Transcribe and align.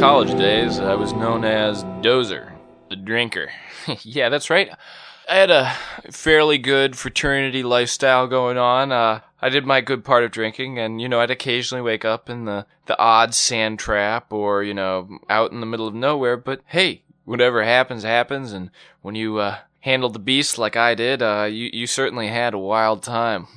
college 0.00 0.30
days, 0.38 0.78
I 0.78 0.94
was 0.94 1.12
known 1.12 1.44
as 1.44 1.84
Dozer, 2.00 2.52
the 2.88 2.96
drinker. 2.96 3.50
yeah, 4.00 4.30
that's 4.30 4.48
right. 4.48 4.70
I 5.28 5.34
had 5.34 5.50
a 5.50 5.76
fairly 6.10 6.56
good 6.56 6.96
fraternity 6.96 7.62
lifestyle 7.62 8.26
going 8.26 8.56
on. 8.56 8.92
Uh, 8.92 9.20
I 9.42 9.50
did 9.50 9.66
my 9.66 9.82
good 9.82 10.02
part 10.02 10.24
of 10.24 10.30
drinking, 10.30 10.78
and 10.78 11.02
you 11.02 11.08
know, 11.08 11.20
I'd 11.20 11.30
occasionally 11.30 11.82
wake 11.82 12.06
up 12.06 12.30
in 12.30 12.46
the 12.46 12.64
the 12.86 12.98
odd 12.98 13.34
sand 13.34 13.78
trap, 13.78 14.32
or 14.32 14.62
you 14.62 14.72
know, 14.72 15.18
out 15.28 15.52
in 15.52 15.60
the 15.60 15.66
middle 15.66 15.86
of 15.86 15.94
nowhere. 15.94 16.38
But 16.38 16.62
hey, 16.64 17.02
whatever 17.26 17.62
happens, 17.62 18.02
happens. 18.02 18.52
And 18.52 18.70
when 19.02 19.16
you 19.16 19.36
uh, 19.36 19.58
handled 19.80 20.14
the 20.14 20.18
beast 20.18 20.56
like 20.56 20.76
I 20.76 20.94
did, 20.94 21.20
uh, 21.20 21.46
you 21.50 21.68
you 21.74 21.86
certainly 21.86 22.28
had 22.28 22.54
a 22.54 22.58
wild 22.58 23.02
time. 23.02 23.48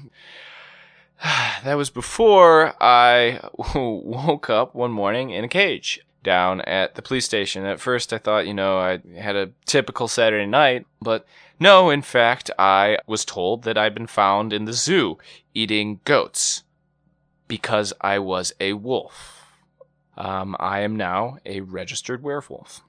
that 1.23 1.75
was 1.75 1.89
before 1.89 2.73
I 2.83 3.39
woke 3.75 4.49
up 4.49 4.75
one 4.75 4.91
morning 4.91 5.29
in 5.29 5.45
a 5.45 5.47
cage 5.49 6.01
down 6.23 6.61
at 6.61 6.95
the 6.95 7.01
police 7.01 7.25
station. 7.25 7.65
At 7.65 7.79
first, 7.79 8.13
I 8.13 8.17
thought, 8.17 8.47
you 8.47 8.53
know, 8.53 8.79
I 8.79 8.99
had 9.15 9.35
a 9.35 9.51
typical 9.65 10.07
Saturday 10.07 10.45
night, 10.45 10.85
but 11.01 11.25
no, 11.59 11.89
in 11.89 12.01
fact, 12.01 12.49
I 12.57 12.97
was 13.05 13.25
told 13.25 13.63
that 13.63 13.77
I'd 13.77 13.93
been 13.93 14.07
found 14.07 14.53
in 14.53 14.65
the 14.65 14.73
zoo 14.73 15.17
eating 15.53 15.99
goats 16.05 16.63
because 17.47 17.93
I 18.01 18.19
was 18.19 18.53
a 18.59 18.73
wolf. 18.73 19.45
Um, 20.17 20.55
I 20.59 20.79
am 20.81 20.95
now 20.95 21.37
a 21.45 21.61
registered 21.61 22.23
werewolf. 22.23 22.81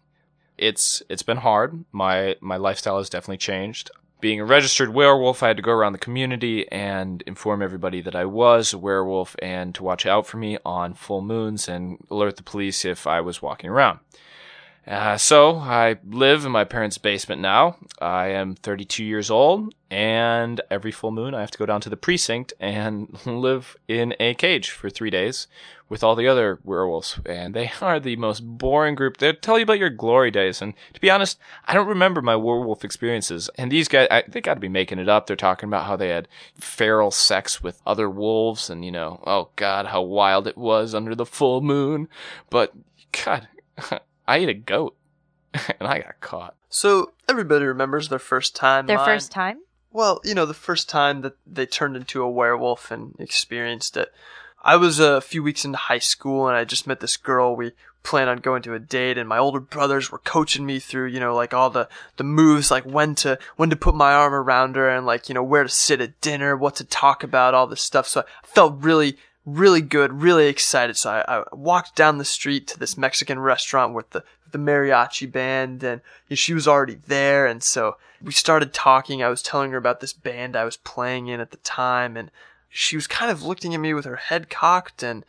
It's 0.57 1.03
it's 1.09 1.23
been 1.23 1.39
hard. 1.39 1.85
My 1.91 2.37
my 2.41 2.57
lifestyle 2.57 2.99
has 2.99 3.11
definitely 3.11 3.39
changed 3.39 3.91
being 4.25 4.41
a 4.41 4.45
registered 4.47 4.89
werewolf, 4.89 5.43
I 5.43 5.49
had 5.49 5.59
to 5.59 5.63
go 5.63 5.71
around 5.71 5.93
the 5.93 5.99
community 5.99 6.67
and 6.73 7.23
inform 7.27 7.61
everybody 7.61 8.01
that 8.01 8.15
I 8.15 8.25
was 8.25 8.73
a 8.73 8.79
werewolf 8.79 9.37
and 9.43 9.75
to 9.75 9.83
watch 9.83 10.07
out 10.07 10.27
for 10.27 10.39
me 10.39 10.57
on 10.65 10.95
full 10.95 11.21
moons 11.21 11.69
and 11.69 11.99
alert 12.11 12.37
the 12.37 12.43
police 12.43 12.87
if 12.87 13.07
I 13.07 13.21
was 13.21 13.43
walking 13.43 13.69
around. 13.69 13.99
Uh, 14.87 15.17
so 15.17 15.57
I 15.57 15.97
live 16.07 16.45
in 16.45 16.53
my 16.53 16.65
parents' 16.65 16.99
basement 16.99 17.41
now. 17.41 17.77
I 18.03 18.29
am 18.29 18.55
32 18.55 19.03
years 19.03 19.31
old, 19.31 19.75
and 19.91 20.61
every 20.71 20.91
full 20.91 21.11
moon 21.11 21.35
I 21.35 21.41
have 21.41 21.51
to 21.53 21.59
go 21.59 21.65
down 21.65 21.81
to 21.83 21.89
the 21.89 21.97
precinct 21.97 22.53
and 22.61 23.19
live 23.27 23.77
in 23.89 24.15
a 24.21 24.35
cage 24.35 24.71
for 24.71 24.91
three 24.91 25.09
days 25.09 25.47
with 25.89 26.05
all 26.05 26.15
the 26.15 26.29
other 26.29 26.59
werewolves. 26.65 27.19
And 27.25 27.55
they 27.55 27.73
are 27.81 27.99
the 27.99 28.17
most 28.17 28.41
boring 28.41 28.95
group. 28.95 29.17
They 29.17 29.33
tell 29.33 29.59
you 29.59 29.63
about 29.63 29.79
your 29.79 29.89
glory 29.89 30.31
days, 30.31 30.61
and 30.61 30.75
to 30.93 31.01
be 31.01 31.11
honest, 31.11 31.39
I 31.65 31.73
don't 31.73 31.89
remember 31.89 32.21
my 32.21 32.37
werewolf 32.37 32.85
experiences. 32.85 33.49
And 33.57 33.73
these 33.73 33.89
guys, 33.89 34.07
I, 34.11 34.25
they 34.29 34.43
got 34.43 34.55
to 34.55 34.61
be 34.61 34.69
making 34.69 34.99
it 34.99 35.09
up. 35.09 35.27
They're 35.27 35.37
talking 35.37 35.69
about 35.69 35.87
how 35.87 35.97
they 35.97 36.11
had 36.11 36.29
feral 36.61 37.11
sex 37.11 37.63
with 37.63 37.81
other 37.87 38.11
wolves, 38.11 38.69
and 38.69 38.85
you 38.85 38.93
know, 38.93 39.23
oh 39.27 39.49
god, 39.57 39.87
how 39.87 40.03
wild 40.03 40.47
it 40.47 40.59
was 40.59 40.95
under 40.95 41.15
the 41.15 41.27
full 41.27 41.63
moon. 41.63 42.07
But 42.51 42.75
God. 43.25 43.49
I 44.27 44.39
ate 44.39 44.49
a 44.49 44.55
goat 44.55 44.97
and 45.53 45.89
I 45.89 46.01
got 46.01 46.21
caught. 46.21 46.55
So 46.69 47.13
everybody 47.29 47.65
remembers 47.65 48.09
their 48.09 48.19
first 48.19 48.57
time. 48.57 48.87
Their 48.87 48.99
Mine- 48.99 49.07
first 49.07 49.31
time? 49.31 49.61
Well, 49.93 50.21
you 50.25 50.35
know, 50.35 50.45
the 50.45 50.55
first 50.55 50.89
time 50.89 51.21
that 51.21 51.37
they 51.47 51.67
turned 51.67 51.97
into 51.97 52.23
a 52.23 52.29
werewolf 52.29 52.91
and 52.91 53.15
experienced 53.21 53.97
it. 53.97 54.13
I 54.61 54.77
was 54.77 54.99
a 54.99 55.21
few 55.21 55.43
weeks 55.43 55.65
into 55.65 55.79
high 55.79 55.99
school 56.01 56.49
and 56.49 56.57
I 56.57 56.65
just 56.65 56.87
met 56.87 56.99
this 56.99 57.17
girl. 57.17 57.55
We 57.55 57.73
planned 58.03 58.29
on 58.29 58.39
going 58.39 58.63
to 58.63 58.75
a 58.75 58.81
date 58.81 59.19
and 59.19 59.29
my 59.29 59.39
older 59.39 59.61
brothers 59.61 60.11
were 60.11 60.19
coaching 60.19 60.67
me 60.67 60.81
through, 60.81 61.09
you 61.09 61.21
know, 61.21 61.35
like 61.35 61.55
all 61.55 61.71
the, 61.71 61.89
the 62.17 62.25
moves, 62.25 62.71
like 62.73 62.85
when 62.85 63.15
to, 63.17 63.39
when 63.57 63.71
to 63.71 63.77
put 63.77 63.95
my 63.95 64.15
arm 64.15 64.35
around 64.35 64.75
her 64.75 64.89
and 64.89 65.07
like, 65.07 65.29
you 65.29 65.35
know, 65.35 65.45
where 65.45 65.63
to 65.63 65.69
sit 65.69 66.01
at 66.01 66.21
dinner, 66.21 66.57
what 66.57 66.75
to 66.77 66.85
talk 66.85 67.23
about, 67.23 67.55
all 67.55 67.69
this 67.69 67.83
stuff. 67.83 68.09
So 68.09 68.23
I 68.23 68.47
felt 68.47 68.83
really, 68.83 69.17
really 69.45 69.81
good, 69.81 70.23
really 70.23 70.47
excited. 70.47 70.97
So 70.97 71.11
I, 71.11 71.39
I 71.39 71.45
walked 71.53 71.97
down 71.97 72.19
the 72.19 72.25
street 72.25 72.67
to 72.69 72.79
this 72.79 72.97
Mexican 72.97 73.39
restaurant 73.39 73.95
with 73.95 74.11
the, 74.11 74.25
the 74.51 74.59
mariachi 74.59 75.31
band 75.31 75.83
and 75.83 76.01
you 76.29 76.35
know, 76.35 76.37
she 76.37 76.55
was 76.55 76.67
already 76.69 76.99
there. 77.07 77.47
And 77.47 77.63
so 77.63 77.97
we 78.23 78.33
started 78.33 78.73
talking. 78.73 79.23
I 79.23 79.29
was 79.29 79.43
telling 79.43 79.71
her 79.73 79.77
about 79.77 80.01
this 80.01 80.13
band 80.13 80.57
I 80.57 80.65
was 80.65 80.77
playing 80.79 81.29
in 81.29 81.41
at 81.41 81.51
the 81.51 81.59
time 81.59 82.17
and 82.17 82.31
she 82.69 82.97
was 82.97 83.07
kind 83.07 83.31
of 83.31 83.43
looking 83.43 83.75
at 83.75 83.81
me 83.81 83.95
with 83.95 84.05
her 84.05 84.17
head 84.17 84.51
cocked 84.51 85.03
and 85.03 85.25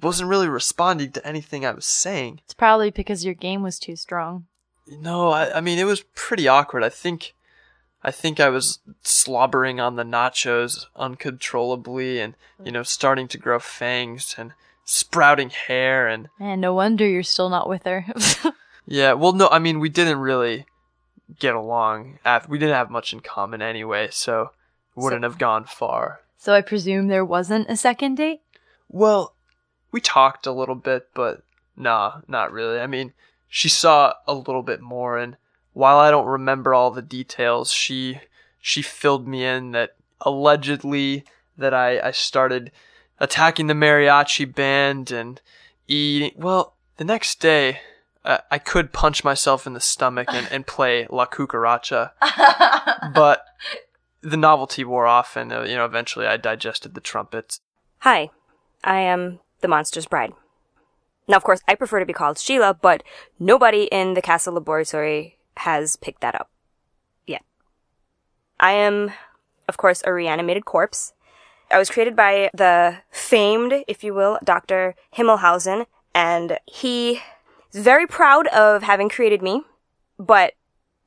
wasn't 0.00 0.28
really 0.28 0.48
responding 0.48 1.12
to 1.12 1.26
anything 1.26 1.64
I 1.64 1.72
was 1.72 1.86
saying. 1.86 2.40
It's 2.44 2.54
probably 2.54 2.90
because 2.90 3.24
your 3.24 3.34
game 3.34 3.62
was 3.62 3.78
too 3.78 3.96
strong. 3.96 4.46
No, 4.88 5.30
I, 5.30 5.58
I 5.58 5.60
mean, 5.60 5.78
it 5.78 5.84
was 5.84 6.02
pretty 6.14 6.48
awkward. 6.48 6.82
I 6.82 6.88
think, 6.88 7.34
I 8.02 8.10
think 8.10 8.40
I 8.40 8.48
was 8.48 8.78
slobbering 9.02 9.78
on 9.78 9.96
the 9.96 10.04
nachos 10.04 10.86
uncontrollably 10.96 12.18
and, 12.20 12.34
you 12.64 12.72
know, 12.72 12.82
starting 12.82 13.28
to 13.28 13.38
grow 13.38 13.58
fangs 13.58 14.34
and 14.38 14.52
sprouting 14.84 15.50
hair 15.50 16.08
and, 16.08 16.28
Man, 16.38 16.60
no 16.60 16.74
wonder 16.74 17.06
you're 17.06 17.22
still 17.22 17.50
not 17.50 17.68
with 17.68 17.84
her. 17.84 18.06
yeah, 18.86 19.12
well, 19.12 19.32
no, 19.32 19.48
I 19.48 19.58
mean, 19.58 19.80
we 19.80 19.88
didn't 19.88 20.18
really 20.18 20.66
get 21.38 21.54
along. 21.54 22.18
After, 22.24 22.48
we 22.48 22.58
didn't 22.58 22.74
have 22.74 22.90
much 22.90 23.12
in 23.12 23.20
common 23.20 23.60
anyway, 23.62 24.08
so 24.10 24.50
wouldn't 24.94 25.22
have 25.22 25.38
gone 25.38 25.64
far. 25.64 26.20
so 26.38 26.54
I 26.54 26.62
presume 26.62 27.08
there 27.08 27.24
wasn't 27.24 27.70
a 27.70 27.76
second 27.76 28.16
date? 28.16 28.40
Well, 28.88 29.34
we 29.92 30.00
talked 30.00 30.46
a 30.46 30.52
little 30.52 30.74
bit, 30.74 31.08
but 31.14 31.42
nah, 31.76 32.22
not 32.26 32.50
really. 32.52 32.80
I 32.80 32.86
mean, 32.86 33.12
she 33.48 33.68
saw 33.68 34.14
a 34.26 34.34
little 34.34 34.62
bit 34.62 34.80
more, 34.80 35.18
and 35.18 35.36
while 35.72 35.98
I 35.98 36.10
don't 36.10 36.26
remember 36.26 36.74
all 36.74 36.90
the 36.90 37.02
details, 37.02 37.72
she 37.72 38.20
she 38.60 38.82
filled 38.82 39.26
me 39.26 39.44
in 39.44 39.72
that 39.72 39.96
allegedly 40.20 41.24
that 41.56 41.74
I 41.74 42.00
I 42.00 42.10
started 42.10 42.70
attacking 43.18 43.66
the 43.66 43.74
mariachi 43.74 44.52
band 44.52 45.10
and 45.10 45.40
eating. 45.88 46.32
Well, 46.36 46.74
the 46.96 47.04
next 47.04 47.40
day. 47.40 47.80
Uh, 48.22 48.36
I 48.50 48.58
could 48.58 48.92
punch 48.92 49.24
myself 49.24 49.66
in 49.66 49.72
the 49.72 49.80
stomach 49.80 50.28
and, 50.30 50.46
and 50.50 50.66
play 50.66 51.06
La 51.08 51.24
Cucaracha, 51.24 52.10
but 53.14 53.46
the 54.20 54.36
novelty 54.36 54.84
wore 54.84 55.06
off, 55.06 55.36
and 55.36 55.50
uh, 55.50 55.62
you 55.62 55.74
know 55.74 55.86
eventually 55.86 56.26
I 56.26 56.36
digested 56.36 56.94
the 56.94 57.00
trumpets. 57.00 57.60
Hi, 58.00 58.28
I 58.84 59.00
am 59.00 59.40
the 59.60 59.68
monster's 59.68 60.06
bride. 60.06 60.32
Now, 61.28 61.36
of 61.36 61.44
course, 61.44 61.60
I 61.68 61.74
prefer 61.74 62.00
to 62.00 62.06
be 62.06 62.12
called 62.12 62.38
Sheila, 62.38 62.74
but 62.74 63.02
nobody 63.38 63.84
in 63.84 64.14
the 64.14 64.22
castle 64.22 64.54
laboratory 64.54 65.38
has 65.60 65.96
picked 65.96 66.20
that 66.20 66.34
up 66.34 66.50
yet. 67.26 67.42
I 68.58 68.72
am, 68.72 69.12
of 69.68 69.76
course, 69.76 70.02
a 70.04 70.12
reanimated 70.12 70.64
corpse. 70.64 71.12
I 71.70 71.78
was 71.78 71.90
created 71.90 72.16
by 72.16 72.50
the 72.52 72.98
famed, 73.10 73.84
if 73.86 74.02
you 74.02 74.12
will, 74.14 74.38
Dr. 74.42 74.94
Himmelhausen, 75.16 75.86
and 76.14 76.58
he 76.66 77.20
is 77.72 77.82
very 77.82 78.06
proud 78.06 78.48
of 78.48 78.82
having 78.82 79.08
created 79.08 79.42
me, 79.42 79.62
but 80.18 80.54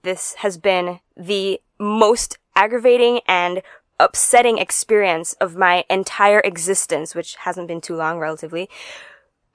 this 0.04 0.36
has 0.36 0.58
been 0.58 1.00
the 1.18 1.60
most 1.80 2.38
aggravating 2.56 3.20
and 3.28 3.62
upsetting 4.00 4.58
experience 4.58 5.34
of 5.34 5.56
my 5.56 5.84
entire 5.90 6.42
existence, 6.42 7.16
which 7.16 7.36
hasn't 7.36 7.68
been 7.68 7.82
too 7.82 7.96
long 7.96 8.20
relatively. 8.20 8.70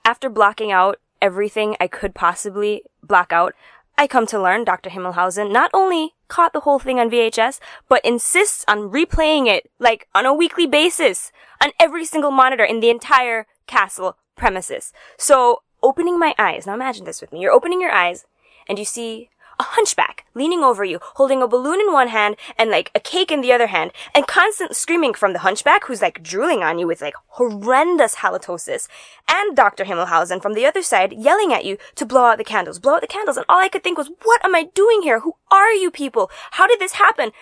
After 0.04 0.28
blocking 0.28 0.72
out 0.72 0.98
everything 1.20 1.76
I 1.80 1.86
could 1.86 2.14
possibly 2.14 2.82
block 3.02 3.32
out, 3.32 3.54
I 4.00 4.06
come 4.06 4.26
to 4.28 4.40
learn 4.40 4.62
Dr. 4.62 4.90
Himmelhausen 4.90 5.50
not 5.50 5.72
only 5.74 6.14
caught 6.28 6.52
the 6.52 6.60
whole 6.60 6.78
thing 6.78 7.00
on 7.00 7.10
VHS, 7.10 7.58
but 7.88 8.04
insists 8.04 8.64
on 8.68 8.90
replaying 8.90 9.48
it, 9.48 9.68
like, 9.80 10.06
on 10.14 10.24
a 10.24 10.32
weekly 10.32 10.68
basis, 10.68 11.32
on 11.60 11.72
every 11.80 12.04
single 12.04 12.30
monitor 12.30 12.62
in 12.62 12.78
the 12.78 12.90
entire 12.90 13.48
castle 13.66 14.16
premises. 14.36 14.92
So, 15.16 15.62
opening 15.82 16.16
my 16.16 16.32
eyes, 16.38 16.64
now 16.64 16.74
imagine 16.74 17.06
this 17.06 17.20
with 17.20 17.32
me, 17.32 17.40
you're 17.40 17.50
opening 17.50 17.80
your 17.80 17.90
eyes, 17.90 18.24
and 18.68 18.78
you 18.78 18.84
see 18.84 19.30
a 19.58 19.64
hunchback 19.64 20.24
leaning 20.34 20.62
over 20.62 20.84
you, 20.84 21.00
holding 21.02 21.42
a 21.42 21.48
balloon 21.48 21.80
in 21.80 21.92
one 21.92 22.08
hand 22.08 22.36
and 22.56 22.70
like 22.70 22.90
a 22.94 23.00
cake 23.00 23.30
in 23.30 23.40
the 23.40 23.52
other 23.52 23.66
hand, 23.66 23.92
and 24.14 24.26
constant 24.26 24.76
screaming 24.76 25.14
from 25.14 25.32
the 25.32 25.40
hunchback 25.40 25.84
who's 25.84 26.02
like 26.02 26.22
drooling 26.22 26.62
on 26.62 26.78
you 26.78 26.86
with 26.86 27.00
like 27.02 27.14
horrendous 27.28 28.16
halitosis, 28.16 28.88
and 29.28 29.56
Dr. 29.56 29.84
Himmelhausen 29.84 30.40
from 30.40 30.54
the 30.54 30.66
other 30.66 30.82
side 30.82 31.12
yelling 31.12 31.52
at 31.52 31.64
you 31.64 31.76
to 31.96 32.06
blow 32.06 32.24
out 32.24 32.38
the 32.38 32.44
candles, 32.44 32.78
blow 32.78 32.94
out 32.94 33.00
the 33.00 33.06
candles, 33.06 33.36
and 33.36 33.46
all 33.48 33.58
I 33.58 33.68
could 33.68 33.82
think 33.82 33.98
was, 33.98 34.10
what 34.22 34.44
am 34.44 34.54
I 34.54 34.64
doing 34.74 35.02
here? 35.02 35.20
Who 35.20 35.34
are 35.50 35.72
you 35.72 35.90
people? 35.90 36.30
How 36.52 36.66
did 36.66 36.78
this 36.78 36.92
happen? 36.92 37.32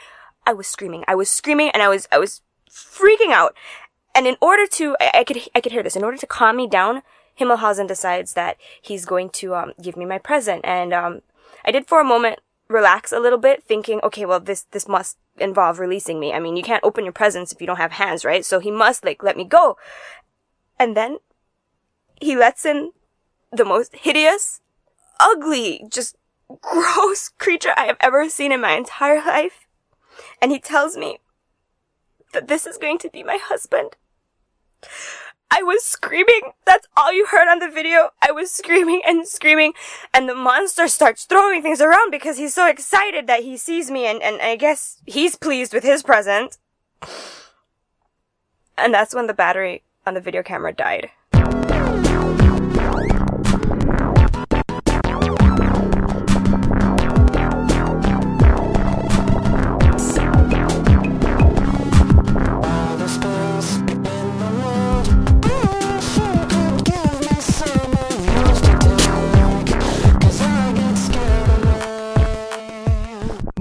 I 0.46 0.52
was 0.52 0.68
screaming. 0.68 1.04
I 1.08 1.14
was 1.14 1.28
screaming 1.28 1.70
and 1.70 1.82
I 1.82 1.88
was, 1.88 2.08
I 2.10 2.18
was 2.18 2.40
freaking 2.70 3.32
out. 3.32 3.54
And 4.14 4.26
in 4.26 4.36
order 4.40 4.66
to, 4.66 4.96
I, 5.00 5.10
I 5.14 5.24
could, 5.24 5.38
I 5.54 5.60
could 5.60 5.72
hear 5.72 5.82
this, 5.82 5.96
in 5.96 6.04
order 6.04 6.16
to 6.16 6.26
calm 6.26 6.56
me 6.56 6.66
down, 6.66 7.02
Himmelhausen 7.38 7.86
decides 7.86 8.32
that 8.32 8.56
he's 8.80 9.04
going 9.04 9.28
to, 9.30 9.54
um, 9.54 9.72
give 9.82 9.96
me 9.96 10.06
my 10.06 10.18
present 10.18 10.64
and, 10.64 10.94
um, 10.94 11.20
I 11.66 11.72
did 11.72 11.86
for 11.86 12.00
a 12.00 12.04
moment 12.04 12.40
relax 12.68 13.12
a 13.12 13.20
little 13.20 13.38
bit, 13.38 13.62
thinking, 13.62 14.00
okay, 14.02 14.24
well, 14.24 14.40
this, 14.40 14.62
this 14.72 14.88
must 14.88 15.18
involve 15.38 15.78
releasing 15.78 16.18
me. 16.18 16.32
I 16.32 16.40
mean, 16.40 16.56
you 16.56 16.62
can't 16.62 16.82
open 16.84 17.04
your 17.04 17.12
presents 17.12 17.52
if 17.52 17.60
you 17.60 17.66
don't 17.66 17.76
have 17.76 17.92
hands, 17.92 18.24
right? 18.24 18.44
So 18.44 18.58
he 18.58 18.70
must, 18.70 19.04
like, 19.04 19.22
let 19.22 19.36
me 19.36 19.44
go. 19.44 19.76
And 20.78 20.96
then 20.96 21.18
he 22.20 22.36
lets 22.36 22.64
in 22.64 22.92
the 23.52 23.64
most 23.64 23.94
hideous, 23.94 24.60
ugly, 25.20 25.84
just 25.88 26.16
gross 26.60 27.28
creature 27.28 27.72
I 27.76 27.86
have 27.86 27.98
ever 28.00 28.28
seen 28.28 28.52
in 28.52 28.60
my 28.60 28.72
entire 28.72 29.18
life. 29.24 29.66
And 30.40 30.50
he 30.50 30.58
tells 30.58 30.96
me 30.96 31.18
that 32.32 32.48
this 32.48 32.66
is 32.66 32.78
going 32.78 32.98
to 32.98 33.10
be 33.10 33.22
my 33.22 33.38
husband. 33.40 33.96
I 35.50 35.62
was 35.62 35.84
screaming. 35.84 36.52
That's 36.64 36.86
all 36.96 37.12
you 37.12 37.26
heard 37.26 37.48
on 37.48 37.60
the 37.60 37.70
video. 37.70 38.10
I 38.20 38.32
was 38.32 38.50
screaming 38.50 39.02
and 39.06 39.26
screaming. 39.26 39.72
And 40.12 40.28
the 40.28 40.34
monster 40.34 40.88
starts 40.88 41.24
throwing 41.24 41.62
things 41.62 41.80
around 41.80 42.10
because 42.10 42.36
he's 42.36 42.54
so 42.54 42.68
excited 42.68 43.26
that 43.26 43.42
he 43.42 43.56
sees 43.56 43.90
me 43.90 44.06
and, 44.06 44.22
and 44.22 44.40
I 44.42 44.56
guess 44.56 45.00
he's 45.06 45.36
pleased 45.36 45.72
with 45.72 45.84
his 45.84 46.02
present. 46.02 46.58
And 48.76 48.92
that's 48.92 49.14
when 49.14 49.26
the 49.26 49.34
battery 49.34 49.82
on 50.06 50.14
the 50.14 50.20
video 50.20 50.42
camera 50.42 50.72
died. 50.72 51.10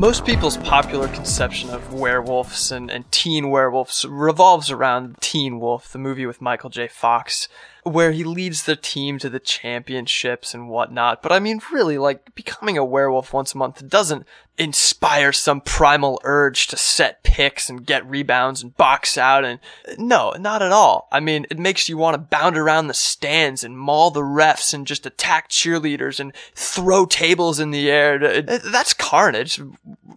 Most 0.05 0.23
people's 0.23 0.57
popular 0.57 1.07
conception 1.07 1.71
of 1.71 1.91
werewolves 1.91 2.71
and, 2.71 2.91
and 2.91 3.11
teen 3.11 3.49
werewolves 3.49 4.05
revolves 4.07 4.69
around 4.69 5.17
Teen 5.19 5.59
Wolf, 5.59 5.91
the 5.91 5.97
movie 5.97 6.27
with 6.27 6.41
Michael 6.41 6.69
J. 6.69 6.87
Fox, 6.87 7.49
where 7.85 8.11
he 8.11 8.23
leads 8.23 8.63
the 8.63 8.75
team 8.75 9.19
to 9.19 9.29
the 9.29 9.39
championships 9.39 10.55
and 10.55 10.67
whatnot. 10.69 11.21
But 11.21 11.31
I 11.31 11.39
mean, 11.39 11.61
really, 11.71 11.99
like, 11.99 12.33
becoming 12.33 12.79
a 12.79 12.83
werewolf 12.83 13.31
once 13.31 13.53
a 13.53 13.59
month 13.59 13.87
doesn't 13.87 14.25
inspire 14.57 15.31
some 15.31 15.61
primal 15.61 16.19
urge 16.23 16.65
to 16.67 16.77
set 16.77 17.21
picks 17.21 17.69
and 17.69 17.85
get 17.85 18.09
rebounds 18.09 18.63
and 18.63 18.75
box 18.75 19.19
out 19.19 19.45
and 19.45 19.59
no, 19.99 20.31
not 20.31 20.63
at 20.63 20.71
all. 20.71 21.07
I 21.11 21.19
mean, 21.19 21.45
it 21.51 21.59
makes 21.59 21.87
you 21.87 21.95
want 21.95 22.15
to 22.15 22.19
bound 22.19 22.57
around 22.57 22.87
the 22.87 22.95
stands 22.95 23.63
and 23.63 23.77
maul 23.77 24.09
the 24.09 24.21
refs 24.21 24.73
and 24.73 24.87
just 24.87 25.05
attack 25.05 25.49
cheerleaders 25.49 26.19
and 26.19 26.33
throw 26.55 27.05
tables 27.05 27.59
in 27.59 27.69
the 27.69 27.91
air. 27.91 28.41
That's 28.41 28.93
carnage. 28.93 29.61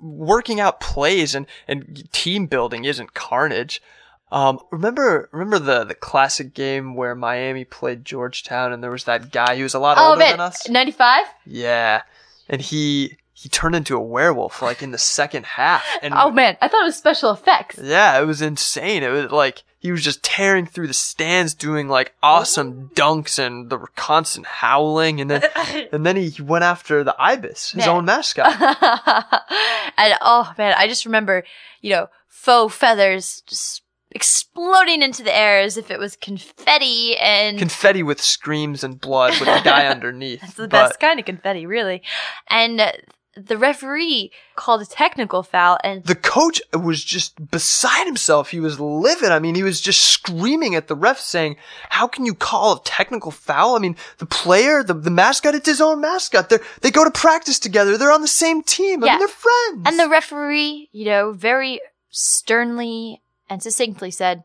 Working 0.00 0.59
out 0.59 0.81
plays 0.81 1.35
and, 1.35 1.47
and 1.67 2.11
team 2.12 2.47
building 2.47 2.85
isn't 2.85 3.12
carnage. 3.12 3.82
Um, 4.30 4.60
remember, 4.70 5.28
remember 5.32 5.58
the, 5.58 5.84
the 5.84 5.94
classic 5.94 6.52
game 6.54 6.94
where 6.94 7.14
Miami 7.14 7.64
played 7.64 8.04
Georgetown 8.04 8.72
and 8.72 8.82
there 8.82 8.90
was 8.90 9.04
that 9.04 9.30
guy 9.32 9.56
who 9.56 9.62
was 9.62 9.75
a 9.75 9.78
lot 9.78 9.96
Oh, 9.98 10.10
older 10.10 10.19
man. 10.19 10.32
than 10.32 10.40
us? 10.40 10.69
95? 10.69 11.25
Yeah. 11.46 12.02
And 12.48 12.60
he, 12.60 13.16
he 13.32 13.48
turned 13.48 13.75
into 13.75 13.96
a 13.96 14.00
werewolf 14.00 14.60
like 14.62 14.82
in 14.82 14.90
the 14.90 14.98
second 14.98 15.46
half. 15.46 15.84
And 16.02 16.12
Oh, 16.14 16.30
man. 16.30 16.56
I 16.60 16.69
thought 16.69 16.82
it 16.82 16.86
was 16.86 16.96
special 16.96 17.30
effects. 17.30 17.78
yeah, 17.82 18.20
it 18.20 18.25
was 18.26 18.42
insane. 18.42 19.02
It 19.02 19.08
was 19.08 19.30
like 19.30 19.62
he 19.80 19.92
was 19.92 20.02
just 20.02 20.22
tearing 20.25 20.66
through 20.66 20.88
the 20.88 20.92
stands, 20.94 21.54
doing 21.54 21.88
like 21.88 22.12
awesome 22.22 22.90
dunks 22.96 23.38
and 23.38 23.70
the 23.70 23.78
constant 23.94 24.44
howling, 24.44 25.20
and 25.20 25.31
then 25.31 25.42
and 25.92 26.04
then 26.04 26.16
he 26.16 26.42
went 26.42 26.64
after 26.64 27.04
the 27.04 27.14
ibis, 27.16 27.70
his 27.70 27.86
Man. 27.86 27.88
own 27.88 28.04
mascot. 28.04 28.46
and 29.96 30.14
oh, 30.20 30.52
man. 30.58 30.74
I 30.76 30.88
just 30.88 31.04
remember, 31.06 31.44
you 31.81 31.90
know, 31.90 32.08
faux 32.26 32.74
feathers 32.74 33.42
just 33.46 33.82
exploding 34.19 35.00
into 35.03 35.23
the 35.23 35.35
air 35.37 35.61
as 35.61 35.76
if 35.76 35.91
it 35.91 35.99
was 35.99 36.17
confetti 36.17 37.17
and. 37.17 37.56
Confetti 37.59 38.03
with 38.03 38.20
screams 38.20 38.82
and 38.82 39.00
blood 39.00 39.31
with 39.38 39.49
the 39.49 39.61
guy 39.65 39.87
underneath. 39.87 40.41
That's 40.41 40.55
the 40.55 40.62
But 40.69 40.88
best 40.88 41.00
kind 41.00 41.20
of 41.20 41.25
confetti, 41.26 41.67
really. 41.67 42.03
And 42.49 42.81
uh, 42.81 42.93
the 43.37 43.56
referee 43.56 44.32
called 44.56 44.82
a 44.82 44.87
technical 44.87 45.44
foul, 45.44 45.79
and 45.85 46.03
the 46.05 46.17
coach 46.17 46.61
was 46.75 47.05
just 47.05 47.50
beside 47.53 48.06
himself. 48.06 48.50
He 48.50 48.59
was 48.59 48.81
livid. 48.81 49.31
I 49.31 49.38
mean, 49.38 49.55
he 49.55 49.62
was 49.62 49.81
just 49.81 50.03
screaming 50.06 50.75
at 50.75 50.88
the 50.88 50.97
ref 50.97 51.20
saying, 51.20 51.55
how 51.91 52.09
can 52.09 52.26
you 52.26 52.35
call 52.35 52.73
a 52.73 52.82
technical 52.82 53.31
foul? 53.31 53.76
I 53.76 53.79
mean, 53.79 53.94
the 54.19 54.26
player, 54.26 54.82
the, 54.82 54.94
the 54.94 55.11
mascot, 55.12 55.55
it's 55.55 55.69
his 55.69 55.81
own 55.81 56.00
mascot. 56.00 56.49
They 56.49 56.59
they 56.81 56.91
go 56.91 57.05
to 57.05 57.12
practice 57.12 57.61
together. 57.61 57.97
They're 57.97 58.11
on 58.12 58.23
the 58.23 58.26
same 58.29 58.62
team. 58.62 59.05
I 59.05 59.06
Yeah. 59.06 59.12
mean, 59.12 59.19
they're 59.20 59.29
friends. 59.29 59.82
and 59.87 59.99
the 60.00 60.09
referee, 60.09 60.88
you 60.91 61.05
know, 61.05 61.31
very 61.32 61.81
sternly 62.11 63.23
and 63.48 63.62
succinctly 63.62 64.10
said, 64.10 64.44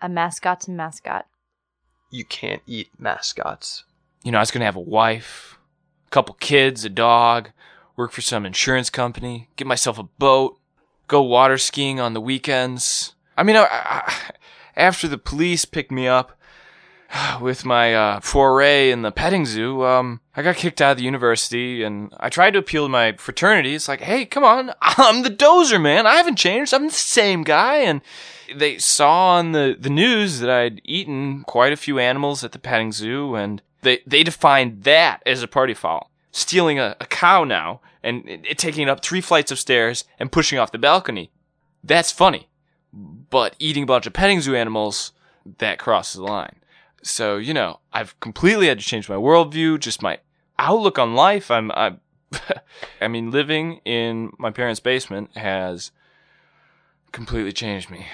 "A 0.00 0.08
mascot's 0.08 0.68
a 0.68 0.70
mascot." 0.70 1.26
you 2.14 2.24
can't 2.24 2.62
eat 2.66 2.88
mascots. 2.96 3.84
You 4.22 4.30
know, 4.30 4.38
I 4.38 4.42
was 4.42 4.52
going 4.52 4.60
to 4.60 4.66
have 4.66 4.76
a 4.76 4.80
wife, 4.80 5.58
a 6.06 6.10
couple 6.10 6.36
kids, 6.36 6.84
a 6.84 6.88
dog, 6.88 7.50
work 7.96 8.12
for 8.12 8.20
some 8.20 8.46
insurance 8.46 8.88
company, 8.88 9.48
get 9.56 9.66
myself 9.66 9.98
a 9.98 10.04
boat, 10.04 10.58
go 11.08 11.22
water 11.22 11.58
skiing 11.58 11.98
on 11.98 12.14
the 12.14 12.20
weekends. 12.20 13.14
I 13.36 13.42
mean, 13.42 13.56
I, 13.56 13.66
I, 13.70 14.14
after 14.76 15.08
the 15.08 15.18
police 15.18 15.64
picked 15.64 15.90
me 15.90 16.06
up 16.06 16.38
with 17.40 17.64
my 17.64 17.94
uh, 17.94 18.20
foray 18.20 18.90
in 18.90 19.02
the 19.02 19.12
petting 19.12 19.46
zoo, 19.46 19.84
um, 19.84 20.20
I 20.36 20.42
got 20.42 20.56
kicked 20.56 20.80
out 20.80 20.92
of 20.92 20.98
the 20.98 21.04
university 21.04 21.82
and 21.82 22.12
I 22.18 22.28
tried 22.28 22.52
to 22.52 22.58
appeal 22.58 22.84
to 22.84 22.88
my 22.88 23.12
fraternity. 23.12 23.74
It's 23.74 23.88
like, 23.88 24.00
hey, 24.00 24.24
come 24.24 24.44
on, 24.44 24.72
I'm 24.80 25.22
the 25.22 25.30
dozer, 25.30 25.80
man. 25.80 26.06
I 26.06 26.14
haven't 26.14 26.36
changed. 26.36 26.74
I'm 26.74 26.86
the 26.86 26.92
same 26.92 27.42
guy. 27.42 27.76
And 27.78 28.00
they 28.54 28.78
saw 28.78 29.36
on 29.36 29.52
the, 29.52 29.76
the 29.78 29.90
news 29.90 30.40
that 30.40 30.50
I'd 30.50 30.80
eaten 30.84 31.44
quite 31.44 31.72
a 31.72 31.76
few 31.76 31.98
animals 31.98 32.44
at 32.44 32.52
the 32.52 32.58
petting 32.58 32.92
zoo 32.92 33.34
and 33.34 33.62
they, 33.82 34.00
they 34.06 34.22
defined 34.22 34.84
that 34.84 35.22
as 35.26 35.42
a 35.42 35.48
party 35.48 35.74
foul. 35.74 36.10
Stealing 36.30 36.78
a, 36.78 36.96
a 37.00 37.06
cow 37.06 37.44
now 37.44 37.80
and 38.02 38.28
it, 38.28 38.40
it 38.48 38.58
taking 38.58 38.88
up 38.88 39.02
three 39.02 39.20
flights 39.20 39.52
of 39.52 39.58
stairs 39.58 40.04
and 40.18 40.32
pushing 40.32 40.58
off 40.58 40.72
the 40.72 40.78
balcony. 40.78 41.30
That's 41.82 42.10
funny. 42.10 42.48
But 42.92 43.56
eating 43.58 43.82
a 43.82 43.86
bunch 43.86 44.06
of 44.06 44.12
petting 44.12 44.40
zoo 44.40 44.54
animals, 44.54 45.12
that 45.58 45.78
crosses 45.78 46.16
the 46.16 46.22
line. 46.22 46.56
So, 47.04 47.36
you 47.36 47.52
know, 47.52 47.80
I've 47.92 48.18
completely 48.20 48.66
had 48.66 48.78
to 48.78 48.84
change 48.84 49.10
my 49.10 49.14
worldview, 49.14 49.78
just 49.78 50.00
my 50.00 50.20
outlook 50.58 50.98
on 50.98 51.14
life. 51.14 51.50
I'm, 51.50 51.70
I, 51.72 51.96
I 53.00 53.08
mean, 53.08 53.30
living 53.30 53.80
in 53.84 54.32
my 54.38 54.50
parents' 54.50 54.80
basement 54.80 55.36
has 55.36 55.90
completely 57.12 57.52
changed 57.52 57.90
me. 57.90 58.06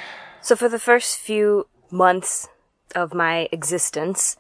So 0.43 0.57
for 0.57 0.69
the 0.69 0.81
first 0.81 1.19
few 1.19 1.69
months 1.93 2.49
of 2.97 3.15
my 3.15 3.49
existence, 3.53 4.37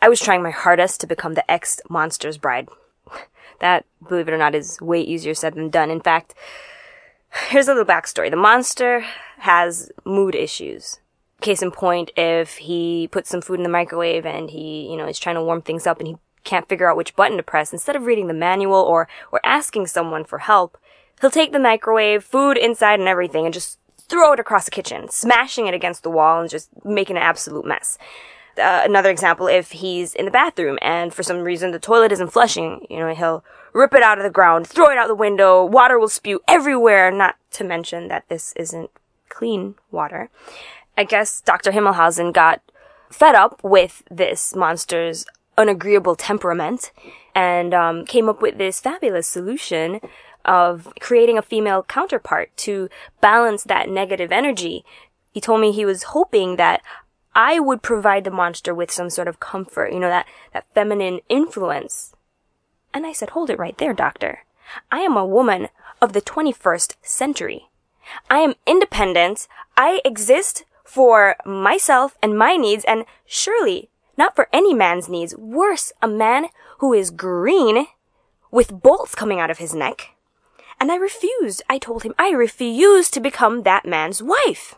I 0.00 0.08
was 0.08 0.20
trying 0.20 0.44
my 0.44 0.50
hardest 0.50 1.00
to 1.00 1.08
become 1.08 1.34
the 1.34 1.50
ex 1.50 1.80
monster's 1.90 2.38
bride. 2.38 2.68
That, 3.60 3.84
believe 4.08 4.26
it 4.26 4.34
or 4.34 4.38
not, 4.38 4.56
is 4.56 4.80
way 4.80 5.00
easier 5.00 5.34
said 5.34 5.54
than 5.54 5.70
done. 5.70 5.88
In 5.88 6.00
fact, 6.00 6.34
here's 7.48 7.68
a 7.68 7.74
little 7.74 7.84
backstory. 7.84 8.28
The 8.28 8.36
monster 8.36 9.04
has 9.38 9.92
mood 10.04 10.34
issues. 10.34 10.98
Case 11.42 11.60
in 11.60 11.70
point, 11.70 12.10
if 12.16 12.56
he 12.56 13.08
puts 13.10 13.28
some 13.28 13.42
food 13.42 13.58
in 13.58 13.64
the 13.64 13.68
microwave 13.68 14.24
and 14.24 14.50
he, 14.50 14.88
you 14.88 14.96
know, 14.96 15.06
is 15.06 15.18
trying 15.18 15.34
to 15.34 15.42
warm 15.42 15.60
things 15.60 15.86
up 15.86 15.98
and 15.98 16.06
he 16.06 16.16
can't 16.44 16.68
figure 16.68 16.88
out 16.88 16.96
which 16.96 17.16
button 17.16 17.36
to 17.36 17.42
press, 17.42 17.72
instead 17.72 17.96
of 17.96 18.06
reading 18.06 18.28
the 18.28 18.34
manual 18.34 18.80
or, 18.80 19.08
or 19.30 19.40
asking 19.44 19.86
someone 19.88 20.24
for 20.24 20.38
help, 20.38 20.78
he'll 21.20 21.30
take 21.30 21.52
the 21.52 21.58
microwave, 21.58 22.24
food 22.24 22.56
inside 22.56 23.00
and 23.00 23.08
everything, 23.08 23.44
and 23.44 23.54
just 23.54 23.78
throw 23.98 24.32
it 24.32 24.40
across 24.40 24.64
the 24.64 24.70
kitchen, 24.70 25.08
smashing 25.08 25.66
it 25.66 25.74
against 25.74 26.02
the 26.02 26.10
wall 26.10 26.40
and 26.40 26.50
just 26.50 26.68
making 26.84 27.16
an 27.16 27.22
absolute 27.22 27.64
mess. 27.64 27.98
Uh, 28.58 28.82
another 28.84 29.10
example, 29.10 29.46
if 29.46 29.72
he's 29.72 30.14
in 30.14 30.26
the 30.26 30.30
bathroom 30.30 30.78
and 30.82 31.14
for 31.14 31.22
some 31.22 31.38
reason 31.38 31.70
the 31.70 31.78
toilet 31.78 32.12
isn't 32.12 32.32
flushing, 32.32 32.86
you 32.90 32.98
know, 32.98 33.14
he'll 33.14 33.42
rip 33.72 33.94
it 33.94 34.02
out 34.02 34.18
of 34.18 34.24
the 34.24 34.30
ground, 34.30 34.66
throw 34.66 34.90
it 34.90 34.98
out 34.98 35.08
the 35.08 35.14
window, 35.14 35.64
water 35.64 35.98
will 35.98 36.08
spew 36.08 36.40
everywhere, 36.46 37.10
not 37.10 37.36
to 37.50 37.64
mention 37.64 38.08
that 38.08 38.28
this 38.28 38.52
isn't 38.56 38.90
clean 39.30 39.74
water. 39.90 40.28
I 40.96 41.04
guess 41.04 41.40
Dr. 41.40 41.72
Himmelhausen 41.72 42.32
got 42.32 42.60
fed 43.10 43.34
up 43.34 43.62
with 43.62 44.02
this 44.10 44.54
monster's 44.54 45.26
unagreeable 45.56 46.16
temperament 46.16 46.92
and 47.34 47.74
um, 47.74 48.06
came 48.06 48.28
up 48.28 48.42
with 48.42 48.58
this 48.58 48.80
fabulous 48.80 49.26
solution 49.26 50.00
of 50.44 50.92
creating 51.00 51.38
a 51.38 51.42
female 51.42 51.82
counterpart 51.82 52.54
to 52.56 52.88
balance 53.20 53.64
that 53.64 53.88
negative 53.88 54.32
energy. 54.32 54.84
He 55.32 55.40
told 55.40 55.60
me 55.60 55.72
he 55.72 55.84
was 55.84 56.04
hoping 56.04 56.56
that 56.56 56.82
I 57.34 57.58
would 57.58 57.82
provide 57.82 58.24
the 58.24 58.30
monster 58.30 58.74
with 58.74 58.90
some 58.90 59.08
sort 59.08 59.28
of 59.28 59.40
comfort, 59.40 59.92
you 59.92 60.00
know, 60.00 60.08
that, 60.08 60.26
that 60.52 60.66
feminine 60.74 61.20
influence. 61.28 62.14
And 62.92 63.06
I 63.06 63.12
said, 63.12 63.30
hold 63.30 63.48
it 63.48 63.58
right 63.58 63.76
there, 63.78 63.94
doctor. 63.94 64.40
I 64.90 65.00
am 65.00 65.16
a 65.16 65.24
woman 65.24 65.68
of 66.00 66.12
the 66.12 66.20
21st 66.20 66.96
century. 67.02 67.68
I 68.28 68.38
am 68.38 68.54
independent. 68.66 69.48
I 69.76 70.00
exist 70.04 70.64
for 70.92 71.36
myself 71.46 72.18
and 72.22 72.36
my 72.36 72.58
needs 72.58 72.84
and 72.84 73.06
surely 73.24 73.88
not 74.18 74.36
for 74.36 74.48
any 74.52 74.74
man's 74.74 75.08
needs. 75.08 75.34
Worse, 75.34 75.90
a 76.02 76.06
man 76.06 76.48
who 76.80 76.92
is 76.92 77.10
green 77.10 77.86
with 78.50 78.82
bolts 78.82 79.14
coming 79.14 79.40
out 79.40 79.50
of 79.50 79.56
his 79.56 79.74
neck. 79.74 80.10
And 80.78 80.92
I 80.92 80.96
refused. 80.96 81.62
I 81.66 81.78
told 81.78 82.02
him 82.02 82.14
I 82.18 82.28
refuse 82.32 83.08
to 83.10 83.20
become 83.20 83.62
that 83.62 83.86
man's 83.86 84.22
wife. 84.22 84.74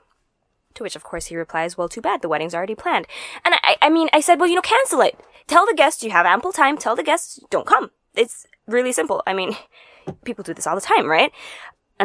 To 0.75 0.85
which, 0.85 0.95
of 0.95 1.03
course, 1.03 1.27
he 1.27 1.37
replies, 1.37 1.77
well, 1.77 1.89
too 1.89 2.01
bad. 2.01 2.23
The 2.23 2.29
wedding's 2.29 2.55
already 2.55 2.77
planned. 2.77 3.09
And 3.45 3.57
I, 3.65 3.77
I 3.83 3.91
mean, 3.91 4.09
I 4.13 4.21
said, 4.21 4.39
well, 4.39 4.49
you 4.49 4.55
know, 4.55 4.63
cancel 4.63 5.01
it. 5.01 5.19
Tell 5.49 5.67
the 5.67 5.75
guests 5.75 6.05
you 6.05 6.13
have 6.13 6.27
ample 6.27 6.53
time. 6.53 6.79
Tell 6.79 6.95
the 6.95 7.03
guests 7.03 7.41
don't 7.51 7.67
come. 7.67 7.91
It's 8.15 8.47
really 8.69 8.93
simple. 8.93 9.21
I 9.27 9.35
mean, 9.35 9.57
people 10.25 10.45
do 10.45 10.55
this 10.55 10.69
all 10.69 10.77
the 10.77 10.81
time, 10.81 11.07
right? 11.07 11.33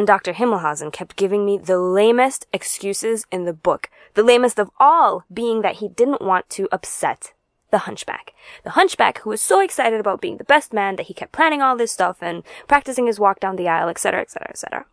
And 0.00 0.06
Dr. 0.06 0.32
Himmelhausen 0.32 0.94
kept 0.94 1.16
giving 1.16 1.44
me 1.44 1.58
the 1.58 1.76
lamest 1.78 2.46
excuses 2.54 3.26
in 3.30 3.44
the 3.44 3.52
book. 3.52 3.90
The 4.14 4.22
lamest 4.22 4.58
of 4.58 4.70
all 4.80 5.24
being 5.30 5.60
that 5.60 5.76
he 5.76 5.88
didn't 5.88 6.22
want 6.22 6.48
to 6.56 6.70
upset 6.72 7.34
the 7.70 7.80
hunchback. 7.80 8.32
The 8.64 8.70
hunchback 8.70 9.18
who 9.18 9.28
was 9.28 9.42
so 9.42 9.60
excited 9.60 10.00
about 10.00 10.22
being 10.22 10.38
the 10.38 10.44
best 10.44 10.72
man 10.72 10.96
that 10.96 11.08
he 11.08 11.12
kept 11.12 11.32
planning 11.32 11.60
all 11.60 11.76
this 11.76 11.92
stuff 11.92 12.16
and 12.22 12.44
practicing 12.66 13.08
his 13.08 13.20
walk 13.20 13.40
down 13.40 13.56
the 13.56 13.68
aisle, 13.68 13.90
etc., 13.90 14.22
etc., 14.22 14.48
etc. 14.48 14.86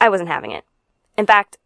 I 0.00 0.08
wasn't 0.08 0.30
having 0.30 0.52
it. 0.52 0.64
In 1.18 1.26
fact, 1.26 1.58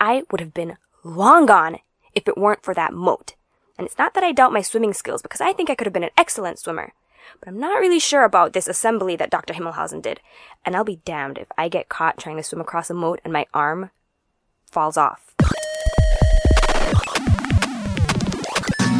I 0.00 0.22
would 0.30 0.40
have 0.40 0.54
been 0.54 0.78
long 1.04 1.44
gone 1.44 1.80
if 2.14 2.26
it 2.26 2.38
weren't 2.38 2.64
for 2.64 2.72
that 2.72 2.94
moat. 2.94 3.34
And 3.76 3.86
it's 3.86 3.98
not 3.98 4.14
that 4.14 4.24
I 4.24 4.32
doubt 4.32 4.54
my 4.54 4.62
swimming 4.62 4.94
skills 4.94 5.20
because 5.20 5.42
I 5.42 5.52
think 5.52 5.68
I 5.68 5.74
could 5.74 5.86
have 5.86 5.92
been 5.92 6.04
an 6.04 6.16
excellent 6.16 6.58
swimmer. 6.58 6.94
But 7.38 7.48
I'm 7.48 7.58
not 7.58 7.80
really 7.80 7.98
sure 7.98 8.24
about 8.24 8.52
this 8.52 8.68
assembly 8.68 9.16
that 9.16 9.30
Dr. 9.30 9.54
Himmelhausen 9.54 10.02
did. 10.02 10.20
And 10.64 10.76
I'll 10.76 10.84
be 10.84 11.00
damned 11.04 11.38
if 11.38 11.48
I 11.56 11.68
get 11.68 11.88
caught 11.88 12.18
trying 12.18 12.36
to 12.36 12.42
swim 12.42 12.60
across 12.60 12.90
a 12.90 12.94
moat 12.94 13.20
and 13.24 13.32
my 13.32 13.46
arm 13.54 13.90
falls 14.70 14.96
off. 14.96 15.34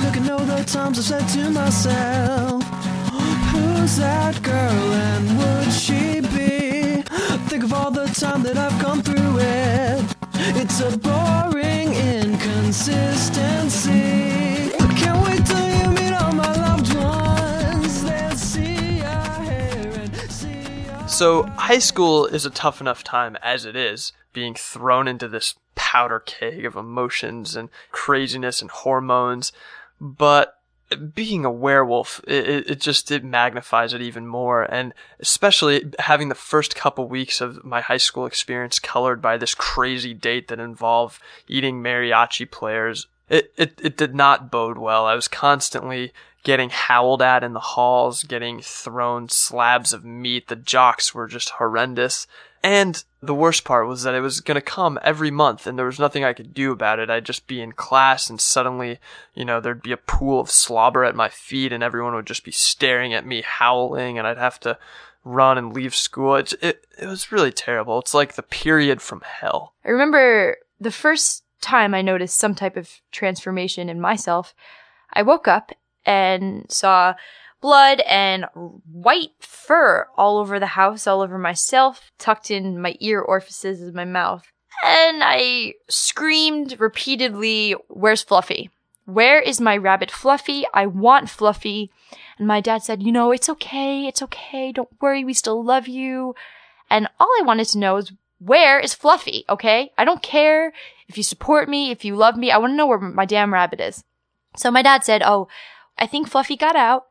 Looking 0.04 0.30
over 0.30 0.44
the 0.44 0.62
times 0.66 0.98
I 0.98 1.02
said 1.02 1.26
to 1.28 1.50
myself, 1.50 2.62
Who's 3.52 3.96
that 3.98 4.42
girl 4.42 4.54
and 4.54 5.38
would 5.38 5.72
she 5.72 6.20
be? 6.20 7.02
Think 7.48 7.64
of 7.64 7.72
all 7.72 7.90
the 7.90 8.06
time 8.06 8.42
that 8.44 8.56
I've 8.56 8.80
gone 8.80 9.02
through 9.02 9.38
it. 9.40 10.04
It's 10.56 10.80
a 10.80 10.96
boring 10.96 11.92
inconsistency. 11.94 14.49
So, 21.20 21.42
high 21.42 21.80
school 21.80 22.24
is 22.24 22.46
a 22.46 22.50
tough 22.50 22.80
enough 22.80 23.04
time 23.04 23.36
as 23.42 23.66
it 23.66 23.76
is, 23.76 24.14
being 24.32 24.54
thrown 24.54 25.06
into 25.06 25.28
this 25.28 25.54
powder 25.74 26.18
keg 26.18 26.64
of 26.64 26.76
emotions 26.76 27.54
and 27.56 27.68
craziness 27.90 28.62
and 28.62 28.70
hormones. 28.70 29.52
But 30.00 30.56
being 31.14 31.44
a 31.44 31.50
werewolf, 31.50 32.22
it, 32.26 32.70
it, 32.70 32.80
just 32.80 33.10
it 33.10 33.22
magnifies 33.22 33.92
it 33.92 34.00
even 34.00 34.26
more. 34.26 34.62
And 34.62 34.94
especially 35.18 35.92
having 35.98 36.30
the 36.30 36.34
first 36.34 36.74
couple 36.74 37.06
weeks 37.06 37.42
of 37.42 37.62
my 37.66 37.82
high 37.82 37.98
school 37.98 38.24
experience 38.24 38.78
colored 38.78 39.20
by 39.20 39.36
this 39.36 39.54
crazy 39.54 40.14
date 40.14 40.48
that 40.48 40.58
involved 40.58 41.20
eating 41.46 41.82
mariachi 41.82 42.50
players 42.50 43.08
it, 43.30 43.52
it, 43.56 43.80
it 43.80 43.96
did 43.96 44.14
not 44.14 44.50
bode 44.50 44.76
well. 44.76 45.06
I 45.06 45.14
was 45.14 45.28
constantly 45.28 46.12
getting 46.42 46.70
howled 46.70 47.22
at 47.22 47.44
in 47.44 47.52
the 47.52 47.60
halls, 47.60 48.22
getting 48.24 48.60
thrown 48.60 49.28
slabs 49.28 49.92
of 49.92 50.04
meat. 50.04 50.48
The 50.48 50.56
jocks 50.56 51.14
were 51.14 51.26
just 51.26 51.50
horrendous. 51.50 52.26
And 52.62 53.02
the 53.22 53.34
worst 53.34 53.64
part 53.64 53.86
was 53.86 54.02
that 54.02 54.14
it 54.14 54.20
was 54.20 54.40
going 54.40 54.56
to 54.56 54.60
come 54.60 54.98
every 55.02 55.30
month 55.30 55.66
and 55.66 55.78
there 55.78 55.86
was 55.86 55.98
nothing 55.98 56.24
I 56.24 56.34
could 56.34 56.52
do 56.52 56.72
about 56.72 56.98
it. 56.98 57.08
I'd 57.08 57.24
just 57.24 57.46
be 57.46 57.60
in 57.60 57.72
class 57.72 58.28
and 58.28 58.40
suddenly, 58.40 58.98
you 59.34 59.44
know, 59.44 59.60
there'd 59.60 59.82
be 59.82 59.92
a 59.92 59.96
pool 59.96 60.40
of 60.40 60.50
slobber 60.50 61.04
at 61.04 61.14
my 61.14 61.28
feet 61.28 61.72
and 61.72 61.82
everyone 61.82 62.14
would 62.14 62.26
just 62.26 62.44
be 62.44 62.50
staring 62.50 63.14
at 63.14 63.26
me 63.26 63.42
howling 63.42 64.18
and 64.18 64.26
I'd 64.26 64.38
have 64.38 64.60
to 64.60 64.78
run 65.24 65.56
and 65.56 65.74
leave 65.74 65.94
school. 65.94 66.36
It, 66.36 66.52
it, 66.62 66.86
it 66.98 67.06
was 67.06 67.32
really 67.32 67.52
terrible. 67.52 67.98
It's 67.98 68.14
like 68.14 68.34
the 68.34 68.42
period 68.42 69.00
from 69.00 69.22
hell. 69.22 69.74
I 69.84 69.90
remember 69.90 70.58
the 70.78 70.90
first 70.90 71.44
time 71.60 71.94
I 71.94 72.02
noticed 72.02 72.38
some 72.38 72.54
type 72.54 72.76
of 72.76 73.00
transformation 73.12 73.88
in 73.88 74.00
myself. 74.00 74.54
I 75.12 75.22
woke 75.22 75.48
up 75.48 75.72
and 76.04 76.70
saw 76.70 77.14
blood 77.60 78.00
and 78.00 78.46
white 78.54 79.32
fur 79.40 80.06
all 80.16 80.38
over 80.38 80.58
the 80.58 80.66
house, 80.66 81.06
all 81.06 81.20
over 81.20 81.38
myself, 81.38 82.10
tucked 82.18 82.50
in 82.50 82.80
my 82.80 82.96
ear 83.00 83.20
orifices 83.20 83.82
of 83.82 83.94
my 83.94 84.04
mouth. 84.04 84.50
And 84.82 85.22
I 85.22 85.74
screamed 85.88 86.80
repeatedly, 86.80 87.72
Where's 87.88 88.22
Fluffy? 88.22 88.70
Where 89.04 89.40
is 89.40 89.60
my 89.60 89.76
rabbit 89.76 90.10
Fluffy? 90.10 90.64
I 90.72 90.86
want 90.86 91.28
Fluffy. 91.28 91.90
And 92.38 92.46
my 92.46 92.60
dad 92.60 92.82
said, 92.82 93.02
You 93.02 93.12
know, 93.12 93.30
it's 93.30 93.48
okay, 93.48 94.06
it's 94.06 94.22
okay, 94.22 94.72
don't 94.72 94.88
worry, 95.00 95.24
we 95.24 95.34
still 95.34 95.62
love 95.62 95.88
you. 95.88 96.34
And 96.88 97.08
all 97.18 97.28
I 97.38 97.42
wanted 97.44 97.66
to 97.68 97.78
know 97.78 97.96
is, 97.96 98.12
Where 98.38 98.80
is 98.80 98.94
Fluffy? 98.94 99.44
Okay? 99.48 99.92
I 99.98 100.04
don't 100.04 100.22
care 100.22 100.72
if 101.08 101.18
you 101.18 101.24
support 101.24 101.68
me, 101.68 101.90
if 101.90 102.04
you 102.04 102.16
love 102.16 102.36
me, 102.36 102.50
I 102.50 102.58
want 102.58 102.72
to 102.72 102.76
know 102.76 102.86
where 102.86 102.98
my 102.98 103.26
damn 103.26 103.52
rabbit 103.52 103.80
is. 103.80 104.02
So 104.56 104.70
my 104.70 104.82
dad 104.82 105.04
said, 105.04 105.22
Oh, 105.22 105.48
I 106.00 106.06
think 106.06 106.28
Fluffy 106.28 106.56
got 106.56 106.76
out, 106.76 107.06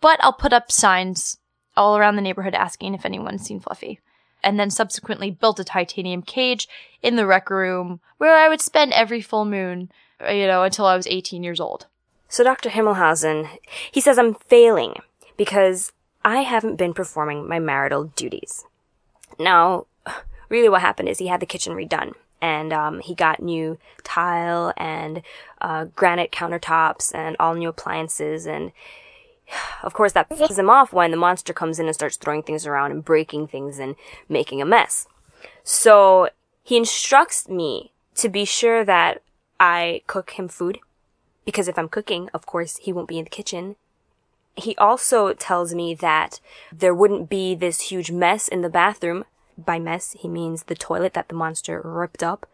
but 0.00 0.22
I'll 0.22 0.32
put 0.32 0.52
up 0.52 0.70
signs 0.70 1.38
all 1.76 1.96
around 1.96 2.16
the 2.16 2.22
neighborhood 2.22 2.54
asking 2.54 2.94
if 2.94 3.04
anyone's 3.04 3.42
seen 3.42 3.60
Fluffy. 3.60 4.00
And 4.42 4.58
then 4.58 4.70
subsequently 4.70 5.32
built 5.32 5.58
a 5.58 5.64
titanium 5.64 6.22
cage 6.22 6.68
in 7.02 7.16
the 7.16 7.26
rec 7.26 7.50
room 7.50 8.00
where 8.18 8.36
I 8.36 8.48
would 8.48 8.60
spend 8.60 8.92
every 8.92 9.20
full 9.20 9.44
moon, 9.44 9.90
you 10.20 10.46
know, 10.46 10.62
until 10.62 10.86
I 10.86 10.96
was 10.96 11.08
18 11.08 11.42
years 11.42 11.58
old. 11.58 11.86
So 12.28 12.44
Dr. 12.44 12.70
Himmelhausen, 12.70 13.48
he 13.90 14.00
says 14.00 14.18
I'm 14.18 14.34
failing 14.34 14.94
because 15.36 15.92
I 16.24 16.42
haven't 16.42 16.76
been 16.76 16.94
performing 16.94 17.48
my 17.48 17.58
marital 17.58 18.04
duties. 18.04 18.64
Now, 19.40 19.86
really 20.48 20.68
what 20.68 20.82
happened 20.82 21.08
is 21.08 21.18
he 21.18 21.26
had 21.26 21.40
the 21.40 21.46
kitchen 21.46 21.74
redone 21.74 22.14
and 22.40 22.72
um, 22.72 23.00
he 23.00 23.14
got 23.14 23.42
new 23.42 23.78
tile 24.04 24.72
and 24.76 25.22
uh, 25.60 25.86
granite 25.96 26.30
countertops 26.30 27.14
and 27.14 27.36
all 27.38 27.54
new 27.54 27.68
appliances 27.68 28.46
and 28.46 28.72
of 29.82 29.92
course 29.94 30.12
that 30.12 30.28
pisses 30.28 30.58
him 30.58 30.70
off 30.70 30.92
when 30.92 31.10
the 31.10 31.16
monster 31.16 31.52
comes 31.52 31.78
in 31.78 31.86
and 31.86 31.94
starts 31.94 32.16
throwing 32.16 32.42
things 32.42 32.66
around 32.66 32.90
and 32.92 33.04
breaking 33.04 33.46
things 33.46 33.78
and 33.78 33.96
making 34.28 34.60
a 34.60 34.66
mess. 34.66 35.06
So 35.64 36.30
he 36.62 36.76
instructs 36.76 37.48
me 37.48 37.92
to 38.16 38.28
be 38.28 38.44
sure 38.44 38.84
that 38.84 39.22
I 39.58 40.02
cook 40.06 40.32
him 40.32 40.48
food 40.48 40.78
because 41.44 41.66
if 41.66 41.78
I'm 41.78 41.88
cooking, 41.88 42.28
of 42.34 42.44
course, 42.44 42.76
he 42.76 42.92
won't 42.92 43.08
be 43.08 43.18
in 43.18 43.24
the 43.24 43.30
kitchen. 43.30 43.76
He 44.54 44.76
also 44.76 45.32
tells 45.32 45.72
me 45.72 45.94
that 45.94 46.40
there 46.70 46.94
wouldn't 46.94 47.30
be 47.30 47.54
this 47.54 47.88
huge 47.88 48.10
mess 48.10 48.48
in 48.48 48.60
the 48.60 48.68
bathroom. 48.68 49.24
By 49.58 49.78
mess, 49.78 50.12
he 50.18 50.28
means 50.28 50.64
the 50.64 50.76
toilet 50.76 51.14
that 51.14 51.28
the 51.28 51.34
monster 51.34 51.82
ripped 51.84 52.22
up. 52.22 52.46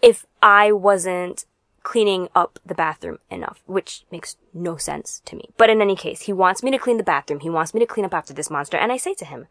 If 0.00 0.24
I 0.40 0.70
wasn't 0.70 1.44
cleaning 1.82 2.28
up 2.34 2.58
the 2.64 2.74
bathroom 2.74 3.18
enough, 3.30 3.62
which 3.66 4.04
makes 4.12 4.36
no 4.52 4.76
sense 4.76 5.22
to 5.24 5.34
me. 5.34 5.48
But 5.56 5.70
in 5.70 5.80
any 5.80 5.96
case, 5.96 6.22
he 6.22 6.32
wants 6.32 6.62
me 6.62 6.70
to 6.70 6.78
clean 6.78 6.98
the 6.98 7.02
bathroom. 7.02 7.40
He 7.40 7.50
wants 7.50 7.72
me 7.72 7.80
to 7.80 7.86
clean 7.86 8.04
up 8.04 8.12
after 8.12 8.34
this 8.34 8.50
monster. 8.50 8.76
And 8.76 8.92
I 8.92 8.98
say 8.98 9.14
to 9.14 9.24
him, 9.24 9.46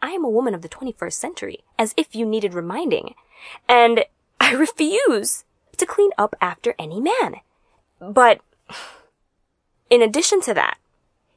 I 0.00 0.10
am 0.10 0.24
a 0.24 0.30
woman 0.30 0.54
of 0.54 0.62
the 0.62 0.68
21st 0.68 1.14
century, 1.14 1.64
as 1.78 1.92
if 1.96 2.14
you 2.14 2.26
needed 2.26 2.54
reminding. 2.54 3.14
And 3.68 4.04
I 4.40 4.52
refuse 4.54 5.44
to 5.76 5.86
clean 5.86 6.10
up 6.16 6.36
after 6.40 6.74
any 6.78 7.00
man. 7.00 7.40
But 8.00 8.40
in 9.90 10.00
addition 10.00 10.40
to 10.42 10.54
that, 10.54 10.78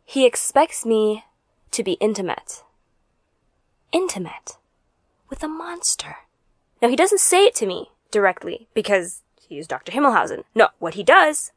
he 0.06 0.26
expects 0.26 0.86
me 0.86 1.26
to 1.72 1.84
be 1.84 1.94
intimate. 1.94 2.64
Intimate 3.92 4.57
with 5.30 5.44
a 5.44 5.48
monster. 5.48 6.18
Now 6.82 6.90
he 6.90 6.96
doesn't 6.96 7.20
say 7.20 7.46
it 7.46 7.56
to 7.56 7.66
me 7.66 7.92
directly 8.12 8.68
because 8.74 9.24
he 9.40 9.58
is 9.58 9.68
Dr. 9.68 9.92
Himmelhausen. 9.92 10.44
No, 10.54 10.70
what 10.80 10.96
he 10.96 11.04
does, 11.04 11.52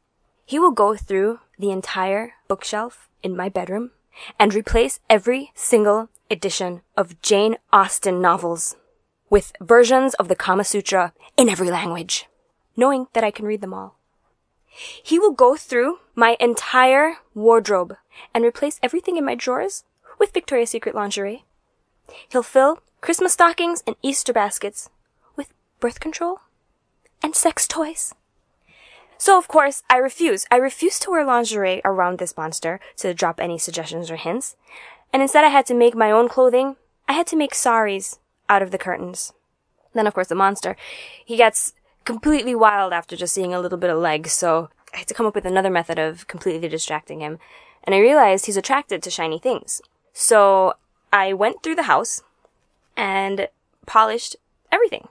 he 0.45 0.59
will 0.59 0.71
go 0.71 0.95
through 0.95 1.39
the 1.57 1.71
entire 1.71 2.33
bookshelf 2.47 3.09
in 3.23 3.35
my 3.35 3.49
bedroom 3.49 3.91
and 4.39 4.53
replace 4.53 4.99
every 5.09 5.51
single 5.55 6.09
edition 6.29 6.81
of 6.97 7.21
Jane 7.21 7.57
Austen 7.71 8.21
novels 8.21 8.75
with 9.29 9.53
versions 9.61 10.13
of 10.15 10.27
the 10.27 10.35
Kama 10.35 10.63
Sutra 10.63 11.13
in 11.37 11.49
every 11.49 11.69
language, 11.69 12.27
knowing 12.75 13.07
that 13.13 13.23
I 13.23 13.31
can 13.31 13.45
read 13.45 13.61
them 13.61 13.73
all. 13.73 13.97
He 15.03 15.19
will 15.19 15.31
go 15.31 15.55
through 15.55 15.99
my 16.15 16.37
entire 16.39 17.17
wardrobe 17.33 17.97
and 18.33 18.43
replace 18.43 18.79
everything 18.81 19.17
in 19.17 19.25
my 19.25 19.35
drawers 19.35 19.83
with 20.19 20.33
Victoria's 20.33 20.69
Secret 20.69 20.95
lingerie. 20.95 21.45
He'll 22.29 22.43
fill 22.43 22.79
Christmas 23.01 23.33
stockings 23.33 23.81
and 23.87 23.95
Easter 24.03 24.31
baskets 24.31 24.87
with 25.35 25.51
birth 25.79 25.99
control 25.99 26.41
and 27.23 27.35
sex 27.35 27.67
toys. 27.67 28.13
So 29.17 29.39
of 29.39 29.47
course, 29.47 29.81
I 29.89 29.97
refuse. 29.97 30.45
I 30.51 30.57
refuse 30.57 30.99
to 30.99 31.09
wear 31.09 31.25
lingerie 31.25 31.81
around 31.83 32.19
this 32.19 32.37
monster 32.37 32.79
to 32.97 33.15
drop 33.15 33.39
any 33.39 33.57
suggestions 33.57 34.11
or 34.11 34.17
hints. 34.17 34.55
And 35.11 35.23
instead 35.23 35.43
I 35.43 35.47
had 35.49 35.65
to 35.65 35.73
make 35.73 35.95
my 35.95 36.11
own 36.11 36.29
clothing. 36.29 36.75
I 37.07 37.13
had 37.13 37.25
to 37.27 37.35
make 37.35 37.55
saris 37.55 38.19
out 38.47 38.61
of 38.61 38.69
the 38.69 38.77
curtains. 38.77 39.33
Then 39.93 40.05
of 40.05 40.13
course 40.13 40.27
the 40.27 40.35
monster, 40.35 40.75
he 41.25 41.37
gets 41.37 41.73
completely 42.05 42.53
wild 42.53 42.93
after 42.93 43.15
just 43.15 43.33
seeing 43.33 43.51
a 43.51 43.59
little 43.59 43.79
bit 43.79 43.89
of 43.89 43.97
legs, 43.97 44.31
so 44.31 44.69
I 44.93 44.97
had 44.97 45.07
to 45.07 45.15
come 45.15 45.25
up 45.25 45.33
with 45.33 45.45
another 45.45 45.71
method 45.71 45.97
of 45.97 46.27
completely 46.27 46.67
distracting 46.67 47.19
him. 47.19 47.39
And 47.83 47.95
I 47.95 47.99
realized 47.99 48.45
he's 48.45 48.57
attracted 48.57 49.01
to 49.01 49.09
shiny 49.09 49.39
things. 49.39 49.81
So 50.13 50.75
I 51.11 51.33
went 51.33 51.63
through 51.63 51.75
the 51.75 51.83
house 51.83 52.21
and 53.01 53.47
polished 53.87 54.35
everything. 54.71 55.07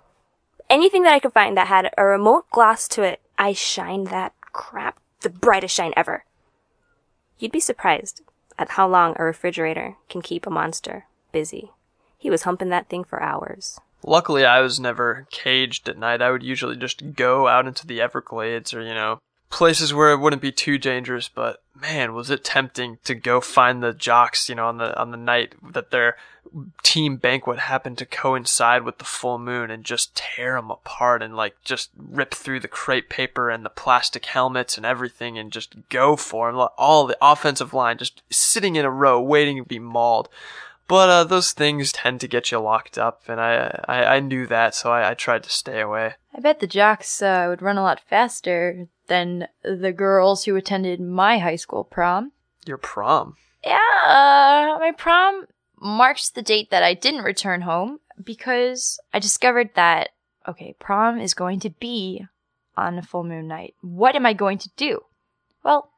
Anything 0.70 1.02
that 1.02 1.12
I 1.12 1.18
could 1.18 1.32
find 1.32 1.56
that 1.56 1.66
had 1.66 1.92
a 1.98 2.04
remote 2.04 2.48
gloss 2.52 2.86
to 2.86 3.02
it, 3.02 3.20
I 3.36 3.52
shined 3.52 4.06
that 4.06 4.32
crap 4.52 5.00
the 5.22 5.28
brightest 5.28 5.74
shine 5.74 5.92
ever. 5.96 6.24
You'd 7.40 7.50
be 7.50 7.58
surprised 7.58 8.22
at 8.56 8.70
how 8.70 8.86
long 8.86 9.16
a 9.18 9.24
refrigerator 9.24 9.96
can 10.08 10.22
keep 10.22 10.46
a 10.46 10.50
monster 10.50 11.06
busy. 11.32 11.72
He 12.16 12.30
was 12.30 12.44
humping 12.44 12.68
that 12.68 12.88
thing 12.88 13.02
for 13.02 13.20
hours. 13.20 13.80
Luckily, 14.04 14.44
I 14.44 14.60
was 14.60 14.78
never 14.78 15.26
caged 15.32 15.88
at 15.88 15.98
night. 15.98 16.22
I 16.22 16.30
would 16.30 16.44
usually 16.44 16.76
just 16.76 17.14
go 17.14 17.48
out 17.48 17.66
into 17.66 17.88
the 17.88 18.00
Everglades 18.00 18.72
or, 18.72 18.82
you 18.82 18.94
know, 18.94 19.18
places 19.50 19.92
where 19.92 20.12
it 20.12 20.18
wouldn't 20.18 20.42
be 20.42 20.52
too 20.52 20.78
dangerous, 20.78 21.28
but 21.28 21.62
man, 21.74 22.14
was 22.14 22.30
it 22.30 22.44
tempting 22.44 22.98
to 23.04 23.14
go 23.14 23.40
find 23.40 23.82
the 23.82 23.92
jocks, 23.92 24.48
you 24.48 24.54
know, 24.54 24.66
on 24.66 24.78
the 24.78 24.98
on 24.98 25.10
the 25.10 25.16
night 25.16 25.54
that 25.72 25.90
their 25.90 26.16
team 26.82 27.16
banquet 27.16 27.58
happened 27.58 27.98
to 27.98 28.06
coincide 28.06 28.82
with 28.82 28.98
the 28.98 29.04
full 29.04 29.38
moon 29.38 29.70
and 29.70 29.84
just 29.84 30.14
tear 30.14 30.54
them 30.54 30.70
apart 30.70 31.22
and 31.22 31.36
like 31.36 31.54
just 31.64 31.90
rip 31.96 32.34
through 32.34 32.60
the 32.60 32.68
crepe 32.68 33.08
paper 33.08 33.50
and 33.50 33.64
the 33.64 33.70
plastic 33.70 34.26
helmets 34.26 34.76
and 34.76 34.86
everything 34.86 35.38
and 35.38 35.52
just 35.52 35.76
go 35.88 36.16
for 36.16 36.50
them. 36.50 36.68
All 36.78 37.06
the 37.06 37.18
offensive 37.20 37.74
line 37.74 37.98
just 37.98 38.22
sitting 38.30 38.76
in 38.76 38.84
a 38.84 38.90
row 38.90 39.20
waiting 39.20 39.58
to 39.58 39.64
be 39.64 39.78
mauled. 39.78 40.28
But 40.88 41.08
uh, 41.08 41.24
those 41.24 41.52
things 41.52 41.92
tend 41.92 42.20
to 42.20 42.26
get 42.26 42.50
you 42.50 42.58
locked 42.58 42.98
up, 42.98 43.22
and 43.28 43.40
I 43.40 43.80
I, 43.86 44.16
I 44.16 44.20
knew 44.20 44.46
that, 44.48 44.74
so 44.74 44.90
I, 44.90 45.10
I 45.10 45.14
tried 45.14 45.44
to 45.44 45.50
stay 45.50 45.80
away. 45.80 46.14
I 46.34 46.40
bet 46.40 46.60
the 46.60 46.66
jocks 46.66 47.22
uh, 47.22 47.46
would 47.48 47.62
run 47.62 47.76
a 47.76 47.82
lot 47.82 48.00
faster 48.00 48.86
than 49.08 49.48
the 49.62 49.92
girls 49.92 50.44
who 50.44 50.56
attended 50.56 51.00
my 51.00 51.38
high 51.38 51.56
school 51.56 51.84
prom. 51.84 52.32
Your 52.66 52.78
prom. 52.78 53.36
Yeah, 53.64 53.78
uh, 54.04 54.78
my 54.78 54.92
prom 54.96 55.46
marks 55.80 56.30
the 56.30 56.42
date 56.42 56.70
that 56.70 56.82
I 56.82 56.94
didn't 56.94 57.24
return 57.24 57.62
home 57.62 58.00
because 58.22 59.00
I 59.12 59.18
discovered 59.18 59.70
that, 59.74 60.10
okay, 60.46 60.74
prom 60.78 61.20
is 61.20 61.34
going 61.34 61.60
to 61.60 61.70
be 61.70 62.26
on 62.76 62.98
a 62.98 63.02
full 63.02 63.24
moon 63.24 63.48
night. 63.48 63.74
What 63.80 64.14
am 64.14 64.24
I 64.24 64.32
going 64.32 64.58
to 64.58 64.70
do? 64.76 65.00
Well, 65.64 65.90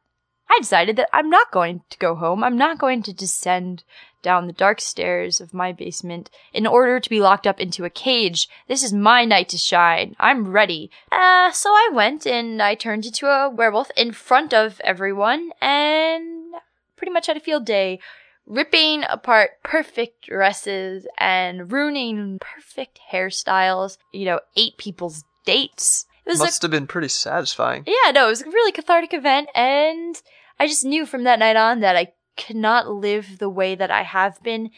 I 0.49 0.59
decided 0.61 0.97
that 0.97 1.09
I'm 1.12 1.31
not 1.31 1.51
going 1.51 1.83
to 1.91 1.99
go 1.99 2.15
home. 2.15 2.43
I'm 2.43 2.59
not 2.59 2.79
going 2.79 3.03
to 3.05 3.12
descend 3.12 3.85
down 4.23 4.47
the 4.47 4.52
dark 4.52 4.81
stairs 4.81 5.41
of 5.41 5.52
my 5.52 5.73
basement 5.73 6.31
in 6.52 6.67
order 6.67 7.00
to 7.00 7.11
be 7.11 7.21
locked 7.21 7.47
up 7.47 7.61
into 7.61 7.85
a 7.85 7.91
cage. 7.91 8.49
This 8.69 8.83
is 8.83 8.93
my 8.93 9.25
night 9.25 9.49
to 9.50 9.59
shine. 9.59 10.14
I'm 10.19 10.50
ready. 10.50 10.91
Uh, 11.11 11.50
so 11.52 11.71
I 11.71 11.91
went 11.93 12.26
and 12.26 12.62
I 12.62 12.75
turned 12.75 13.05
into 13.05 13.26
a 13.26 13.50
werewolf 13.50 13.91
in 13.97 14.12
front 14.12 14.55
of 14.55 14.81
everyone 14.85 15.50
and 15.61 16.55
pretty 16.97 17.12
much 17.12 17.26
had 17.26 17.37
a 17.37 17.41
field 17.41 17.67
day 17.67 17.99
ripping 18.47 19.05
apart 19.09 19.62
perfect 19.62 20.26
dresses 20.26 21.07
and 21.19 21.71
ruining 21.73 22.38
perfect 22.41 22.99
hairstyles, 23.12 23.99
you 24.12 24.25
know, 24.25 24.41
eight 24.57 24.76
people's 24.79 25.25
dates. 25.47 26.07
It 26.26 26.31
was 26.31 26.38
Must 26.38 26.62
have 26.62 26.71
been 26.71 26.87
pretty 26.87 27.09
satisfying. 27.09 27.85
yeah, 27.87 28.11
no, 28.12 28.26
it 28.26 28.31
was 28.31 28.43
a 28.43 28.47
really 28.47 28.73
cathartic 28.73 29.12
event, 29.12 29.49
and 29.55 30.21
I 30.61 30.67
just 30.69 30.85
knew 30.85 31.05
from 31.07 31.25
that 31.25 31.38
night 31.41 31.57
on 31.57 31.81
that 31.81 31.97
I 31.97 32.12
could 32.37 32.57
not 32.57 32.89
live 32.89 33.39
the 33.39 33.49
way 33.49 33.75
that 33.75 33.91
I 33.91 34.03
have 34.03 34.43
been, 34.43 34.71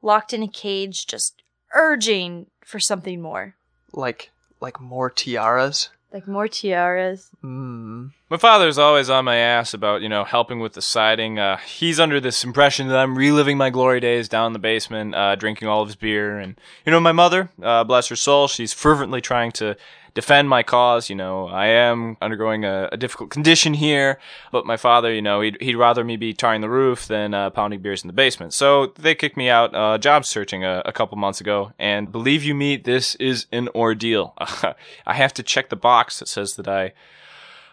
locked 0.00 0.32
in 0.32 0.42
a 0.42 0.48
cage, 0.48 1.06
just 1.06 1.42
urging 1.74 2.46
for 2.64 2.80
something 2.80 3.20
more. 3.20 3.54
Like 3.92 4.30
like 4.60 4.80
more 4.80 5.10
tiaras. 5.10 5.90
Like 6.12 6.28
more 6.28 6.46
tiaras. 6.46 7.30
Hmm. 7.40 8.08
My 8.28 8.36
father's 8.36 8.76
always 8.76 9.08
on 9.08 9.24
my 9.24 9.36
ass 9.36 9.72
about, 9.72 10.02
you 10.02 10.10
know, 10.10 10.24
helping 10.24 10.60
with 10.60 10.74
the 10.74 10.82
siding. 10.82 11.38
Uh, 11.38 11.56
he's 11.56 11.98
under 11.98 12.20
this 12.20 12.44
impression 12.44 12.88
that 12.88 12.98
I'm 12.98 13.16
reliving 13.16 13.56
my 13.56 13.70
glory 13.70 13.98
days 13.98 14.28
down 14.28 14.48
in 14.48 14.52
the 14.52 14.58
basement, 14.58 15.14
uh, 15.14 15.36
drinking 15.36 15.68
all 15.68 15.80
of 15.80 15.88
his 15.88 15.96
beer. 15.96 16.38
And, 16.38 16.60
you 16.84 16.92
know, 16.92 17.00
my 17.00 17.12
mother, 17.12 17.50
uh, 17.62 17.84
bless 17.84 18.08
her 18.08 18.16
soul, 18.16 18.46
she's 18.46 18.74
fervently 18.74 19.22
trying 19.22 19.52
to 19.52 19.76
defend 20.14 20.48
my 20.48 20.62
cause. 20.62 21.08
You 21.08 21.16
know, 21.16 21.48
I 21.48 21.66
am 21.66 22.16
undergoing 22.20 22.64
a, 22.64 22.88
a 22.92 22.96
difficult 22.96 23.30
condition 23.30 23.74
here, 23.74 24.18
but 24.50 24.66
my 24.66 24.76
father, 24.76 25.12
you 25.12 25.22
know, 25.22 25.40
he'd, 25.40 25.60
he'd 25.60 25.76
rather 25.76 26.04
me 26.04 26.16
be 26.16 26.32
tarring 26.32 26.60
the 26.60 26.68
roof 26.68 27.06
than 27.06 27.34
uh, 27.34 27.50
pounding 27.50 27.80
beers 27.80 28.02
in 28.02 28.08
the 28.08 28.12
basement. 28.12 28.54
So 28.54 28.92
they 28.98 29.14
kicked 29.14 29.36
me 29.36 29.48
out 29.48 29.74
uh, 29.74 29.98
job 29.98 30.24
searching 30.24 30.64
a, 30.64 30.82
a 30.84 30.92
couple 30.92 31.18
months 31.18 31.40
ago. 31.40 31.72
And 31.78 32.10
believe 32.10 32.44
you 32.44 32.54
me, 32.54 32.76
this 32.76 33.14
is 33.16 33.46
an 33.52 33.68
ordeal. 33.74 34.34
I 34.38 35.14
have 35.14 35.34
to 35.34 35.42
check 35.42 35.68
the 35.68 35.76
box 35.76 36.18
that 36.18 36.28
says 36.28 36.56
that 36.56 36.68
I. 36.68 36.92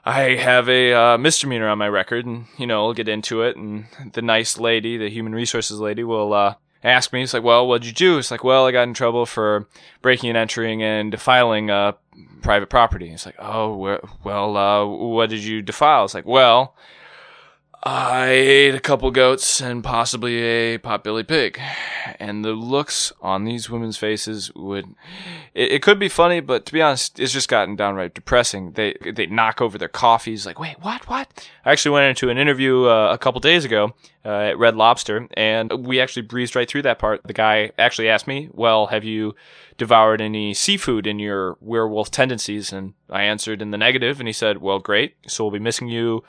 I 0.06 0.36
have 0.36 0.69
a 0.69 0.93
uh, 0.93 1.17
misdemeanor 1.17 1.67
on 1.67 1.78
my 1.78 1.89
record, 1.89 2.25
and 2.25 2.45
you 2.58 2.65
know, 2.65 2.86
I'll 2.86 2.93
get 2.93 3.10
into 3.10 3.41
it. 3.41 3.58
And 3.58 3.86
the 4.13 4.21
nice 4.21 4.58
lady, 4.58 4.97
the 4.97 5.10
human 5.10 5.36
resources 5.36 5.82
lady, 5.82 6.06
will 6.06 6.34
uh, 6.84 6.88
ask 6.88 7.12
me. 7.13 7.20
he's 7.20 7.34
like, 7.34 7.44
"Well, 7.44 7.68
what'd 7.68 7.86
you 7.86 7.94
do?" 7.94 8.18
It's 8.18 8.32
like, 8.32 8.44
"Well, 8.44 8.65
I 8.65 8.72
got 8.72 8.88
in 8.88 8.94
trouble 8.94 9.26
for 9.26 9.68
breaking 10.02 10.30
and 10.30 10.38
entering 10.38 10.82
and 10.84 11.12
defiling 11.12 11.70
uh, 11.70 11.94
private 12.42 12.70
property." 12.70 13.12
It's 13.12 13.26
like, 13.26 13.36
"Oh, 13.39 14.00
well, 14.24 14.58
uh, 14.58 14.86
what 14.86 15.30
did 15.30 15.44
you 15.44 15.62
defile?" 15.62 16.06
It's 16.06 16.13
like, 16.13 16.26
"Well, 16.26 16.76
I 17.82 18.28
ate 18.32 18.76
a 18.76 18.80
couple 18.82 19.10
goats 19.12 19.62
and 19.62 19.82
possibly 19.82 20.38
a 20.38 20.78
potbelly 20.80 21.26
pig." 21.26 21.60
And 22.20 22.44
the 22.44 22.52
looks 22.52 23.13
on 23.22 23.46
these 23.46 23.70
women's 23.70 23.96
faces 23.98 24.52
would 24.54 24.96
it, 25.54 25.72
it 25.74 25.82
could 25.82 25.98
be 25.98 26.10
funny, 26.10 26.42
but 26.42 26.65
to 26.65 26.74
be 26.74 26.82
honest, 26.82 27.20
it's 27.20 27.32
just 27.32 27.48
gotten 27.48 27.78
downright 27.78 28.13
depressing. 28.13 28.72
They 28.72 28.96
they 29.13 29.28
knock 29.28 29.62
over 29.62 29.78
their 29.78 29.88
coffees, 29.88 30.46
like, 30.46 30.60
wait, 30.60 30.82
what, 30.82 31.08
what? 31.08 31.48
I 31.63 31.72
actually 31.72 31.92
went 31.92 32.10
into 32.10 32.30
an 32.30 32.38
interview 32.38 32.86
uh, 32.86 33.13
a 33.13 33.18
couple 33.18 33.39
days 33.39 33.63
ago 33.63 33.94
uh, 34.26 34.30
at 34.30 34.58
Red 34.58 34.76
Lobster, 34.76 35.28
and 35.36 35.72
we 35.86 36.02
actually 36.02 36.24
breezed 36.24 36.56
right 36.56 36.70
through 36.70 36.82
that 36.82 37.00
part. 37.00 37.22
The 37.24 37.34
guy 37.34 37.72
actually 37.78 38.10
asked 38.10 38.28
me, 38.28 38.50
"Well, 38.52 38.88
have 38.88 39.06
you 39.06 39.36
devoured 39.78 40.20
any 40.20 40.54
seafood 40.54 41.08
in 41.08 41.18
your 41.20 41.58
werewolf 41.62 42.12
tendencies?" 42.12 42.74
And 42.74 42.94
I 43.10 43.24
answered 43.24 43.62
in 43.62 43.72
the 43.72 43.78
negative, 43.78 44.20
and 44.20 44.28
he 44.28 44.34
said, 44.34 44.58
"Well, 44.58 44.80
great. 44.80 45.15
So 45.28 45.46
we'll 45.46 45.52
be 45.52 45.60
missing 45.60 45.88
you 45.88 46.26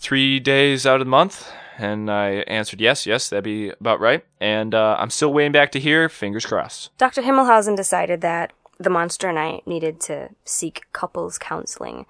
three 0.00 0.40
days 0.40 0.86
out 0.86 1.00
of 1.00 1.06
the 1.06 1.10
month." 1.10 1.48
And 1.78 2.10
I 2.10 2.44
answered, 2.46 2.78
yes, 2.78 3.06
yes, 3.06 3.30
that'd 3.30 3.42
be 3.42 3.70
about 3.70 4.00
right. 4.00 4.22
And 4.38 4.74
uh, 4.74 4.96
I'm 4.98 5.08
still 5.08 5.32
waiting 5.32 5.52
back 5.52 5.72
to 5.72 5.80
hear. 5.80 6.10
Fingers 6.10 6.44
crossed. 6.44 6.90
Dr. 6.98 7.22
Himmelhausen 7.22 7.74
decided 7.74 8.20
that 8.20 8.52
the 8.78 8.90
monster 8.90 9.30
and 9.30 9.38
I 9.38 9.62
needed 9.64 9.98
to 10.02 10.28
seek 10.44 10.84
couples 10.92 11.38
counseling. 11.38 12.04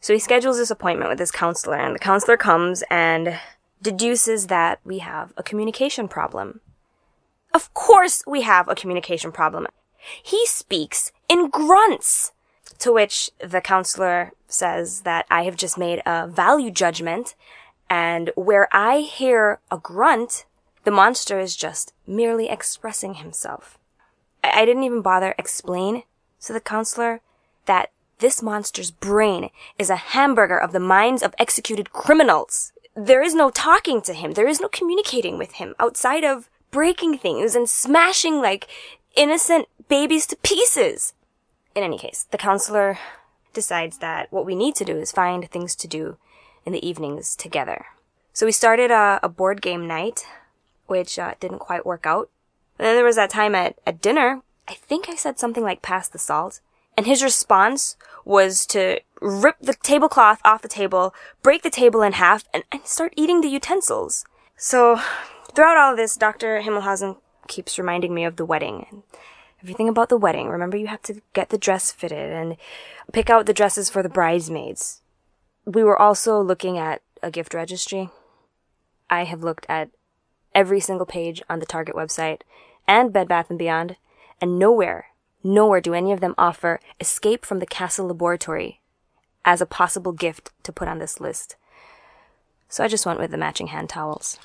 So 0.00 0.12
he 0.12 0.20
schedules 0.20 0.56
this 0.56 0.70
appointment 0.70 1.10
with 1.10 1.18
his 1.18 1.30
counselor, 1.30 1.76
and 1.76 1.94
the 1.94 2.00
counselor 2.00 2.36
comes 2.36 2.82
and 2.90 3.38
deduces 3.80 4.48
that 4.48 4.80
we 4.84 4.98
have 4.98 5.32
a 5.36 5.42
communication 5.42 6.08
problem. 6.08 6.60
Of 7.54 7.72
course 7.74 8.22
we 8.26 8.42
have 8.42 8.68
a 8.68 8.74
communication 8.74 9.32
problem. 9.32 9.66
He 10.22 10.46
speaks 10.46 11.12
in 11.28 11.50
grunts. 11.50 12.32
To 12.82 12.92
which 12.92 13.30
the 13.38 13.60
counselor 13.60 14.32
says 14.48 15.02
that 15.02 15.24
I 15.30 15.44
have 15.44 15.54
just 15.54 15.78
made 15.78 16.02
a 16.04 16.26
value 16.26 16.72
judgment, 16.72 17.36
and 17.88 18.32
where 18.34 18.68
I 18.72 19.02
hear 19.02 19.60
a 19.70 19.78
grunt, 19.78 20.46
the 20.82 20.90
monster 20.90 21.38
is 21.38 21.54
just 21.54 21.92
merely 22.08 22.48
expressing 22.48 23.14
himself. 23.14 23.78
I, 24.42 24.62
I 24.62 24.64
didn't 24.64 24.82
even 24.82 25.00
bother 25.00 25.36
explain 25.38 26.02
to 26.40 26.52
the 26.52 26.58
counselor 26.58 27.20
that 27.66 27.92
this 28.18 28.42
monster's 28.42 28.90
brain 28.90 29.50
is 29.78 29.88
a 29.88 30.10
hamburger 30.10 30.58
of 30.58 30.72
the 30.72 30.80
minds 30.80 31.22
of 31.22 31.36
executed 31.38 31.92
criminals. 31.92 32.72
There 32.96 33.22
is 33.22 33.32
no 33.32 33.50
talking 33.50 34.02
to 34.02 34.12
him. 34.12 34.32
There 34.32 34.48
is 34.48 34.60
no 34.60 34.66
communicating 34.66 35.38
with 35.38 35.52
him 35.52 35.76
outside 35.78 36.24
of 36.24 36.50
breaking 36.72 37.18
things 37.18 37.54
and 37.54 37.68
smashing 37.68 38.40
like 38.40 38.66
innocent 39.14 39.68
babies 39.86 40.26
to 40.26 40.36
pieces. 40.38 41.14
In 41.74 41.82
any 41.82 41.98
case, 41.98 42.26
the 42.30 42.38
counselor 42.38 42.98
decides 43.52 43.98
that 43.98 44.32
what 44.32 44.46
we 44.46 44.54
need 44.54 44.74
to 44.76 44.84
do 44.84 44.96
is 44.96 45.12
find 45.12 45.48
things 45.48 45.74
to 45.76 45.88
do 45.88 46.16
in 46.64 46.72
the 46.72 46.86
evenings 46.86 47.34
together. 47.34 47.86
So 48.32 48.46
we 48.46 48.52
started 48.52 48.90
a, 48.90 49.20
a 49.22 49.28
board 49.28 49.60
game 49.60 49.86
night, 49.86 50.26
which 50.86 51.18
uh, 51.18 51.34
didn't 51.40 51.58
quite 51.58 51.86
work 51.86 52.06
out. 52.06 52.30
And 52.78 52.86
then 52.86 52.96
there 52.96 53.04
was 53.04 53.16
that 53.16 53.30
time 53.30 53.54
at, 53.54 53.76
at 53.86 54.00
dinner. 54.00 54.42
I 54.68 54.74
think 54.74 55.08
I 55.08 55.16
said 55.16 55.38
something 55.38 55.62
like 55.62 55.82
pass 55.82 56.08
the 56.08 56.18
salt. 56.18 56.60
And 56.96 57.06
his 57.06 57.22
response 57.22 57.96
was 58.24 58.66
to 58.66 59.00
rip 59.20 59.56
the 59.60 59.74
tablecloth 59.74 60.40
off 60.44 60.62
the 60.62 60.68
table, 60.68 61.14
break 61.42 61.62
the 61.62 61.70
table 61.70 62.02
in 62.02 62.12
half, 62.12 62.44
and, 62.52 62.64
and 62.70 62.86
start 62.86 63.14
eating 63.16 63.40
the 63.40 63.48
utensils. 63.48 64.24
So 64.56 65.00
throughout 65.54 65.78
all 65.78 65.96
this, 65.96 66.16
Dr. 66.16 66.60
Himmelhausen 66.60 67.16
keeps 67.48 67.78
reminding 67.78 68.14
me 68.14 68.24
of 68.24 68.36
the 68.36 68.44
wedding 68.44 69.02
everything 69.62 69.88
about 69.88 70.08
the 70.08 70.16
wedding. 70.16 70.48
Remember, 70.48 70.76
you 70.76 70.88
have 70.88 71.02
to 71.02 71.22
get 71.32 71.50
the 71.50 71.58
dress 71.58 71.92
fitted 71.92 72.32
and 72.32 72.56
pick 73.12 73.30
out 73.30 73.46
the 73.46 73.52
dresses 73.52 73.88
for 73.88 74.02
the 74.02 74.08
bridesmaids. 74.08 75.02
We 75.64 75.84
were 75.84 75.98
also 75.98 76.40
looking 76.40 76.78
at 76.78 77.02
a 77.22 77.30
gift 77.30 77.54
registry. 77.54 78.10
I 79.08 79.24
have 79.24 79.44
looked 79.44 79.66
at 79.68 79.90
every 80.54 80.80
single 80.80 81.06
page 81.06 81.42
on 81.48 81.60
the 81.60 81.66
Target 81.66 81.94
website 81.94 82.40
and 82.88 83.12
Bed 83.12 83.28
Bath 83.28 83.46
& 83.56 83.56
Beyond, 83.56 83.96
and 84.40 84.58
nowhere, 84.58 85.06
nowhere 85.44 85.80
do 85.80 85.94
any 85.94 86.12
of 86.12 86.20
them 86.20 86.34
offer 86.36 86.80
Escape 87.00 87.46
from 87.46 87.60
the 87.60 87.66
Castle 87.66 88.08
Laboratory 88.08 88.80
as 89.44 89.60
a 89.60 89.66
possible 89.66 90.12
gift 90.12 90.50
to 90.64 90.72
put 90.72 90.88
on 90.88 90.98
this 90.98 91.20
list. 91.20 91.56
So 92.68 92.82
I 92.82 92.88
just 92.88 93.06
went 93.06 93.20
with 93.20 93.30
the 93.30 93.36
matching 93.36 93.68
hand 93.68 93.88
towels. 93.88 94.38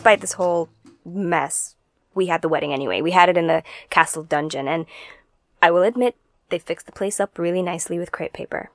Despite 0.00 0.22
this 0.22 0.32
whole 0.32 0.70
mess, 1.04 1.76
we 2.14 2.24
had 2.24 2.40
the 2.40 2.48
wedding 2.48 2.72
anyway. 2.72 3.02
We 3.02 3.10
had 3.10 3.28
it 3.28 3.36
in 3.36 3.48
the 3.48 3.62
castle 3.90 4.22
dungeon, 4.22 4.66
and 4.66 4.86
I 5.60 5.70
will 5.70 5.82
admit 5.82 6.16
they 6.48 6.58
fixed 6.58 6.86
the 6.86 6.92
place 6.92 7.20
up 7.20 7.38
really 7.38 7.60
nicely 7.60 7.98
with 7.98 8.10
crepe 8.10 8.32
paper. 8.32 8.70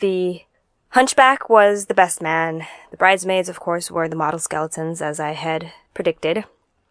The 0.00 0.42
hunchback 0.90 1.48
was 1.48 1.86
the 1.86 1.94
best 1.94 2.20
man. 2.20 2.66
The 2.90 2.98
bridesmaids, 2.98 3.48
of 3.48 3.58
course, 3.58 3.90
were 3.90 4.06
the 4.06 4.16
model 4.16 4.38
skeletons, 4.38 5.00
as 5.00 5.18
I 5.18 5.32
had 5.32 5.72
predicted. 5.94 6.44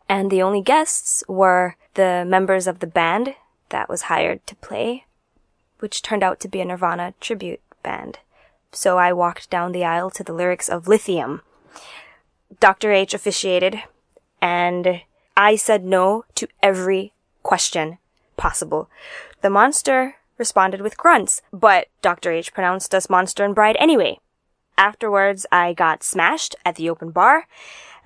And 0.10 0.32
the 0.32 0.42
only 0.42 0.64
guests 0.64 1.24
were 1.28 1.76
the 1.94 2.26
members 2.28 2.66
of 2.66 2.80
the 2.80 2.88
band 2.88 3.36
that 3.70 3.88
was 3.88 4.10
hired 4.10 4.48
to 4.48 4.56
play, 4.56 5.06
which 5.78 6.02
turned 6.02 6.24
out 6.24 6.40
to 6.40 6.48
be 6.48 6.60
a 6.60 6.66
Nirvana 6.66 7.14
tribute 7.22 7.62
band. 7.84 8.18
So 8.72 8.98
I 8.98 9.14
walked 9.14 9.52
down 9.52 9.74
the 9.74 9.86
aisle 9.86 10.10
to 10.10 10.24
the 10.24 10.34
lyrics 10.34 10.70
of 10.70 10.88
Lithium. 10.88 11.44
Dr. 12.60 12.92
H 12.92 13.14
officiated, 13.14 13.84
and 14.42 15.02
I 15.36 15.56
said 15.56 15.84
no 15.84 16.26
to 16.36 16.48
every 16.64 17.14
question 17.44 17.98
possible. 18.38 18.90
The 19.42 19.50
monster 19.50 20.16
responded 20.38 20.82
with 20.82 20.98
grunts, 20.98 21.42
but 21.52 21.88
Dr. 22.02 22.32
H 22.32 22.54
pronounced 22.54 22.94
us 22.94 23.10
monster 23.10 23.44
and 23.44 23.56
bride 23.56 23.78
anyway. 23.80 24.20
Afterwards, 24.78 25.46
I 25.52 25.74
got 25.74 26.04
smashed 26.04 26.56
at 26.64 26.76
the 26.76 26.90
open 26.90 27.10
bar 27.10 27.48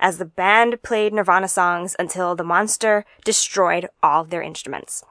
as 0.00 0.18
the 0.18 0.24
band 0.24 0.82
played 0.82 1.12
Nirvana 1.12 1.48
songs 1.48 1.94
until 1.98 2.34
the 2.34 2.44
monster 2.44 3.04
destroyed 3.24 3.88
all 4.02 4.24
their 4.24 4.42
instruments. 4.42 5.04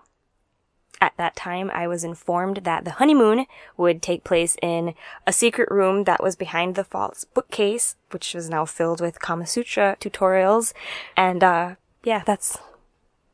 At 1.01 1.17
that 1.17 1.35
time, 1.35 1.71
I 1.73 1.87
was 1.87 2.03
informed 2.03 2.57
that 2.57 2.85
the 2.85 2.91
honeymoon 2.91 3.47
would 3.75 4.03
take 4.03 4.23
place 4.23 4.55
in 4.61 4.93
a 5.25 5.33
secret 5.33 5.69
room 5.71 6.03
that 6.03 6.21
was 6.21 6.35
behind 6.35 6.75
the 6.75 6.83
false 6.83 7.25
bookcase, 7.25 7.95
which 8.11 8.35
was 8.35 8.51
now 8.51 8.65
filled 8.65 9.01
with 9.01 9.19
Kama 9.19 9.47
Sutra 9.47 9.97
tutorials. 9.99 10.73
And, 11.17 11.43
uh, 11.43 11.75
yeah, 12.03 12.21
that's, 12.23 12.59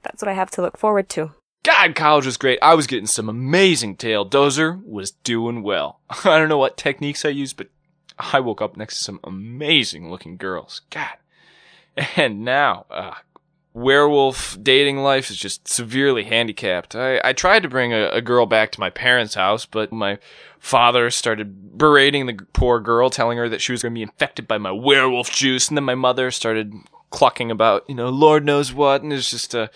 that's 0.01 0.21
what 0.21 0.29
I 0.29 0.33
have 0.33 0.49
to 0.51 0.61
look 0.61 0.77
forward 0.77 1.09
to. 1.09 1.31
God, 1.63 1.95
college 1.95 2.25
was 2.25 2.37
great. 2.37 2.59
I 2.61 2.73
was 2.73 2.87
getting 2.87 3.07
some 3.07 3.27
amazing 3.27 3.97
tail. 3.97 4.27
Dozer 4.27 4.81
was 4.85 5.11
doing 5.11 5.61
well. 5.61 5.99
I 6.09 6.39
don't 6.39 6.47
know 6.47 6.57
what 6.57 6.77
techniques 6.77 7.25
I 7.25 7.29
used, 7.29 7.57
but 7.57 7.67
I 8.17 8.39
woke 8.39 8.61
up 8.61 8.77
next 8.77 8.95
to 8.99 9.03
some 9.03 9.19
amazing 9.25 10.09
looking 10.09 10.37
girls. 10.37 10.81
God. 10.89 11.17
And 12.15 12.45
now, 12.45 12.85
uh, 12.89 13.15
werewolf 13.77 14.57
dating 14.61 14.97
life 14.97 15.29
is 15.29 15.37
just 15.37 15.67
severely 15.67 16.23
handicapped. 16.23 16.95
I, 16.95 17.21
I 17.23 17.33
tried 17.33 17.61
to 17.63 17.69
bring 17.69 17.93
a, 17.93 18.09
a 18.09 18.21
girl 18.21 18.47
back 18.47 18.71
to 18.71 18.79
my 18.79 18.89
parents' 18.89 19.35
house, 19.35 19.65
but 19.65 19.91
my 19.91 20.17
father 20.59 21.11
started 21.11 21.77
berating 21.77 22.25
the 22.25 22.33
poor 22.53 22.79
girl, 22.79 23.11
telling 23.11 23.37
her 23.37 23.47
that 23.47 23.61
she 23.61 23.71
was 23.71 23.83
going 23.83 23.93
to 23.93 23.99
be 23.99 24.03
infected 24.03 24.47
by 24.47 24.57
my 24.57 24.71
werewolf 24.71 25.29
juice, 25.29 25.67
and 25.69 25.77
then 25.77 25.83
my 25.83 25.95
mother 25.95 26.31
started 26.31 26.73
clucking 27.11 27.51
about, 27.51 27.85
you 27.87 27.93
know, 27.93 28.09
Lord 28.09 28.43
knows 28.43 28.73
what, 28.73 29.03
and 29.03 29.13
it's 29.13 29.29
just 29.29 29.53
a 29.53 29.69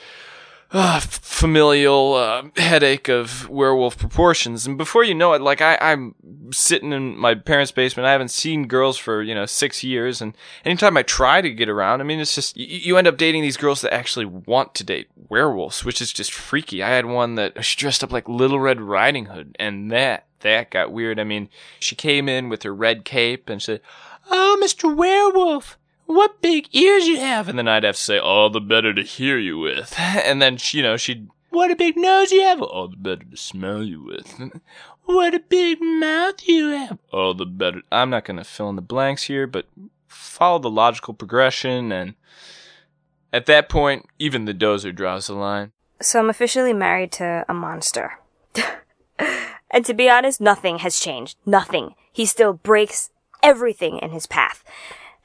uh, 0.73 0.99
familial 1.01 2.13
uh, 2.13 2.43
headache 2.55 3.10
of 3.10 3.49
werewolf 3.49 3.97
proportions. 3.97 4.65
And 4.65 4.77
before 4.77 5.03
you 5.03 5.13
know 5.13 5.34
it, 5.34 5.41
like 5.41 5.62
I, 5.62 5.77
I'm 5.81 6.15
sitting 6.51 6.93
in 6.93 7.17
my 7.17 7.36
parents' 7.36 7.71
basement. 7.71 8.05
I 8.05 8.12
haven't 8.12 8.31
seen 8.31 8.67
girls 8.67 8.97
for 8.97 9.21
you 9.21 9.36
know 9.36 9.45
six 9.45 9.84
years, 9.84 10.21
and 10.21 10.36
anytime 10.63 10.95
I 10.95 11.03
try 11.03 11.41
to 11.41 11.49
get 11.49 11.69
around, 11.69 11.99
I 11.99 12.03
mean, 12.05 12.19
it's 12.19 12.36
just 12.36 12.55
you, 12.55 12.65
you 12.65 12.97
end 12.97 13.07
up 13.07 13.17
dating 13.17 13.41
these 13.41 13.57
girls 13.57 13.81
that 13.81 13.93
actually 13.93 14.25
want 14.25 14.73
to 14.75 14.84
date 14.84 15.10
werewolves, 15.29 15.84
which 15.84 16.01
is 16.01 16.13
just 16.13 16.31
freaky. 16.31 16.81
I 16.81 16.89
had 16.89 17.05
one 17.05 17.36
that 17.36 17.63
she 17.65 17.77
dressed 17.77 18.03
up 18.03 18.12
like 18.12 18.29
Little 18.29 18.60
Red 18.60 18.79
Riding 18.79 19.25
Hood, 19.25 19.55
and 19.60 19.91
that 19.91 20.27
that 20.39 20.71
got 20.71 20.91
weird. 20.91 21.19
I 21.19 21.25
mean, 21.25 21.49
she 21.79 21.95
came 21.95 22.29
in 22.29 22.49
with 22.49 22.63
her 22.63 22.73
red 22.73 23.03
cape 23.03 23.49
and 23.49 23.62
said, 23.62 23.81
"Oh, 24.29 24.57
Mister 24.60 24.88
Werewolf." 24.88 25.77
What 26.12 26.41
big 26.41 26.67
ears 26.71 27.08
you 27.08 27.19
have. 27.19 27.47
And 27.47 27.58
then 27.58 27.67
I'd 27.67 27.84
have 27.84 27.95
to 27.95 28.02
say, 28.02 28.19
all 28.19 28.50
the 28.50 28.62
better 28.62 28.93
to 28.93 29.04
hear 29.04 29.38
you 29.38 29.58
with. 29.58 29.95
And 30.00 30.41
then, 30.41 30.58
you 30.71 30.84
know, 30.84 30.97
she'd, 30.97 31.30
what 31.50 31.71
a 31.71 31.76
big 31.76 31.97
nose 31.97 32.32
you 32.32 32.41
have. 32.41 32.62
All 32.62 32.88
the 32.88 32.97
better 32.97 33.24
to 33.24 33.38
smell 33.38 33.84
you 33.84 34.04
with. 34.04 34.39
what 35.06 35.34
a 35.34 35.39
big 35.39 35.80
mouth 35.82 36.47
you 36.47 36.69
have. 36.69 37.00
All 37.12 37.34
the 37.34 37.45
better. 37.45 37.82
I'm 37.91 38.10
not 38.10 38.26
going 38.26 38.38
to 38.38 38.43
fill 38.43 38.69
in 38.69 38.76
the 38.76 38.82
blanks 38.82 39.24
here, 39.24 39.47
but 39.47 39.65
follow 40.08 40.60
the 40.60 40.69
logical 40.69 41.13
progression. 41.13 41.91
And 41.91 42.15
at 43.34 43.45
that 43.47 43.69
point, 43.69 44.06
even 44.19 44.45
the 44.45 44.54
dozer 44.54 44.93
draws 44.93 45.28
the 45.28 45.34
line. 45.34 45.71
So 46.02 46.19
I'm 46.19 46.30
officially 46.30 46.74
married 46.74 47.12
to 47.13 47.45
a 47.47 47.54
monster. 47.54 48.19
and 49.71 49.86
to 49.86 49.93
be 49.93 50.10
honest, 50.10 50.41
nothing 50.41 50.80
has 50.80 51.00
changed. 51.00 51.38
Nothing. 51.45 51.95
He 52.12 52.26
still 52.26 52.54
breaks 52.54 53.12
everything 53.43 54.00
in 54.00 54.12
his 54.12 54.26
path. 54.26 54.63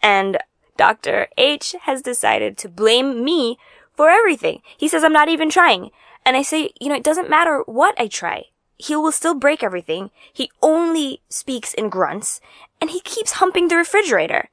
And 0.02 0.38
Dr. 0.76 1.28
H 1.36 1.74
has 1.82 2.02
decided 2.02 2.56
to 2.58 2.68
blame 2.68 3.24
me 3.24 3.58
for 3.94 4.10
everything. 4.10 4.62
He 4.76 4.88
says 4.88 5.04
I'm 5.04 5.12
not 5.12 5.28
even 5.28 5.50
trying. 5.50 5.90
And 6.24 6.36
I 6.36 6.42
say, 6.42 6.70
you 6.80 6.88
know, 6.88 6.96
it 6.96 7.04
doesn't 7.04 7.30
matter 7.30 7.62
what 7.66 7.98
I 7.98 8.08
try. 8.08 8.46
He 8.76 8.94
will 8.96 9.12
still 9.12 9.34
break 9.34 9.62
everything. 9.62 10.10
He 10.32 10.50
only 10.60 11.22
speaks 11.28 11.72
in 11.72 11.88
grunts, 11.88 12.40
and 12.80 12.90
he 12.90 13.00
keeps 13.00 13.32
humping 13.32 13.68
the 13.68 13.76
refrigerator. 13.76 14.50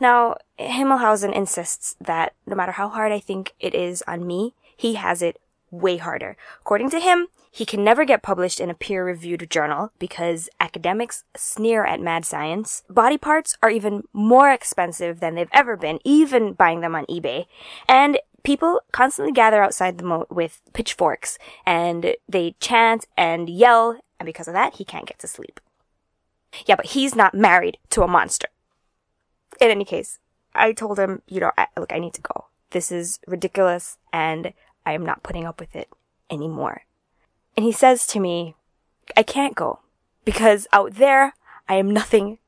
Now, 0.00 0.36
Himmelhausen 0.58 1.32
insists 1.32 1.94
that 2.00 2.34
no 2.46 2.56
matter 2.56 2.72
how 2.72 2.88
hard 2.88 3.12
I 3.12 3.20
think 3.20 3.54
it 3.60 3.74
is 3.74 4.02
on 4.08 4.26
me, 4.26 4.54
he 4.76 4.94
has 4.94 5.22
it 5.22 5.40
way 5.72 5.96
harder. 5.96 6.36
According 6.60 6.90
to 6.90 7.00
him, 7.00 7.26
he 7.50 7.66
can 7.66 7.82
never 7.82 8.04
get 8.04 8.22
published 8.22 8.60
in 8.60 8.70
a 8.70 8.74
peer 8.74 9.04
reviewed 9.04 9.50
journal 9.50 9.92
because 9.98 10.48
academics 10.60 11.24
sneer 11.36 11.84
at 11.84 12.00
mad 12.00 12.24
science. 12.24 12.84
Body 12.88 13.18
parts 13.18 13.56
are 13.62 13.70
even 13.70 14.04
more 14.12 14.50
expensive 14.50 15.18
than 15.20 15.34
they've 15.34 15.48
ever 15.52 15.76
been, 15.76 15.98
even 16.04 16.52
buying 16.52 16.80
them 16.80 16.94
on 16.94 17.04
eBay. 17.06 17.46
And 17.88 18.18
people 18.42 18.80
constantly 18.92 19.32
gather 19.32 19.62
outside 19.62 19.98
the 19.98 20.04
moat 20.04 20.30
with 20.30 20.60
pitchforks 20.72 21.38
and 21.66 22.14
they 22.28 22.54
chant 22.60 23.06
and 23.16 23.50
yell. 23.50 23.98
And 24.18 24.26
because 24.26 24.48
of 24.48 24.54
that, 24.54 24.76
he 24.76 24.84
can't 24.84 25.06
get 25.06 25.18
to 25.18 25.26
sleep. 25.26 25.60
Yeah, 26.66 26.76
but 26.76 26.86
he's 26.86 27.14
not 27.14 27.34
married 27.34 27.78
to 27.90 28.02
a 28.02 28.08
monster. 28.08 28.48
In 29.60 29.70
any 29.70 29.84
case, 29.84 30.18
I 30.54 30.72
told 30.72 30.98
him, 30.98 31.22
you 31.28 31.40
know, 31.40 31.52
I, 31.56 31.66
look, 31.78 31.92
I 31.92 31.98
need 31.98 32.14
to 32.14 32.20
go. 32.20 32.46
This 32.70 32.90
is 32.90 33.20
ridiculous 33.26 33.98
and 34.12 34.52
I 34.84 34.92
am 34.92 35.04
not 35.04 35.22
putting 35.22 35.44
up 35.44 35.60
with 35.60 35.74
it 35.76 35.88
anymore. 36.30 36.82
And 37.56 37.64
he 37.64 37.72
says 37.72 38.06
to 38.08 38.20
me, 38.20 38.56
I 39.16 39.22
can't 39.22 39.54
go 39.54 39.80
because 40.24 40.66
out 40.72 40.94
there 40.94 41.34
I 41.68 41.74
am 41.74 41.90
nothing 41.90 42.38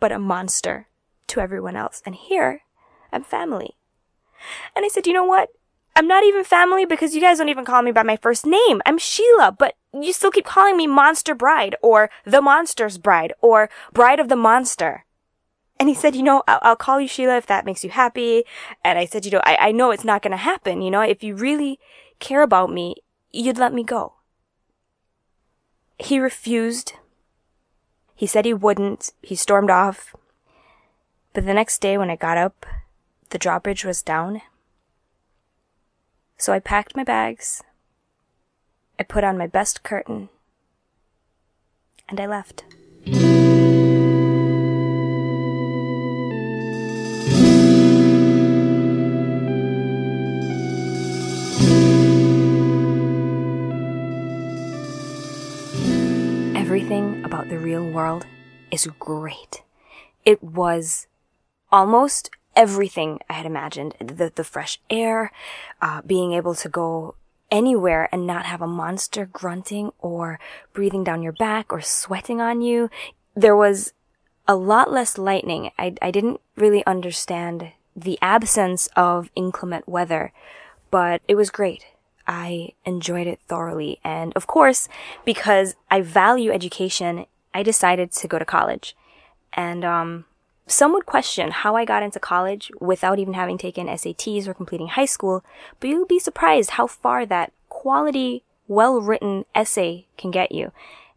but 0.00 0.12
a 0.12 0.18
monster 0.18 0.88
to 1.28 1.40
everyone 1.40 1.76
else. 1.76 2.02
And 2.04 2.14
here 2.14 2.62
I'm 3.12 3.24
family. 3.24 3.76
And 4.74 4.84
I 4.84 4.88
said, 4.88 5.06
you 5.06 5.12
know 5.12 5.24
what? 5.24 5.50
I'm 5.94 6.08
not 6.08 6.24
even 6.24 6.42
family 6.42 6.86
because 6.86 7.14
you 7.14 7.20
guys 7.20 7.38
don't 7.38 7.50
even 7.50 7.66
call 7.66 7.82
me 7.82 7.92
by 7.92 8.02
my 8.02 8.16
first 8.16 8.46
name. 8.46 8.80
I'm 8.86 8.98
Sheila, 8.98 9.54
but 9.58 9.74
you 9.92 10.12
still 10.12 10.30
keep 10.30 10.46
calling 10.46 10.76
me 10.76 10.86
Monster 10.86 11.34
Bride 11.34 11.76
or 11.82 12.10
The 12.24 12.40
Monster's 12.40 12.96
Bride 12.96 13.34
or 13.42 13.68
Bride 13.92 14.18
of 14.18 14.28
the 14.28 14.36
Monster. 14.36 15.04
And 15.82 15.88
he 15.88 15.96
said, 15.96 16.14
you 16.14 16.22
know, 16.22 16.44
I'll, 16.46 16.60
I'll 16.62 16.76
call 16.76 17.00
you 17.00 17.08
Sheila 17.08 17.38
if 17.38 17.46
that 17.46 17.64
makes 17.64 17.82
you 17.82 17.90
happy. 17.90 18.44
And 18.84 19.00
I 19.00 19.04
said, 19.04 19.24
you 19.24 19.32
know, 19.32 19.40
I, 19.42 19.56
I 19.56 19.72
know 19.72 19.90
it's 19.90 20.04
not 20.04 20.22
going 20.22 20.30
to 20.30 20.36
happen. 20.36 20.80
You 20.80 20.92
know, 20.92 21.00
if 21.00 21.24
you 21.24 21.34
really 21.34 21.80
care 22.20 22.42
about 22.42 22.70
me, 22.70 22.94
you'd 23.32 23.58
let 23.58 23.74
me 23.74 23.82
go. 23.82 24.12
He 25.98 26.20
refused. 26.20 26.92
He 28.14 28.28
said 28.28 28.44
he 28.44 28.54
wouldn't. 28.54 29.12
He 29.22 29.34
stormed 29.34 29.70
off. 29.70 30.14
But 31.32 31.46
the 31.46 31.54
next 31.54 31.80
day 31.80 31.98
when 31.98 32.10
I 32.10 32.14
got 32.14 32.38
up, 32.38 32.64
the 33.30 33.38
drawbridge 33.38 33.84
was 33.84 34.02
down. 34.02 34.42
So 36.38 36.52
I 36.52 36.60
packed 36.60 36.94
my 36.94 37.02
bags. 37.02 37.60
I 39.00 39.02
put 39.02 39.24
on 39.24 39.36
my 39.36 39.48
best 39.48 39.82
curtain. 39.82 40.28
And 42.08 42.20
I 42.20 42.26
left. 42.26 42.62
Everything 56.72 57.22
about 57.22 57.50
the 57.50 57.58
real 57.58 57.86
world 57.86 58.24
is 58.70 58.88
great. 58.98 59.62
It 60.24 60.42
was 60.42 61.06
almost 61.70 62.30
everything 62.56 63.20
I 63.28 63.34
had 63.34 63.44
imagined. 63.44 63.94
The, 64.00 64.32
the 64.34 64.42
fresh 64.42 64.80
air, 64.88 65.32
uh, 65.82 66.00
being 66.00 66.32
able 66.32 66.54
to 66.54 66.70
go 66.70 67.14
anywhere 67.50 68.08
and 68.10 68.26
not 68.26 68.46
have 68.46 68.62
a 68.62 68.66
monster 68.66 69.26
grunting 69.26 69.92
or 69.98 70.40
breathing 70.72 71.04
down 71.04 71.22
your 71.22 71.34
back 71.34 71.70
or 71.70 71.82
sweating 71.82 72.40
on 72.40 72.62
you. 72.62 72.88
There 73.34 73.54
was 73.54 73.92
a 74.48 74.56
lot 74.56 74.90
less 74.90 75.18
lightning. 75.18 75.72
I, 75.78 75.96
I 76.00 76.10
didn't 76.10 76.40
really 76.56 76.82
understand 76.86 77.72
the 77.94 78.18
absence 78.22 78.88
of 78.96 79.30
inclement 79.34 79.86
weather, 79.86 80.32
but 80.90 81.20
it 81.28 81.34
was 81.34 81.50
great. 81.50 81.84
I 82.26 82.72
enjoyed 82.84 83.26
it 83.26 83.40
thoroughly. 83.48 83.98
And 84.04 84.32
of 84.34 84.46
course, 84.46 84.88
because 85.24 85.74
I 85.90 86.00
value 86.00 86.50
education, 86.50 87.26
I 87.54 87.62
decided 87.62 88.12
to 88.12 88.28
go 88.28 88.38
to 88.38 88.44
college. 88.44 88.96
And, 89.52 89.84
um, 89.84 90.24
Some 90.68 90.92
would 90.94 91.06
question 91.06 91.50
how 91.50 91.74
I 91.74 91.84
got 91.84 92.04
into 92.04 92.20
college 92.20 92.70
without 92.80 93.18
even 93.18 93.34
having 93.34 93.58
taken 93.58 93.88
SATs 93.88 94.46
or 94.46 94.54
completing 94.54 94.88
high 94.88 95.10
school, 95.10 95.44
but 95.78 95.90
you'll 95.90 96.06
be 96.06 96.20
surprised 96.20 96.70
how 96.70 96.86
far 96.86 97.26
that 97.26 97.52
quality, 97.68 98.44
well-written 98.68 99.44
essay 99.54 100.06
can 100.16 100.30
get 100.30 100.52
you. 100.52 100.70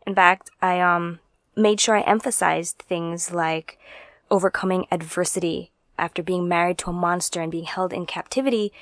In 0.05 0.15
fact, 0.15 0.49
I 0.61 0.81
um 0.81 1.19
made 1.55 1.79
sure 1.79 1.95
I 1.95 2.01
emphasized 2.01 2.79
things 2.79 3.31
like 3.31 3.77
overcoming 4.29 4.87
adversity 4.91 5.71
after 5.97 6.23
being 6.23 6.49
married 6.49 6.79
to 6.79 6.89
a 6.89 6.93
monster 6.93 7.39
and 7.39 7.51
being 7.51 7.69
held 7.69 7.93
in 7.93 8.05
captivity 8.05 8.73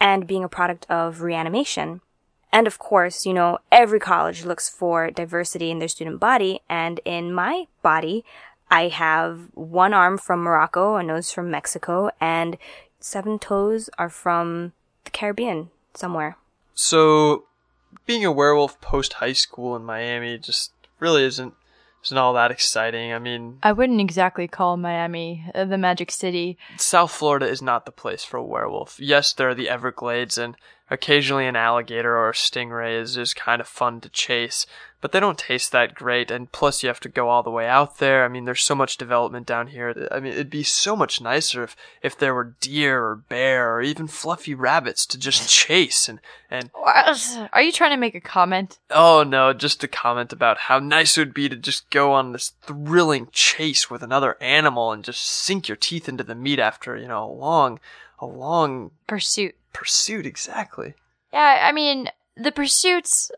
and 0.00 0.26
being 0.26 0.44
a 0.44 0.48
product 0.48 0.86
of 0.88 1.20
reanimation. 1.20 2.00
And 2.52 2.66
of 2.66 2.78
course, 2.78 3.26
you 3.26 3.34
know, 3.34 3.58
every 3.70 4.00
college 4.00 4.44
looks 4.44 4.68
for 4.68 5.10
diversity 5.10 5.70
in 5.70 5.78
their 5.78 5.88
student 5.88 6.20
body. 6.20 6.60
And 6.68 7.00
in 7.04 7.32
my 7.32 7.66
body, 7.82 8.24
I 8.70 8.88
have 8.88 9.48
one 9.54 9.92
arm 9.92 10.18
from 10.18 10.40
Morocco, 10.40 10.96
a 10.96 11.02
nose 11.02 11.30
from 11.30 11.50
Mexico, 11.50 12.10
and 12.20 12.56
seven 12.98 13.38
toes 13.38 13.90
are 13.98 14.08
from 14.08 14.72
the 15.04 15.10
Caribbean 15.10 15.70
somewhere. 15.94 16.36
So, 16.74 17.44
being 18.06 18.24
a 18.24 18.32
werewolf 18.32 18.80
post 18.80 19.14
high 19.14 19.32
school 19.32 19.76
in 19.76 19.84
Miami 19.84 20.38
just 20.38 20.72
really 20.98 21.24
isn't 21.24 21.54
isn't 22.06 22.18
all 22.18 22.34
that 22.34 22.50
exciting. 22.50 23.12
I 23.12 23.18
mean, 23.18 23.58
I 23.62 23.72
wouldn't 23.72 24.00
exactly 24.00 24.48
call 24.48 24.76
Miami 24.76 25.44
uh, 25.54 25.64
the 25.64 25.78
Magic 25.78 26.10
City. 26.10 26.56
South 26.76 27.10
Florida 27.10 27.48
is 27.48 27.60
not 27.60 27.84
the 27.84 27.92
place 27.92 28.24
for 28.24 28.36
a 28.36 28.44
werewolf. 28.44 28.98
Yes, 29.00 29.32
there 29.32 29.48
are 29.48 29.54
the 29.54 29.68
Everglades, 29.68 30.38
and 30.38 30.56
occasionally 30.90 31.46
an 31.46 31.56
alligator 31.56 32.16
or 32.16 32.30
a 32.30 32.32
stingray 32.32 33.00
is, 33.00 33.16
is 33.16 33.34
kind 33.34 33.60
of 33.60 33.68
fun 33.68 34.00
to 34.00 34.08
chase, 34.08 34.66
but 35.00 35.12
they 35.12 35.20
don't 35.20 35.38
taste 35.38 35.72
that 35.72 35.94
great, 35.94 36.30
and 36.30 36.50
plus 36.50 36.82
you 36.82 36.88
have 36.88 37.00
to 37.00 37.08
go 37.08 37.28
all 37.28 37.42
the 37.42 37.50
way 37.50 37.68
out 37.68 37.98
there. 37.98 38.24
I 38.24 38.28
mean, 38.28 38.44
there's 38.44 38.62
so 38.62 38.74
much 38.74 38.96
development 38.96 39.46
down 39.46 39.68
here. 39.68 40.08
I 40.10 40.20
mean, 40.20 40.32
it'd 40.32 40.50
be 40.50 40.62
so 40.62 40.96
much 40.96 41.20
nicer 41.20 41.62
if, 41.62 41.76
if 42.02 42.18
there 42.18 42.34
were 42.34 42.54
deer 42.60 43.04
or 43.04 43.16
bear 43.16 43.74
or 43.74 43.82
even 43.82 44.06
fluffy 44.06 44.54
rabbits 44.54 45.04
to 45.06 45.18
just 45.18 45.48
chase 45.50 46.08
and, 46.08 46.20
and 46.50 46.70
Are 47.52 47.62
you 47.62 47.72
trying 47.72 47.90
to 47.90 47.96
make 47.96 48.14
a 48.14 48.20
comment? 48.20 48.78
Oh 48.90 49.22
no, 49.22 49.52
just 49.52 49.84
a 49.84 49.88
comment 49.88 50.32
about 50.32 50.58
how 50.58 50.78
nice 50.78 51.16
it 51.16 51.20
would 51.20 51.34
be 51.34 51.48
to 51.48 51.56
just 51.56 51.90
go 51.90 52.12
on 52.12 52.32
this 52.32 52.52
thrilling 52.62 53.28
chase 53.32 53.90
with 53.90 54.02
another 54.02 54.36
animal 54.40 54.92
and 54.92 55.04
just 55.04 55.22
sink 55.22 55.68
your 55.68 55.76
teeth 55.76 56.08
into 56.08 56.24
the 56.24 56.34
meat 56.34 56.58
after, 56.58 56.96
you 56.96 57.06
know, 57.06 57.24
a 57.24 57.30
long, 57.30 57.80
a 58.18 58.26
long 58.26 58.92
Pursuit. 59.06 59.54
Pursuit, 59.76 60.24
exactly. 60.24 60.94
Yeah, 61.32 61.60
I 61.62 61.72
mean, 61.72 62.08
the 62.34 62.50
pursuits 62.50 63.30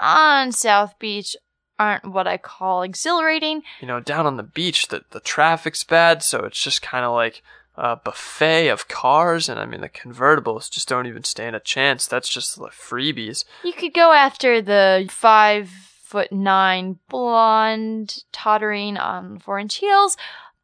on 0.00 0.50
South 0.50 0.98
Beach 0.98 1.36
aren't 1.78 2.10
what 2.10 2.26
I 2.26 2.38
call 2.38 2.82
exhilarating. 2.82 3.62
You 3.80 3.86
know, 3.86 4.00
down 4.00 4.26
on 4.26 4.36
the 4.36 4.42
beach, 4.42 4.88
the, 4.88 5.02
the 5.12 5.20
traffic's 5.20 5.84
bad, 5.84 6.24
so 6.24 6.40
it's 6.40 6.60
just 6.60 6.82
kind 6.82 7.04
of 7.04 7.12
like 7.12 7.40
a 7.76 7.94
buffet 7.94 8.68
of 8.68 8.88
cars, 8.88 9.48
and 9.48 9.60
I 9.60 9.66
mean, 9.66 9.80
the 9.80 9.88
convertibles 9.88 10.70
just 10.70 10.88
don't 10.88 11.06
even 11.06 11.22
stand 11.22 11.54
a 11.54 11.60
chance. 11.60 12.08
That's 12.08 12.28
just 12.28 12.56
the 12.56 12.68
freebies. 12.68 13.44
You 13.62 13.72
could 13.72 13.94
go 13.94 14.12
after 14.12 14.60
the 14.60 15.06
five 15.08 15.68
foot 15.68 16.32
nine 16.32 16.98
blonde 17.08 18.24
tottering 18.32 18.96
on 18.96 19.38
four 19.38 19.60
inch 19.60 19.76
heels, 19.76 20.16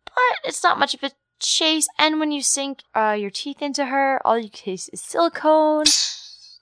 but 0.07 0.49
it's 0.49 0.65
not 0.65 0.81
much 0.81 0.95
of 0.95 1.05
a 1.05 1.13
chase. 1.43 1.89
And 1.99 2.19
when 2.21 2.33
you 2.33 2.43
sink 2.43 2.81
uh, 2.95 3.17
your 3.19 3.31
teeth 3.31 3.61
into 3.63 3.87
her, 3.87 4.21
all 4.27 4.39
you 4.39 4.49
taste 4.49 4.91
is 4.93 5.01
silicone 5.01 5.85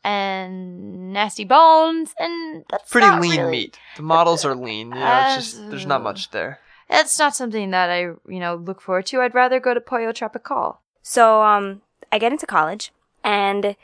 and 0.04 1.12
nasty 1.12 1.44
bones, 1.44 2.14
and 2.18 2.64
that's 2.70 2.90
Pretty 2.90 3.08
lean 3.20 3.38
really- 3.40 3.50
meat. 3.50 3.78
The 3.96 4.02
models 4.02 4.44
are 4.44 4.54
lean. 4.54 4.88
You 4.88 4.94
know, 4.94 5.24
it's 5.36 5.52
just, 5.52 5.70
there's 5.70 5.86
not 5.86 6.02
much 6.02 6.30
there. 6.30 6.60
That's 6.88 7.18
not 7.18 7.36
something 7.36 7.70
that 7.70 7.88
I, 7.90 8.00
you 8.00 8.40
know, 8.40 8.56
look 8.56 8.80
forward 8.80 9.06
to. 9.06 9.20
I'd 9.20 9.34
rather 9.34 9.60
go 9.60 9.74
to 9.74 9.80
Pollo 9.80 10.12
Tropical. 10.12 10.80
So, 11.02 11.42
um, 11.42 11.82
I 12.10 12.18
get 12.18 12.32
into 12.32 12.46
college, 12.46 12.92
and 13.22 13.76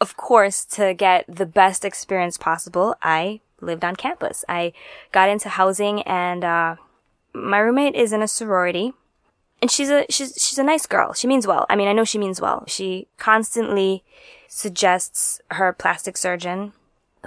of 0.00 0.16
course, 0.16 0.64
to 0.66 0.94
get 0.94 1.24
the 1.26 1.46
best 1.46 1.84
experience 1.84 2.36
possible, 2.38 2.94
I 3.02 3.40
lived 3.60 3.84
on 3.84 3.96
campus. 3.96 4.44
I 4.48 4.72
got 5.10 5.28
into 5.28 5.48
housing, 5.48 6.02
and 6.02 6.44
uh, 6.44 6.76
my 7.32 7.58
roommate 7.58 7.94
is 7.96 8.12
in 8.12 8.22
a 8.22 8.28
sorority, 8.28 8.92
and 9.60 9.70
she's 9.70 9.90
a 9.90 10.04
she's 10.10 10.34
she's 10.36 10.58
a 10.58 10.64
nice 10.64 10.86
girl. 10.86 11.12
She 11.12 11.26
means 11.26 11.46
well. 11.46 11.66
I 11.68 11.76
mean, 11.76 11.88
I 11.88 11.92
know 11.92 12.04
she 12.04 12.18
means 12.18 12.40
well. 12.40 12.64
She 12.66 13.08
constantly 13.18 14.04
suggests 14.48 15.40
her 15.52 15.72
plastic 15.72 16.16
surgeon 16.16 16.72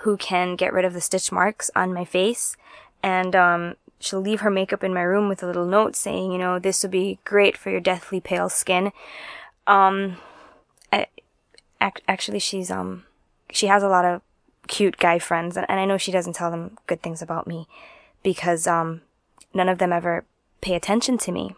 who 0.01 0.15
can 0.17 0.55
get 0.55 0.73
rid 0.73 0.85
of 0.85 0.93
the 0.93 1.01
stitch 1.01 1.31
marks 1.31 1.69
on 1.75 1.93
my 1.93 2.05
face, 2.05 2.55
and 3.03 3.35
um, 3.35 3.75
she'll 3.99 4.21
leave 4.21 4.41
her 4.41 4.49
makeup 4.49 4.83
in 4.83 4.93
my 4.93 5.01
room 5.01 5.27
with 5.27 5.43
a 5.43 5.47
little 5.47 5.65
note 5.65 5.95
saying, 5.95 6.31
you 6.31 6.37
know, 6.37 6.59
this 6.59 6.83
would 6.83 6.91
be 6.91 7.19
great 7.25 7.57
for 7.57 7.69
your 7.69 7.81
deathly 7.81 8.21
pale 8.21 8.49
skin. 8.49 8.91
Um, 9.67 10.17
I, 10.91 11.07
ac- 11.81 12.03
actually, 12.07 12.39
she's 12.39 12.71
um, 12.71 13.03
she 13.51 13.67
has 13.67 13.83
a 13.83 13.89
lot 13.89 14.05
of 14.05 14.21
cute 14.67 14.97
guy 14.97 15.19
friends, 15.19 15.57
and, 15.57 15.65
and 15.69 15.79
I 15.79 15.85
know 15.85 15.97
she 15.97 16.11
doesn't 16.11 16.33
tell 16.33 16.51
them 16.51 16.77
good 16.87 17.01
things 17.01 17.21
about 17.21 17.47
me 17.47 17.67
because 18.23 18.67
um, 18.67 19.01
none 19.53 19.67
of 19.67 19.79
them 19.79 19.91
ever 19.91 20.25
pay 20.61 20.75
attention 20.75 21.17
to 21.19 21.31
me. 21.31 21.55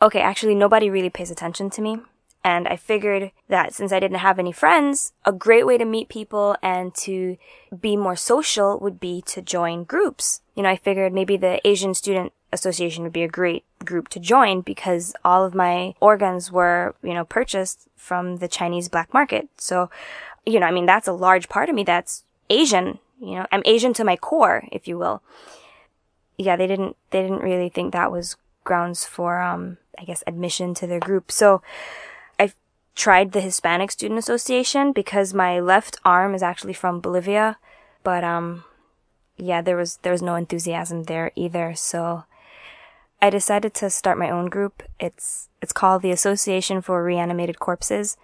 Okay, 0.00 0.20
actually, 0.20 0.54
nobody 0.54 0.90
really 0.90 1.10
pays 1.10 1.30
attention 1.30 1.70
to 1.70 1.82
me. 1.82 1.98
And 2.44 2.68
I 2.68 2.76
figured 2.76 3.32
that 3.48 3.74
since 3.74 3.92
I 3.92 3.98
didn't 3.98 4.18
have 4.18 4.38
any 4.38 4.52
friends, 4.52 5.12
a 5.24 5.32
great 5.32 5.66
way 5.66 5.76
to 5.76 5.84
meet 5.84 6.08
people 6.08 6.56
and 6.62 6.94
to 6.96 7.36
be 7.78 7.96
more 7.96 8.16
social 8.16 8.78
would 8.78 9.00
be 9.00 9.22
to 9.22 9.42
join 9.42 9.84
groups. 9.84 10.40
You 10.54 10.62
know, 10.62 10.68
I 10.68 10.76
figured 10.76 11.12
maybe 11.12 11.36
the 11.36 11.60
Asian 11.66 11.94
Student 11.94 12.32
Association 12.52 13.02
would 13.02 13.12
be 13.12 13.24
a 13.24 13.28
great 13.28 13.64
group 13.84 14.08
to 14.10 14.20
join 14.20 14.60
because 14.60 15.14
all 15.24 15.44
of 15.44 15.54
my 15.54 15.94
organs 16.00 16.50
were, 16.50 16.94
you 17.02 17.12
know, 17.12 17.24
purchased 17.24 17.88
from 17.96 18.36
the 18.36 18.48
Chinese 18.48 18.88
black 18.88 19.12
market. 19.12 19.48
So, 19.58 19.90
you 20.46 20.60
know, 20.60 20.66
I 20.66 20.70
mean, 20.70 20.86
that's 20.86 21.08
a 21.08 21.12
large 21.12 21.48
part 21.48 21.68
of 21.68 21.74
me 21.74 21.82
that's 21.82 22.24
Asian. 22.48 23.00
You 23.20 23.34
know, 23.36 23.46
I'm 23.50 23.62
Asian 23.64 23.92
to 23.94 24.04
my 24.04 24.16
core, 24.16 24.64
if 24.70 24.86
you 24.86 24.96
will. 24.96 25.22
Yeah, 26.38 26.54
they 26.54 26.68
didn't, 26.68 26.96
they 27.10 27.20
didn't 27.20 27.42
really 27.42 27.68
think 27.68 27.92
that 27.92 28.12
was 28.12 28.36
grounds 28.68 29.04
for, 29.04 29.40
um, 29.40 29.78
I 29.98 30.04
guess, 30.04 30.22
admission 30.26 30.74
to 30.74 30.86
their 30.86 31.00
group. 31.00 31.32
So, 31.32 31.62
I 32.38 32.52
tried 32.94 33.32
the 33.32 33.40
Hispanic 33.40 33.90
Student 33.90 34.18
Association 34.18 34.92
because 34.92 35.32
my 35.32 35.58
left 35.58 35.98
arm 36.04 36.34
is 36.34 36.42
actually 36.42 36.74
from 36.74 37.00
Bolivia, 37.00 37.56
but 38.02 38.22
um 38.22 38.64
yeah, 39.38 39.62
there 39.62 39.76
was 39.76 39.98
there 40.02 40.12
was 40.12 40.22
no 40.22 40.34
enthusiasm 40.34 41.04
there 41.04 41.30
either. 41.36 41.74
So 41.74 42.24
I 43.22 43.30
decided 43.30 43.72
to 43.74 43.90
start 43.90 44.18
my 44.18 44.30
own 44.30 44.46
group. 44.46 44.82
It's 44.98 45.48
it's 45.62 45.72
called 45.72 46.02
the 46.02 46.10
Association 46.10 46.82
for 46.82 47.02
Reanimated 47.02 47.58
Corpses. 47.58 48.16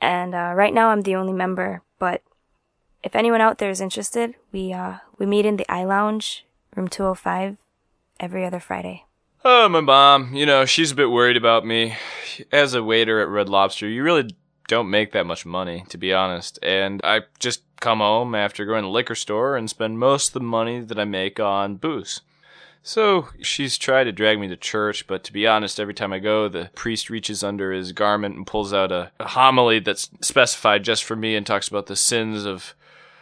And 0.00 0.34
uh, 0.34 0.52
right 0.54 0.74
now 0.74 0.90
I'm 0.90 1.02
the 1.02 1.16
only 1.16 1.32
member, 1.32 1.82
but 1.98 2.22
if 3.02 3.14
anyone 3.14 3.40
out 3.40 3.58
there 3.58 3.70
is 3.70 3.80
interested, 3.80 4.34
we 4.52 4.72
uh 4.72 4.98
we 5.18 5.26
meet 5.26 5.46
in 5.46 5.56
the 5.56 5.70
I 5.70 5.84
Lounge, 5.84 6.44
room 6.74 6.88
205 6.88 7.56
every 8.18 8.44
other 8.44 8.60
Friday. 8.60 9.04
Oh, 9.46 9.68
my 9.68 9.80
mom, 9.80 10.34
you 10.34 10.46
know, 10.46 10.64
she's 10.64 10.92
a 10.92 10.94
bit 10.94 11.10
worried 11.10 11.36
about 11.36 11.66
me. 11.66 11.98
As 12.50 12.72
a 12.72 12.82
waiter 12.82 13.20
at 13.20 13.28
Red 13.28 13.50
Lobster, 13.50 13.86
you 13.86 14.02
really 14.02 14.34
don't 14.68 14.88
make 14.88 15.12
that 15.12 15.26
much 15.26 15.44
money, 15.44 15.84
to 15.90 15.98
be 15.98 16.14
honest. 16.14 16.58
And 16.62 17.02
I 17.04 17.24
just 17.38 17.60
come 17.78 17.98
home 17.98 18.34
after 18.34 18.64
going 18.64 18.84
to 18.84 18.86
the 18.86 18.92
liquor 18.92 19.14
store 19.14 19.54
and 19.54 19.68
spend 19.68 19.98
most 19.98 20.28
of 20.28 20.32
the 20.32 20.40
money 20.40 20.80
that 20.80 20.98
I 20.98 21.04
make 21.04 21.38
on 21.38 21.76
booze. 21.76 22.22
So 22.82 23.28
she's 23.42 23.76
tried 23.76 24.04
to 24.04 24.12
drag 24.12 24.40
me 24.40 24.48
to 24.48 24.56
church, 24.56 25.06
but 25.06 25.22
to 25.24 25.32
be 25.32 25.46
honest, 25.46 25.78
every 25.78 25.94
time 25.94 26.14
I 26.14 26.20
go, 26.20 26.48
the 26.48 26.70
priest 26.74 27.10
reaches 27.10 27.44
under 27.44 27.70
his 27.70 27.92
garment 27.92 28.36
and 28.36 28.46
pulls 28.46 28.72
out 28.72 28.92
a, 28.92 29.12
a 29.20 29.28
homily 29.28 29.78
that's 29.78 30.08
specified 30.22 30.84
just 30.84 31.04
for 31.04 31.16
me 31.16 31.36
and 31.36 31.46
talks 31.46 31.68
about 31.68 31.84
the 31.84 31.96
sins 31.96 32.46
of 32.46 32.74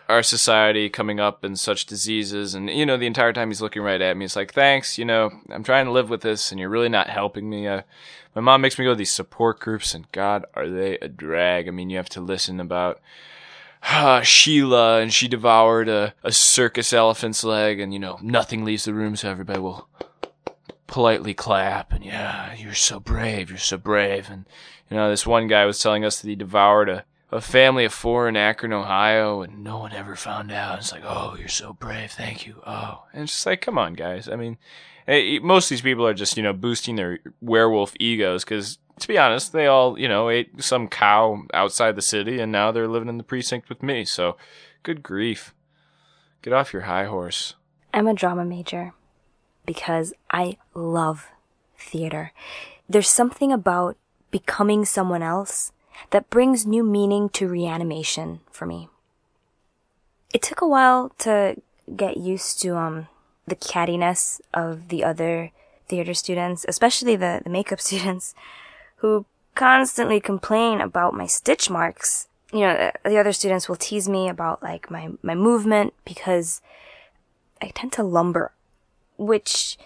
our 0.08 0.22
society 0.22 0.88
coming 0.88 1.20
up 1.20 1.44
and 1.44 1.58
such 1.58 1.86
diseases 1.86 2.54
and 2.54 2.68
you 2.68 2.84
know 2.84 2.96
the 2.96 3.06
entire 3.06 3.32
time 3.32 3.48
he's 3.48 3.62
looking 3.62 3.82
right 3.82 4.00
at 4.00 4.16
me 4.16 4.24
it's 4.24 4.36
like 4.36 4.52
thanks 4.52 4.98
you 4.98 5.04
know 5.04 5.30
i'm 5.50 5.62
trying 5.62 5.86
to 5.86 5.92
live 5.92 6.10
with 6.10 6.20
this 6.20 6.50
and 6.50 6.60
you're 6.60 6.68
really 6.68 6.88
not 6.88 7.08
helping 7.08 7.48
me. 7.48 7.66
Uh, 7.66 7.82
my 8.34 8.40
mom 8.40 8.60
makes 8.60 8.78
me 8.78 8.84
go 8.84 8.92
to 8.92 8.96
these 8.96 9.12
support 9.12 9.60
groups 9.60 9.94
and 9.94 10.10
god 10.12 10.44
are 10.54 10.68
they 10.68 10.98
a 10.98 11.08
drag. 11.08 11.68
I 11.68 11.70
mean 11.70 11.90
you 11.90 11.96
have 11.96 12.08
to 12.10 12.20
listen 12.20 12.60
about 12.60 13.00
uh, 13.84 14.22
sheila 14.22 15.00
and 15.00 15.12
she 15.12 15.28
devoured 15.28 15.88
a, 15.88 16.14
a 16.22 16.32
circus 16.32 16.92
elephant's 16.92 17.42
leg 17.44 17.80
and 17.80 17.92
you 17.92 17.98
know 17.98 18.18
nothing 18.22 18.64
leaves 18.64 18.84
the 18.84 18.94
room 18.94 19.16
so 19.16 19.30
everybody 19.30 19.60
will 19.60 19.88
politely 20.86 21.32
clap 21.32 21.90
and 21.92 22.04
yeah 22.04 22.54
you're 22.54 22.74
so 22.74 23.00
brave 23.00 23.48
you're 23.50 23.58
so 23.58 23.78
brave. 23.78 24.28
And 24.30 24.46
you 24.90 24.96
know 24.96 25.08
this 25.08 25.26
one 25.26 25.46
guy 25.46 25.64
was 25.64 25.80
telling 25.80 26.04
us 26.04 26.20
that 26.20 26.28
he 26.28 26.36
devoured 26.36 26.88
a 26.88 27.04
a 27.32 27.40
family 27.40 27.86
of 27.86 27.94
four 27.94 28.28
in 28.28 28.36
Akron, 28.36 28.74
Ohio, 28.74 29.40
and 29.40 29.64
no 29.64 29.78
one 29.78 29.92
ever 29.92 30.14
found 30.14 30.52
out. 30.52 30.78
It's 30.78 30.92
like, 30.92 31.02
oh, 31.04 31.34
you're 31.38 31.48
so 31.48 31.72
brave, 31.72 32.12
thank 32.12 32.46
you. 32.46 32.62
Oh, 32.66 33.04
and 33.12 33.22
it's 33.22 33.32
just 33.32 33.46
like, 33.46 33.62
come 33.62 33.78
on, 33.78 33.94
guys. 33.94 34.28
I 34.28 34.36
mean, 34.36 34.58
eh, 35.08 35.38
most 35.42 35.66
of 35.66 35.70
these 35.70 35.80
people 35.80 36.06
are 36.06 36.12
just, 36.12 36.36
you 36.36 36.42
know, 36.42 36.52
boosting 36.52 36.96
their 36.96 37.20
werewolf 37.40 37.94
egos 37.98 38.44
because, 38.44 38.78
to 39.00 39.08
be 39.08 39.16
honest, 39.16 39.54
they 39.54 39.66
all, 39.66 39.98
you 39.98 40.08
know, 40.08 40.28
ate 40.28 40.62
some 40.62 40.88
cow 40.88 41.44
outside 41.54 41.96
the 41.96 42.02
city, 42.02 42.38
and 42.38 42.52
now 42.52 42.70
they're 42.70 42.86
living 42.86 43.08
in 43.08 43.16
the 43.16 43.24
precinct 43.24 43.70
with 43.70 43.82
me. 43.82 44.04
So, 44.04 44.36
good 44.82 45.02
grief, 45.02 45.54
get 46.42 46.52
off 46.52 46.74
your 46.74 46.82
high 46.82 47.06
horse. 47.06 47.54
I'm 47.94 48.06
a 48.06 48.14
drama 48.14 48.44
major 48.44 48.92
because 49.64 50.12
I 50.30 50.58
love 50.74 51.28
theater. 51.78 52.32
There's 52.88 53.08
something 53.08 53.52
about 53.52 53.96
becoming 54.30 54.84
someone 54.84 55.22
else 55.22 55.72
that 56.10 56.30
brings 56.30 56.66
new 56.66 56.82
meaning 56.82 57.28
to 57.30 57.48
reanimation 57.48 58.40
for 58.50 58.66
me. 58.66 58.88
It 60.32 60.42
took 60.42 60.60
a 60.60 60.68
while 60.68 61.10
to 61.18 61.56
get 61.94 62.16
used 62.16 62.60
to 62.62 62.76
um 62.76 63.08
the 63.46 63.56
cattiness 63.56 64.40
of 64.54 64.88
the 64.88 65.04
other 65.04 65.50
theater 65.88 66.14
students, 66.14 66.64
especially 66.68 67.16
the, 67.16 67.40
the 67.44 67.50
makeup 67.50 67.80
students, 67.88 68.34
who 68.96 69.26
constantly 69.54 70.20
complain 70.20 70.80
about 70.80 71.14
my 71.14 71.26
stitch 71.26 71.68
marks. 71.68 72.28
You 72.52 72.60
know, 72.60 72.90
the 73.04 73.18
other 73.18 73.32
students 73.32 73.68
will 73.68 73.76
tease 73.76 74.08
me 74.08 74.28
about 74.28 74.62
like 74.62 74.90
my, 74.90 75.10
my 75.22 75.34
movement 75.34 75.94
because 76.04 76.60
I 77.60 77.68
tend 77.74 77.92
to 77.94 78.02
lumber, 78.02 78.52
which 79.16 79.78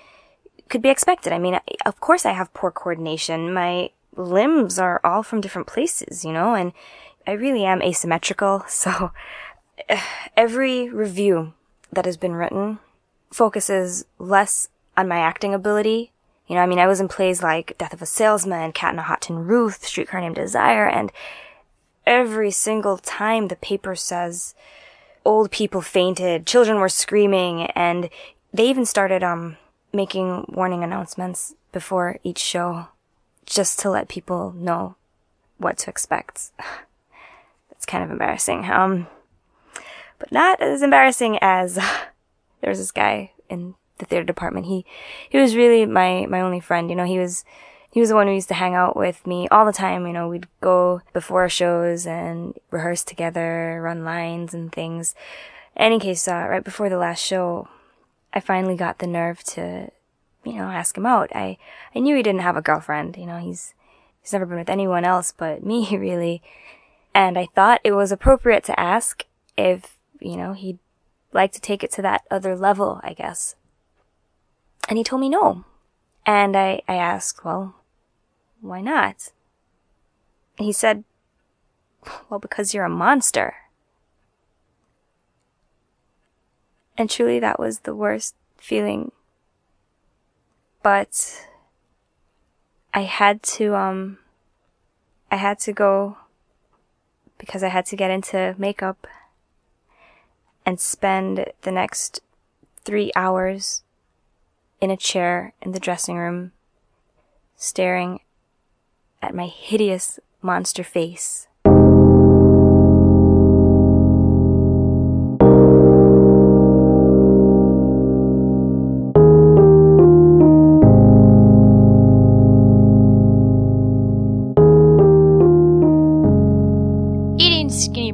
could 0.68 0.82
be 0.82 0.88
expected. 0.88 1.32
I 1.32 1.38
mean, 1.38 1.58
of 1.84 2.00
course 2.00 2.26
I 2.26 2.32
have 2.32 2.54
poor 2.54 2.70
coordination. 2.70 3.52
My 3.52 3.90
limbs 4.16 4.78
are 4.78 5.00
all 5.04 5.22
from 5.22 5.40
different 5.40 5.66
places, 5.66 6.24
you 6.24 6.32
know, 6.32 6.54
and 6.54 6.72
I 7.26 7.32
really 7.32 7.64
am 7.64 7.82
asymmetrical. 7.82 8.64
So 8.68 9.12
every 10.36 10.88
review 10.88 11.54
that 11.92 12.04
has 12.04 12.16
been 12.16 12.34
written 12.34 12.78
focuses 13.32 14.04
less 14.18 14.68
on 14.96 15.08
my 15.08 15.18
acting 15.18 15.54
ability. 15.54 16.12
You 16.46 16.54
know, 16.54 16.62
I 16.62 16.66
mean, 16.66 16.78
I 16.78 16.86
was 16.86 17.00
in 17.00 17.08
plays 17.08 17.42
like 17.42 17.76
Death 17.76 17.92
of 17.92 18.02
a 18.02 18.06
Salesman, 18.06 18.72
Cat 18.72 18.92
in 18.92 18.98
a 18.98 19.02
Hot 19.02 19.22
Tin 19.22 19.46
Roof, 19.46 19.84
Streetcar 19.84 20.20
Named 20.20 20.36
Desire, 20.36 20.88
and 20.88 21.10
every 22.06 22.52
single 22.52 22.98
time 22.98 23.48
the 23.48 23.56
paper 23.56 23.96
says 23.96 24.54
old 25.24 25.50
people 25.50 25.80
fainted, 25.80 26.46
children 26.46 26.78
were 26.78 26.88
screaming, 26.88 27.62
and 27.72 28.08
they 28.54 28.68
even 28.68 28.86
started, 28.86 29.24
um, 29.24 29.56
making 29.92 30.44
warning 30.48 30.84
announcements 30.84 31.54
before 31.72 32.18
each 32.22 32.38
show 32.38 32.86
just 33.46 33.78
to 33.80 33.90
let 33.90 34.08
people 34.08 34.52
know 34.52 34.96
what 35.58 35.78
to 35.78 35.90
expect. 35.90 36.50
That's 37.70 37.86
kind 37.86 38.04
of 38.04 38.10
embarrassing. 38.10 38.70
Um, 38.70 39.06
but 40.18 40.32
not 40.32 40.60
as 40.60 40.82
embarrassing 40.82 41.38
as 41.40 41.74
there 42.60 42.70
was 42.70 42.78
this 42.78 42.92
guy 42.92 43.32
in 43.48 43.74
the 43.98 44.06
theater 44.06 44.24
department. 44.24 44.66
He 44.66 44.84
he 45.28 45.38
was 45.38 45.56
really 45.56 45.86
my 45.86 46.26
my 46.26 46.40
only 46.40 46.60
friend. 46.60 46.90
You 46.90 46.96
know, 46.96 47.04
he 47.04 47.18
was 47.18 47.44
he 47.90 48.00
was 48.00 48.10
the 48.10 48.14
one 48.14 48.26
who 48.26 48.34
used 48.34 48.48
to 48.48 48.54
hang 48.54 48.74
out 48.74 48.96
with 48.96 49.26
me 49.26 49.48
all 49.48 49.64
the 49.64 49.72
time. 49.72 50.06
You 50.06 50.12
know, 50.12 50.28
we'd 50.28 50.48
go 50.60 51.00
before 51.12 51.48
shows 51.48 52.06
and 52.06 52.54
rehearse 52.70 53.04
together, 53.04 53.80
run 53.82 54.04
lines 54.04 54.52
and 54.52 54.70
things. 54.70 55.14
Any 55.76 55.98
case, 55.98 56.26
uh, 56.26 56.46
right 56.48 56.64
before 56.64 56.88
the 56.88 56.98
last 56.98 57.22
show, 57.22 57.68
I 58.32 58.40
finally 58.40 58.76
got 58.76 58.98
the 58.98 59.06
nerve 59.06 59.42
to, 59.44 59.90
you 60.46 60.54
know, 60.54 60.64
ask 60.64 60.96
him 60.96 61.06
out. 61.06 61.34
I 61.34 61.58
I 61.94 61.98
knew 61.98 62.16
he 62.16 62.22
didn't 62.22 62.40
have 62.42 62.56
a 62.56 62.62
girlfriend. 62.62 63.16
You 63.16 63.26
know, 63.26 63.38
he's 63.38 63.74
he's 64.22 64.32
never 64.32 64.46
been 64.46 64.58
with 64.58 64.70
anyone 64.70 65.04
else 65.04 65.32
but 65.36 65.64
me, 65.64 65.88
really. 65.96 66.42
And 67.14 67.38
I 67.38 67.48
thought 67.54 67.80
it 67.82 67.92
was 67.92 68.12
appropriate 68.12 68.62
to 68.64 68.78
ask 68.78 69.24
if, 69.56 69.96
you 70.20 70.36
know, 70.36 70.52
he'd 70.52 70.78
like 71.32 71.50
to 71.52 71.60
take 71.60 71.82
it 71.82 71.90
to 71.92 72.02
that 72.02 72.24
other 72.30 72.54
level, 72.54 73.00
I 73.02 73.14
guess. 73.14 73.56
And 74.88 74.98
he 74.98 75.04
told 75.04 75.20
me 75.20 75.30
no. 75.30 75.64
And 76.26 76.56
I, 76.56 76.82
I 76.86 76.96
asked, 76.96 77.44
well, 77.44 77.76
why 78.60 78.82
not? 78.82 79.30
He 80.58 80.72
said, 80.72 81.04
well, 82.28 82.38
because 82.38 82.74
you're 82.74 82.84
a 82.84 82.90
monster. 82.90 83.54
And 86.98 87.08
truly 87.08 87.38
that 87.40 87.58
was 87.58 87.80
the 87.80 87.94
worst 87.94 88.34
feeling. 88.58 89.12
But 90.86 91.48
I 92.94 93.00
had 93.00 93.42
to, 93.58 93.74
um, 93.74 94.18
I 95.32 95.34
had 95.34 95.58
to 95.66 95.72
go 95.72 96.16
because 97.38 97.64
I 97.64 97.70
had 97.70 97.86
to 97.86 97.96
get 97.96 98.12
into 98.12 98.54
makeup 98.56 99.08
and 100.64 100.78
spend 100.78 101.46
the 101.62 101.72
next 101.72 102.20
three 102.84 103.10
hours 103.16 103.82
in 104.80 104.92
a 104.92 104.96
chair 104.96 105.54
in 105.60 105.72
the 105.72 105.80
dressing 105.80 106.18
room, 106.18 106.52
staring 107.56 108.20
at 109.20 109.34
my 109.34 109.48
hideous 109.48 110.20
monster 110.40 110.84
face. 110.84 111.48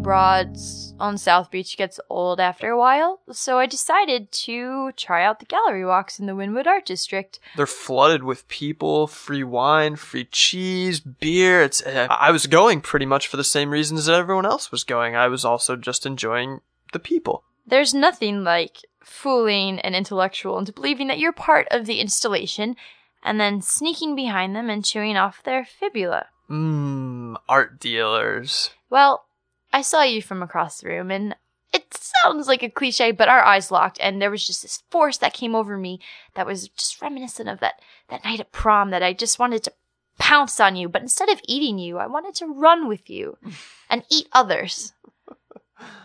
Broads 0.03 0.95
on 0.99 1.17
South 1.17 1.51
Beach 1.51 1.77
gets 1.77 2.01
old 2.11 2.41
after 2.41 2.71
a 2.71 2.79
while, 2.79 3.21
so 3.31 3.59
I 3.59 3.67
decided 3.67 4.33
to 4.33 4.93
try 4.97 5.25
out 5.25 5.39
the 5.39 5.47
gallery 5.47 5.85
walks 5.85 6.19
in 6.19 6.27
the 6.27 6.33
Wynwood 6.33 6.67
Art 6.67 6.85
District. 6.85 7.39
They're 7.57 7.67
flooded 7.67 8.25
with 8.25 8.49
people, 8.49 9.07
free 9.07 9.45
wine, 9.45 9.97
free 9.97 10.25
cheese, 10.25 11.01
beer. 11.01 11.63
It's 11.63 11.83
uh, 11.83 12.09
I 12.11 12.31
was 12.31 12.47
going 12.47 12.81
pretty 12.81 13.07
much 13.07 13.29
for 13.29 13.37
the 13.37 13.45
same 13.45 13.71
reasons 13.71 14.07
that 14.07 14.19
everyone 14.19 14.47
else 14.47 14.73
was 14.73 14.85
going. 14.85 15.15
I 15.15 15.29
was 15.29 15.45
also 15.45 15.77
just 15.77 16.05
enjoying 16.05 16.61
the 16.93 16.99
people. 16.99 17.45
There's 17.67 17.95
nothing 17.95 18.45
like 18.45 18.79
fooling 19.05 19.79
an 19.81 19.95
intellectual 19.95 20.59
into 20.59 20.73
believing 20.73 21.09
that 21.09 21.19
you're 21.19 21.33
part 21.33 21.69
of 21.71 21.87
the 21.87 22.01
installation 22.01 22.77
and 23.23 23.41
then 23.41 23.63
sneaking 23.63 24.17
behind 24.17 24.55
them 24.57 24.69
and 24.69 24.85
chewing 24.85 25.17
off 25.17 25.43
their 25.45 25.65
fibula. 25.65 26.27
Mmm, 26.51 27.37
art 27.49 27.79
dealers. 27.79 28.71
Well, 28.91 29.25
I 29.73 29.83
saw 29.83 30.03
you 30.03 30.23
from 30.23 30.43
across 30.43 30.81
the 30.81 30.89
room, 30.89 31.11
and 31.11 31.35
it 31.73 31.95
sounds 31.95 32.47
like 32.47 32.63
a 32.63 32.71
cliche, 32.71 33.11
but 33.13 33.29
our 33.29 33.43
eyes 33.43 33.71
locked, 33.71 33.99
and 34.01 34.21
there 34.21 34.31
was 34.31 34.47
just 34.47 34.63
this 34.63 34.83
force 34.91 35.19
that 35.19 35.33
came 35.33 35.55
over 35.55 35.79
me 35.79 36.01
that 36.35 36.47
was 36.47 36.69
just 36.69 37.01
reminiscent 37.01 37.49
of 37.49 37.61
that, 37.61 37.81
that 38.09 38.25
night 38.25 38.41
at 38.41 38.53
prom 38.53 38.91
that 38.91 39.03
I 39.03 39.13
just 39.13 39.39
wanted 39.39 39.65
to 39.65 39.73
pounce 40.19 40.61
on 40.61 40.77
you, 40.77 40.89
but 40.89 41.03
instead 41.03 41.29
of 41.29 41.41
eating 41.49 41.79
you, 41.79 41.99
I 41.99 42.07
wanted 42.07 42.35
to 42.37 42.47
run 42.47 42.89
with 42.89 43.09
you 43.09 43.39
and 43.91 44.05
eat 44.11 44.29
others. 44.33 44.93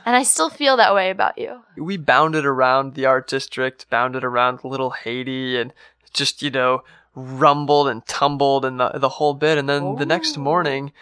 And 0.05 0.15
I 0.15 0.23
still 0.23 0.49
feel 0.49 0.77
that 0.77 0.95
way 0.95 1.09
about 1.11 1.37
you. 1.37 1.61
We 1.75 1.97
bounded 1.97 2.45
around 2.45 2.95
the 2.95 3.05
art 3.05 3.27
district, 3.27 3.89
bounded 3.89 4.23
around 4.23 4.63
little 4.63 4.89
Haiti, 4.89 5.59
and 5.59 5.71
just, 6.13 6.41
you 6.41 6.49
know, 6.49 6.83
rumbled 7.13 7.87
and 7.87 8.05
tumbled 8.07 8.65
and 8.65 8.79
the, 8.79 8.89
the 8.95 9.09
whole 9.09 9.33
bit. 9.33 9.57
And 9.57 9.69
then 9.69 9.95
the 9.97 10.05
next 10.05 10.37
oh. 10.37 10.41
morning, 10.41 10.93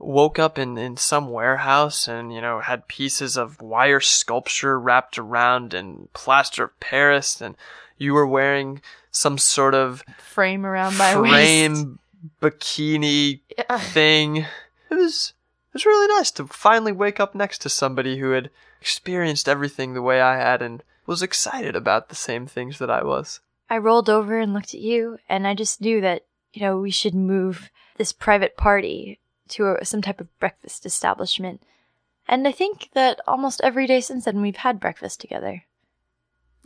woke 0.00 0.38
up 0.38 0.58
in, 0.58 0.76
in 0.78 0.96
some 0.96 1.30
warehouse 1.30 2.08
and, 2.08 2.32
you 2.32 2.40
know, 2.40 2.60
had 2.60 2.88
pieces 2.88 3.36
of 3.36 3.60
wire 3.60 4.00
sculpture 4.00 4.78
wrapped 4.78 5.18
around 5.18 5.74
and 5.74 6.12
plaster 6.12 6.64
of 6.64 6.80
Paris. 6.80 7.40
And 7.40 7.56
you 7.98 8.14
were 8.14 8.26
wearing 8.26 8.80
some 9.10 9.38
sort 9.38 9.74
of 9.74 10.02
Frame 10.18 10.64
around 10.64 10.96
my 10.96 11.20
waist. 11.20 11.34
frame 11.34 11.98
bikini 12.40 13.40
thing. 13.92 14.46
It 14.90 14.94
was 14.94 15.34
it 15.70 15.74
was 15.74 15.86
really 15.86 16.08
nice 16.16 16.30
to 16.32 16.46
finally 16.46 16.92
wake 16.92 17.20
up 17.20 17.34
next 17.34 17.58
to 17.58 17.68
somebody 17.68 18.18
who 18.18 18.32
had 18.32 18.50
experienced 18.80 19.48
everything 19.48 19.94
the 19.94 20.02
way 20.02 20.20
I 20.20 20.36
had 20.36 20.62
and 20.62 20.82
was 21.06 21.22
excited 21.22 21.76
about 21.76 22.08
the 22.08 22.14
same 22.14 22.46
things 22.46 22.78
that 22.78 22.90
I 22.90 23.04
was. 23.04 23.40
I 23.68 23.78
rolled 23.78 24.10
over 24.10 24.38
and 24.38 24.52
looked 24.52 24.74
at 24.74 24.80
you, 24.80 25.18
and 25.28 25.46
I 25.46 25.54
just 25.54 25.80
knew 25.80 26.00
that, 26.00 26.24
you 26.52 26.62
know, 26.62 26.78
we 26.80 26.90
should 26.90 27.14
move 27.14 27.70
this 27.98 28.12
private 28.12 28.56
party 28.56 29.20
to 29.50 29.76
a, 29.76 29.84
some 29.84 30.02
type 30.02 30.20
of 30.20 30.38
breakfast 30.38 30.86
establishment. 30.86 31.62
And 32.28 32.46
I 32.46 32.52
think 32.52 32.90
that 32.94 33.20
almost 33.26 33.60
every 33.62 33.86
day 33.86 34.00
since 34.00 34.24
then 34.24 34.40
we've 34.40 34.56
had 34.56 34.80
breakfast 34.80 35.20
together. 35.20 35.64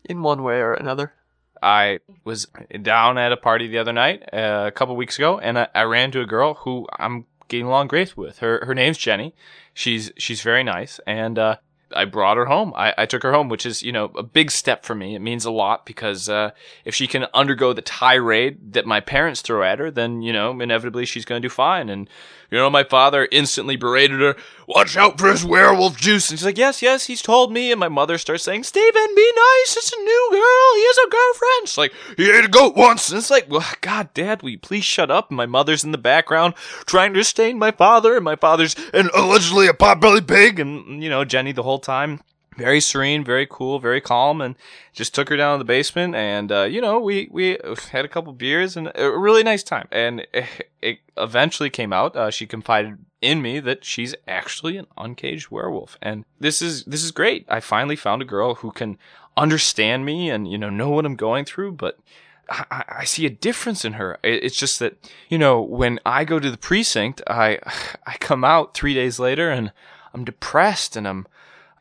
In 0.05 0.23
one 0.23 0.43
way 0.43 0.57
or 0.61 0.75
another. 0.75 1.15
I 1.63 2.01
was 2.25 2.47
down 2.83 3.17
at 3.17 3.33
a 3.33 3.39
party 3.39 3.69
the 3.69 3.79
other 3.79 3.93
night, 3.93 4.23
uh, 4.33 4.65
a 4.67 4.71
couple 4.71 4.95
weeks 4.97 5.17
ago, 5.17 5.39
and 5.39 5.59
I, 5.59 5.69
I 5.75 5.83
ran 5.85 6.11
to 6.11 6.21
a 6.21 6.27
girl 6.27 6.55
who 6.55 6.87
I'm 6.99 7.25
getting 7.49 7.67
along 7.67 7.89
great 7.89 8.17
with. 8.17 8.39
Her 8.39 8.65
her 8.67 8.75
name's 8.75 8.99
Jenny. 8.99 9.35
She's 9.73 10.13
she's 10.19 10.43
very 10.43 10.63
nice, 10.63 11.01
and 11.07 11.39
uh, 11.39 11.57
I 11.95 12.05
brought 12.05 12.37
her 12.37 12.47
home. 12.47 12.73
I, 12.77 12.95
I 12.99 13.07
took 13.07 13.23
her 13.23 13.33
home, 13.33 13.49
which 13.49 13.67
is 13.67 13.83
you 13.83 13.93
know 13.93 14.07
a 14.17 14.23
big 14.23 14.51
step 14.51 14.85
for 14.85 14.95
me. 14.95 15.15
It 15.15 15.21
means 15.21 15.45
a 15.45 15.51
lot 15.51 15.87
because 15.87 16.29
uh, 16.29 16.51
if 16.85 16.95
she 16.95 17.07
can 17.07 17.27
undergo 17.33 17.73
the 17.73 17.83
tirade 17.83 18.75
that 18.75 18.87
my 18.87 19.01
parents 19.01 19.41
throw 19.41 19.63
at 19.63 19.79
her, 19.79 19.91
then 19.91 20.23
you 20.23 20.33
know 20.33 20.59
inevitably 20.61 21.07
she's 21.07 21.25
going 21.25 21.41
to 21.41 21.49
do 21.49 21.53
fine. 21.53 21.89
And 21.89 22.09
you 22.55 22.61
know 22.61 22.71
my 22.71 22.85
father 22.85 23.27
instantly 23.33 23.75
berated 23.75 24.21
her. 24.21 24.37
Watch 24.69 24.97
out 24.97 25.19
for 25.19 25.29
his 25.29 25.45
werewolf 25.45 25.97
juice. 25.97 26.31
And 26.31 26.39
she's 26.39 26.47
like, 26.47 26.57
yes, 26.57 26.83
yes, 26.83 27.07
he's 27.07 27.21
told 27.21 27.53
me. 27.53 27.73
And 27.73 27.81
my 27.81 27.89
mother 27.89 28.17
starts 28.17 28.45
saying, 28.45 28.63
Steven, 28.63 29.15
be 29.17 29.33
nice. 29.35 29.77
It's 29.77 29.93
a 29.93 29.97
new 29.97 30.29
girl. 30.31 30.77
He 30.77 30.87
has 30.87 30.99
a 30.99 31.11
girlfriend. 31.11 31.69
She's 31.69 31.79
like, 31.79 31.93
he 32.17 32.31
ate 32.31 32.45
a 32.45 32.49
goat 32.49 32.77
once. 32.77 33.11
And 33.11 33.19
it's 33.19 33.29
like, 33.29 33.51
well, 33.51 33.67
God, 33.81 34.15
Dad, 34.15 34.43
will 34.43 34.51
you 34.51 34.59
please 34.61 34.85
shut 34.85 35.11
up? 35.11 35.31
And 35.31 35.37
my 35.37 35.47
mother's 35.47 35.83
in 35.83 35.91
the 35.91 35.99
background 35.99 36.55
trying 36.87 37.13
to 37.15 37.19
restrain 37.19 37.59
my 37.59 37.73
father. 37.73 38.15
And 38.15 38.25
my 38.25 38.37
father's 38.37 38.77
and 38.93 39.11
allegedly 39.17 39.67
a 39.67 39.73
potbelly 39.73 40.25
pig. 40.25 40.61
And, 40.61 41.03
you 41.03 41.11
know, 41.11 41.25
Jenny 41.25 41.51
the 41.51 41.65
whole 41.65 41.81
time 41.81 42.21
very 42.57 42.81
serene, 42.81 43.25
very 43.25 43.47
cool, 43.47 43.79
very 43.79 44.01
calm, 44.01 44.41
and 44.41 44.55
just 44.93 45.15
took 45.15 45.29
her 45.29 45.37
down 45.37 45.59
to 45.59 45.59
the 45.59 45.67
basement. 45.67 46.15
And 46.15 46.51
uh, 46.51 46.63
you 46.63 46.81
know, 46.81 46.99
we 46.99 47.29
we 47.31 47.59
had 47.91 48.05
a 48.05 48.09
couple 48.09 48.33
beers 48.33 48.77
and 48.77 48.91
a 48.95 49.11
really 49.17 49.43
nice 49.43 49.63
time. 49.63 49.89
And 49.91 50.27
it, 50.33 50.47
it 50.83 50.99
eventually 51.17 51.71
came 51.71 51.93
out. 51.93 52.17
Uh, 52.17 52.31
she 52.31 52.47
confided 52.47 52.99
in 53.21 53.41
me 53.41 53.61
that 53.61 53.85
she's 53.85 54.15
actually 54.29 54.77
an 54.77 54.87
uncaged 54.97 55.51
werewolf, 55.51 55.99
and 56.01 56.25
this 56.39 56.63
is 56.63 56.85
this 56.85 57.03
is 57.03 57.11
great. 57.11 57.47
I 57.49 57.61
finally 57.61 57.97
found 57.97 58.23
a 58.23 58.27
girl 58.27 58.57
who 58.57 58.71
can 58.71 58.99
understand 59.37 60.05
me 60.05 60.31
and 60.31 60.51
you 60.51 60.59
know 60.59 60.71
know 60.71 60.91
what 60.91 61.07
I'm 61.07 61.17
going 61.17 61.45
through, 61.45 61.73
but. 61.73 61.99
I, 62.47 62.85
I 62.99 63.05
see 63.05 63.25
a 63.25 63.31
difference 63.31 63.87
in 63.87 63.95
her. 63.95 64.19
It's 64.23 64.55
just 64.55 64.79
that 64.81 64.99
you 65.31 65.39
know 65.39 65.63
when 65.63 65.99
I 66.05 66.27
go 66.27 66.39
to 66.39 66.51
the 66.51 66.59
precinct, 66.59 67.23
I 67.27 67.59
I 68.07 68.19
come 68.21 68.45
out 68.45 68.75
three 68.75 68.93
days 68.93 69.19
later 69.19 69.51
and 69.51 69.73
I'm 70.13 70.27
depressed 70.27 70.95
and 70.95 71.09
I'm 71.09 71.27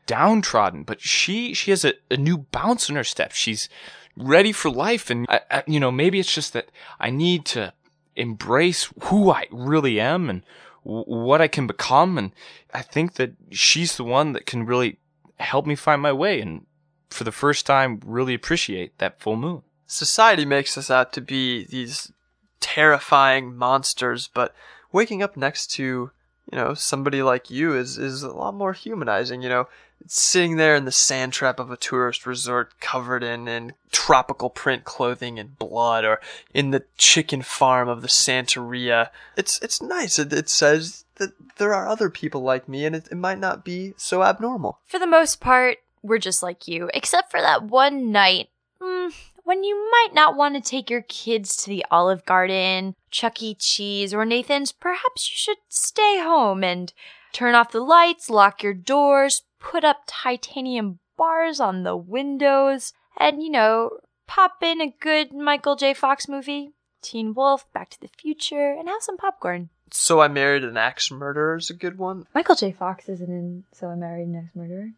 downtrodden, 0.05 0.83
but 0.83 1.01
she 1.01 1.53
she 1.53 1.71
has 1.71 1.85
a, 1.85 1.93
a 2.11 2.17
new 2.17 2.37
bounce 2.37 2.89
in 2.89 2.95
her 2.95 3.03
step. 3.03 3.31
She's 3.31 3.69
ready 4.15 4.51
for 4.51 4.69
life, 4.69 5.09
and 5.09 5.25
I, 5.29 5.41
I, 5.49 5.63
you 5.67 5.79
know 5.79 5.91
maybe 5.91 6.19
it's 6.19 6.33
just 6.33 6.53
that 6.53 6.69
I 6.99 7.09
need 7.09 7.45
to 7.47 7.73
embrace 8.15 8.89
who 9.03 9.31
I 9.31 9.47
really 9.51 9.99
am 9.99 10.29
and 10.29 10.43
what 10.83 11.41
I 11.41 11.47
can 11.47 11.67
become, 11.67 12.17
and 12.17 12.31
I 12.73 12.81
think 12.81 13.13
that 13.15 13.33
she's 13.51 13.95
the 13.95 14.03
one 14.03 14.33
that 14.33 14.45
can 14.45 14.65
really 14.65 14.97
help 15.39 15.65
me 15.65 15.75
find 15.75 16.01
my 16.01 16.11
way, 16.11 16.41
and 16.41 16.65
for 17.09 17.23
the 17.23 17.31
first 17.31 17.65
time, 17.65 18.01
really 18.05 18.33
appreciate 18.33 18.97
that 18.97 19.21
full 19.21 19.35
moon. 19.35 19.61
Society 19.85 20.45
makes 20.45 20.77
us 20.77 20.89
out 20.89 21.13
to 21.13 21.21
be 21.21 21.65
these 21.65 22.11
terrifying 22.59 23.55
monsters, 23.55 24.29
but 24.33 24.53
waking 24.91 25.21
up 25.21 25.37
next 25.37 25.67
to, 25.67 26.11
you 26.51 26.57
know, 26.57 26.73
somebody 26.73 27.23
like 27.23 27.49
you 27.49 27.73
is, 27.75 27.97
is 27.97 28.23
a 28.23 28.31
lot 28.31 28.53
more 28.53 28.73
humanizing, 28.73 29.41
you 29.41 29.49
know. 29.49 29.67
Sitting 30.05 30.57
there 30.57 30.75
in 30.75 30.83
the 30.83 30.91
sand 30.91 31.31
trap 31.31 31.59
of 31.59 31.71
a 31.71 31.77
tourist 31.77 32.25
resort 32.25 32.77
covered 32.81 33.23
in, 33.23 33.47
in 33.47 33.73
tropical 33.91 34.49
print 34.49 34.83
clothing 34.83 35.39
and 35.39 35.57
blood, 35.57 36.03
or 36.03 36.19
in 36.53 36.71
the 36.71 36.83
chicken 36.97 37.41
farm 37.41 37.87
of 37.87 38.01
the 38.01 38.09
Santeria. 38.09 39.09
It's, 39.37 39.59
it's 39.61 39.81
nice. 39.81 40.19
It, 40.19 40.33
it 40.33 40.49
says 40.49 41.05
that 41.15 41.31
there 41.57 41.73
are 41.73 41.87
other 41.87 42.09
people 42.09 42.41
like 42.41 42.67
me 42.67 42.85
and 42.85 42.95
it, 42.95 43.07
it 43.11 43.15
might 43.15 43.39
not 43.39 43.63
be 43.63 43.93
so 43.95 44.23
abnormal. 44.23 44.79
For 44.85 44.99
the 44.99 45.07
most 45.07 45.39
part, 45.39 45.77
we're 46.01 46.17
just 46.17 46.43
like 46.43 46.67
you, 46.67 46.89
except 46.93 47.31
for 47.31 47.39
that 47.39 47.63
one 47.63 48.11
night 48.11 48.49
mm, 48.81 49.13
when 49.43 49.63
you 49.63 49.89
might 49.91 50.13
not 50.13 50.35
want 50.35 50.55
to 50.55 50.61
take 50.61 50.89
your 50.89 51.01
kids 51.03 51.55
to 51.57 51.69
the 51.69 51.85
Olive 51.91 52.25
Garden, 52.25 52.95
Chuck 53.13 53.41
E. 53.43 53.53
Cheese, 53.55 54.13
or 54.13 54.25
Nathan's. 54.25 54.71
Perhaps 54.71 55.29
you 55.29 55.35
should 55.35 55.57
stay 55.69 56.19
home 56.19 56.63
and 56.63 56.91
turn 57.31 57.55
off 57.55 57.71
the 57.71 57.79
lights, 57.79 58.29
lock 58.29 58.61
your 58.63 58.73
doors, 58.73 59.43
put 59.59 59.83
up 59.85 60.01
titanium 60.07 60.99
bars 61.15 61.59
on 61.59 61.83
the 61.83 61.95
windows, 61.95 62.91
and, 63.17 63.41
you 63.43 63.49
know, 63.51 63.91
pop 64.27 64.63
in 64.63 64.81
a 64.81 64.93
good 64.99 65.31
Michael 65.31 65.75
J. 65.75 65.93
Fox 65.93 66.27
movie, 66.27 66.71
Teen 67.03 67.33
Wolf, 67.35 67.71
Back 67.71 67.89
to 67.91 68.01
the 68.01 68.07
Future, 68.09 68.71
and 68.77 68.87
have 68.89 69.03
some 69.03 69.17
popcorn. 69.17 69.69
So 69.91 70.19
I 70.19 70.27
Married 70.27 70.63
an 70.63 70.75
Axe 70.75 71.11
Murderer 71.11 71.57
is 71.57 71.69
a 71.69 71.75
good 71.75 71.99
one. 71.99 72.25
Michael 72.33 72.55
J. 72.55 72.71
Fox 72.71 73.07
isn't 73.07 73.29
in 73.29 73.63
So 73.73 73.89
I 73.89 73.95
Married 73.95 74.27
an 74.27 74.35
Axe 74.35 74.55
Murderer. 74.55 74.89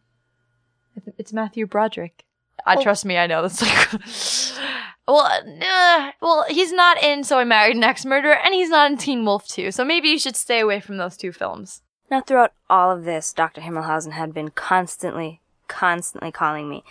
It's 1.18 1.34
Matthew 1.34 1.66
Broderick. 1.66 2.24
I 2.64 2.76
Oh. 2.76 2.82
trust 2.82 3.04
me, 3.04 3.18
I 3.18 3.26
know 3.26 3.42
that's 3.42 3.60
like. 3.60 4.55
well, 5.06 5.26
uh, 5.26 6.12
well, 6.20 6.44
he's 6.48 6.72
not 6.72 7.02
in 7.02 7.24
So 7.24 7.38
I 7.38 7.44
Married 7.44 7.76
an 7.76 7.84
Axe 7.84 8.04
Murderer, 8.04 8.36
and 8.36 8.54
he's 8.54 8.70
not 8.70 8.90
in 8.90 8.96
Teen 8.96 9.24
Wolf 9.24 9.46
2. 9.48 9.70
So 9.70 9.84
maybe 9.84 10.08
you 10.08 10.18
should 10.18 10.36
stay 10.36 10.60
away 10.60 10.80
from 10.80 10.96
those 10.96 11.16
two 11.16 11.32
films. 11.32 11.82
Now, 12.10 12.20
throughout 12.20 12.52
all 12.70 12.90
of 12.90 13.04
this, 13.04 13.32
Dr. 13.32 13.60
Himmelhausen 13.60 14.12
had 14.12 14.32
been 14.32 14.50
constantly, 14.50 15.40
constantly 15.68 16.30
calling 16.30 16.68
me. 16.68 16.84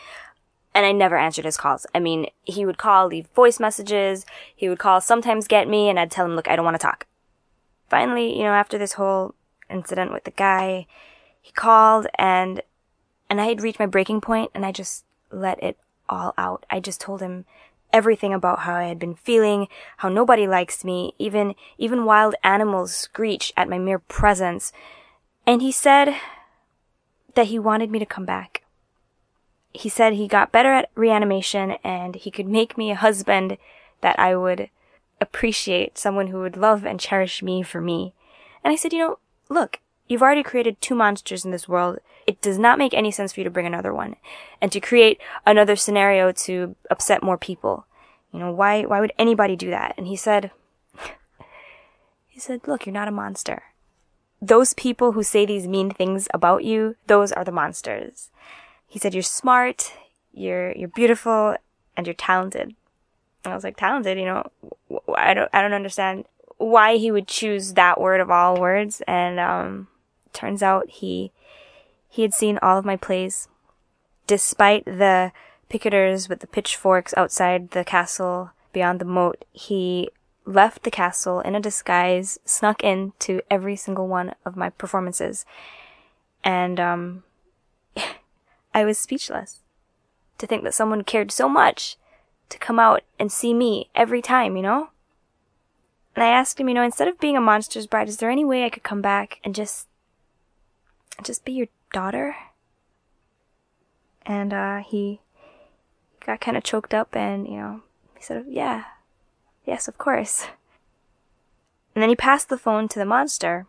And 0.73 0.85
I 0.85 0.91
never 0.91 1.17
answered 1.17 1.45
his 1.45 1.55
calls. 1.55 1.85
I 1.95 1.99
mean, 1.99 2.27
he 2.43 2.65
would 2.65 2.77
call, 2.77 3.07
leave 3.07 3.27
voice 3.27 3.59
messages. 3.59 4.25
He 4.53 4.67
would 4.67 4.79
call, 4.79 4.99
sometimes 4.99 5.47
get 5.47 5.69
me, 5.69 5.89
and 5.89 5.97
I'd 5.97 6.11
tell 6.11 6.25
him, 6.25 6.35
look, 6.35 6.49
I 6.49 6.55
don't 6.57 6.65
want 6.65 6.75
to 6.75 6.85
talk. 6.85 7.07
Finally, 7.89 8.37
you 8.37 8.43
know, 8.43 8.51
after 8.51 8.77
this 8.77 8.93
whole 8.93 9.35
incident 9.69 10.11
with 10.11 10.25
the 10.25 10.31
guy, 10.31 10.85
he 11.41 11.51
called 11.51 12.07
and, 12.17 12.61
and 13.29 13.39
I 13.39 13.45
had 13.45 13.61
reached 13.61 13.79
my 13.79 13.85
breaking 13.85 14.19
point 14.19 14.51
and 14.53 14.65
I 14.65 14.71
just 14.71 15.05
let 15.31 15.61
it 15.63 15.77
all 16.09 16.33
out. 16.37 16.65
I 16.69 16.79
just 16.79 16.99
told 16.99 17.21
him 17.21 17.45
everything 17.95 18.33
about 18.33 18.59
how 18.59 18.75
I 18.75 18.83
had 18.83 18.99
been 18.99 19.15
feeling, 19.15 19.69
how 19.97 20.09
nobody 20.09 20.45
likes 20.45 20.83
me, 20.83 21.13
even, 21.17 21.55
even 21.77 22.03
wild 22.03 22.35
animals 22.43 22.93
screech 22.93 23.53
at 23.55 23.69
my 23.69 23.79
mere 23.79 23.99
presence. 23.99 24.73
And 25.47 25.61
he 25.61 25.71
said 25.71 26.13
that 27.35 27.45
he 27.45 27.57
wanted 27.57 27.89
me 27.89 27.99
to 27.99 28.05
come 28.05 28.25
back. 28.25 28.63
He 29.71 29.87
said 29.87 30.11
he 30.11 30.27
got 30.27 30.51
better 30.51 30.73
at 30.73 30.91
reanimation 30.93 31.77
and 31.85 32.15
he 32.15 32.31
could 32.31 32.47
make 32.47 32.77
me 32.77 32.91
a 32.91 32.95
husband 32.95 33.57
that 34.01 34.19
I 34.19 34.35
would 34.35 34.69
appreciate, 35.21 35.97
someone 35.97 36.27
who 36.27 36.41
would 36.41 36.57
love 36.57 36.85
and 36.85 36.99
cherish 36.99 37.41
me 37.41 37.63
for 37.63 37.79
me. 37.79 38.13
And 38.61 38.73
I 38.73 38.75
said, 38.75 38.91
you 38.91 38.99
know, 38.99 39.19
look, 39.47 39.79
you've 40.07 40.21
already 40.21 40.43
created 40.43 40.79
two 40.81 40.95
monsters 40.95 41.45
in 41.45 41.51
this 41.51 41.67
world. 41.67 41.99
It 42.27 42.41
does 42.41 42.57
not 42.57 42.79
make 42.79 42.93
any 42.93 43.11
sense 43.11 43.33
for 43.33 43.39
you 43.39 43.43
to 43.43 43.49
bring 43.49 43.67
another 43.67 43.93
one 43.93 44.15
and 44.61 44.71
to 44.71 44.79
create 44.79 45.19
another 45.45 45.75
scenario 45.75 46.31
to 46.31 46.75
upset 46.89 47.21
more 47.21 47.37
people. 47.37 47.85
You 48.31 48.39
know, 48.39 48.51
why, 48.51 48.83
why 48.83 48.99
would 48.99 49.13
anybody 49.17 49.55
do 49.55 49.69
that? 49.69 49.93
And 49.97 50.07
he 50.07 50.15
said, 50.15 50.51
he 52.27 52.39
said, 52.39 52.61
look, 52.67 52.85
you're 52.85 52.93
not 52.93 53.07
a 53.07 53.11
monster 53.11 53.63
those 54.41 54.73
people 54.73 55.13
who 55.13 55.23
say 55.23 55.45
these 55.45 55.67
mean 55.67 55.89
things 55.89 56.27
about 56.33 56.63
you, 56.63 56.95
those 57.07 57.31
are 57.31 57.43
the 57.43 57.51
monsters. 57.51 58.29
He 58.87 58.99
said, 58.99 59.13
you're 59.13 59.23
smart, 59.23 59.93
you're, 60.33 60.71
you're 60.73 60.89
beautiful, 60.89 61.55
and 61.97 62.05
you're 62.05 62.13
talented. 62.13 62.75
And 63.43 63.51
I 63.51 63.55
was 63.55 63.63
like, 63.63 63.77
talented, 63.77 64.17
you 64.17 64.25
know, 64.25 64.49
I 65.15 65.33
don't, 65.33 65.49
I 65.53 65.61
don't 65.61 65.73
understand 65.73 66.25
why 66.57 66.97
he 66.97 67.11
would 67.11 67.27
choose 67.27 67.73
that 67.73 67.99
word 67.99 68.21
of 68.21 68.31
all 68.31 68.59
words. 68.59 69.01
And, 69.07 69.39
um, 69.39 69.87
turns 70.35 70.61
out 70.61 70.89
he, 70.89 71.31
he 72.09 72.21
had 72.21 72.33
seen 72.33 72.59
all 72.61 72.77
of 72.77 72.85
my 72.85 72.95
plays. 72.95 73.47
Despite 74.27 74.85
the 74.85 75.31
picketers 75.69 76.29
with 76.29 76.39
the 76.41 76.47
pitchforks 76.47 77.13
outside 77.17 77.71
the 77.71 77.83
castle 77.83 78.51
beyond 78.73 78.99
the 78.99 79.05
moat, 79.05 79.45
he 79.51 80.09
left 80.45 80.83
the 80.83 80.91
castle 80.91 81.39
in 81.39 81.55
a 81.55 81.59
disguise, 81.59 82.37
snuck 82.45 82.83
in 82.83 83.13
to 83.19 83.41
every 83.49 83.75
single 83.75 84.07
one 84.07 84.35
of 84.45 84.55
my 84.55 84.69
performances. 84.69 85.45
And, 86.43 86.79
um, 86.79 87.23
I 88.73 88.83
was 88.83 88.97
speechless 88.97 89.61
to 90.37 90.45
think 90.45 90.63
that 90.63 90.73
someone 90.73 91.03
cared 91.03 91.31
so 91.31 91.47
much 91.47 91.97
to 92.49 92.57
come 92.57 92.79
out 92.79 93.01
and 93.19 93.31
see 93.31 93.53
me 93.53 93.89
every 93.95 94.21
time, 94.21 94.55
you 94.55 94.61
know? 94.61 94.89
And 96.15 96.23
I 96.23 96.27
asked 96.27 96.59
him, 96.59 96.69
you 96.69 96.75
know, 96.75 96.83
instead 96.83 97.07
of 97.07 97.19
being 97.19 97.35
a 97.35 97.41
monster's 97.41 97.87
bride, 97.87 98.07
is 98.07 98.17
there 98.17 98.29
any 98.29 98.45
way 98.45 98.63
I 98.63 98.69
could 98.69 98.83
come 98.83 99.01
back 99.01 99.39
and 99.43 99.53
just, 99.53 99.87
just 101.23 101.45
be 101.45 101.53
your 101.53 101.67
daughter? 101.93 102.35
And, 104.25 104.53
uh, 104.53 104.79
he 104.79 105.21
got 106.25 106.41
kind 106.41 106.57
of 106.57 106.63
choked 106.63 106.93
up 106.93 107.15
and, 107.15 107.47
you 107.47 107.57
know, 107.57 107.81
he 108.15 108.23
said, 108.23 108.45
yeah, 108.47 108.85
Yes, 109.65 109.87
of 109.87 109.97
course. 109.97 110.47
And 111.93 112.01
then 112.01 112.09
he 112.09 112.15
passed 112.15 112.49
the 112.49 112.57
phone 112.57 112.87
to 112.89 112.99
the 112.99 113.05
monster. 113.05 113.65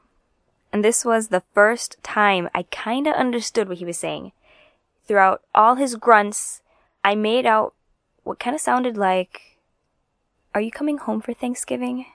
And 0.72 0.84
this 0.84 1.04
was 1.04 1.28
the 1.28 1.44
first 1.54 1.96
time 2.02 2.50
I 2.54 2.64
kinda 2.64 3.10
understood 3.10 3.68
what 3.68 3.78
he 3.78 3.84
was 3.84 3.98
saying. 3.98 4.32
Throughout 5.06 5.42
all 5.54 5.76
his 5.76 5.94
grunts, 5.94 6.60
I 7.02 7.14
made 7.14 7.46
out 7.46 7.74
what 8.24 8.38
kinda 8.38 8.58
sounded 8.58 8.96
like, 8.96 9.58
Are 10.54 10.60
you 10.60 10.70
coming 10.70 10.98
home 10.98 11.20
for 11.20 11.32
Thanksgiving? 11.32 12.06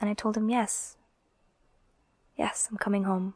And 0.00 0.10
I 0.10 0.14
told 0.14 0.36
him, 0.36 0.50
Yes. 0.50 0.95
Yes, 2.36 2.68
I'm 2.70 2.76
coming 2.78 3.04
home. 3.04 3.34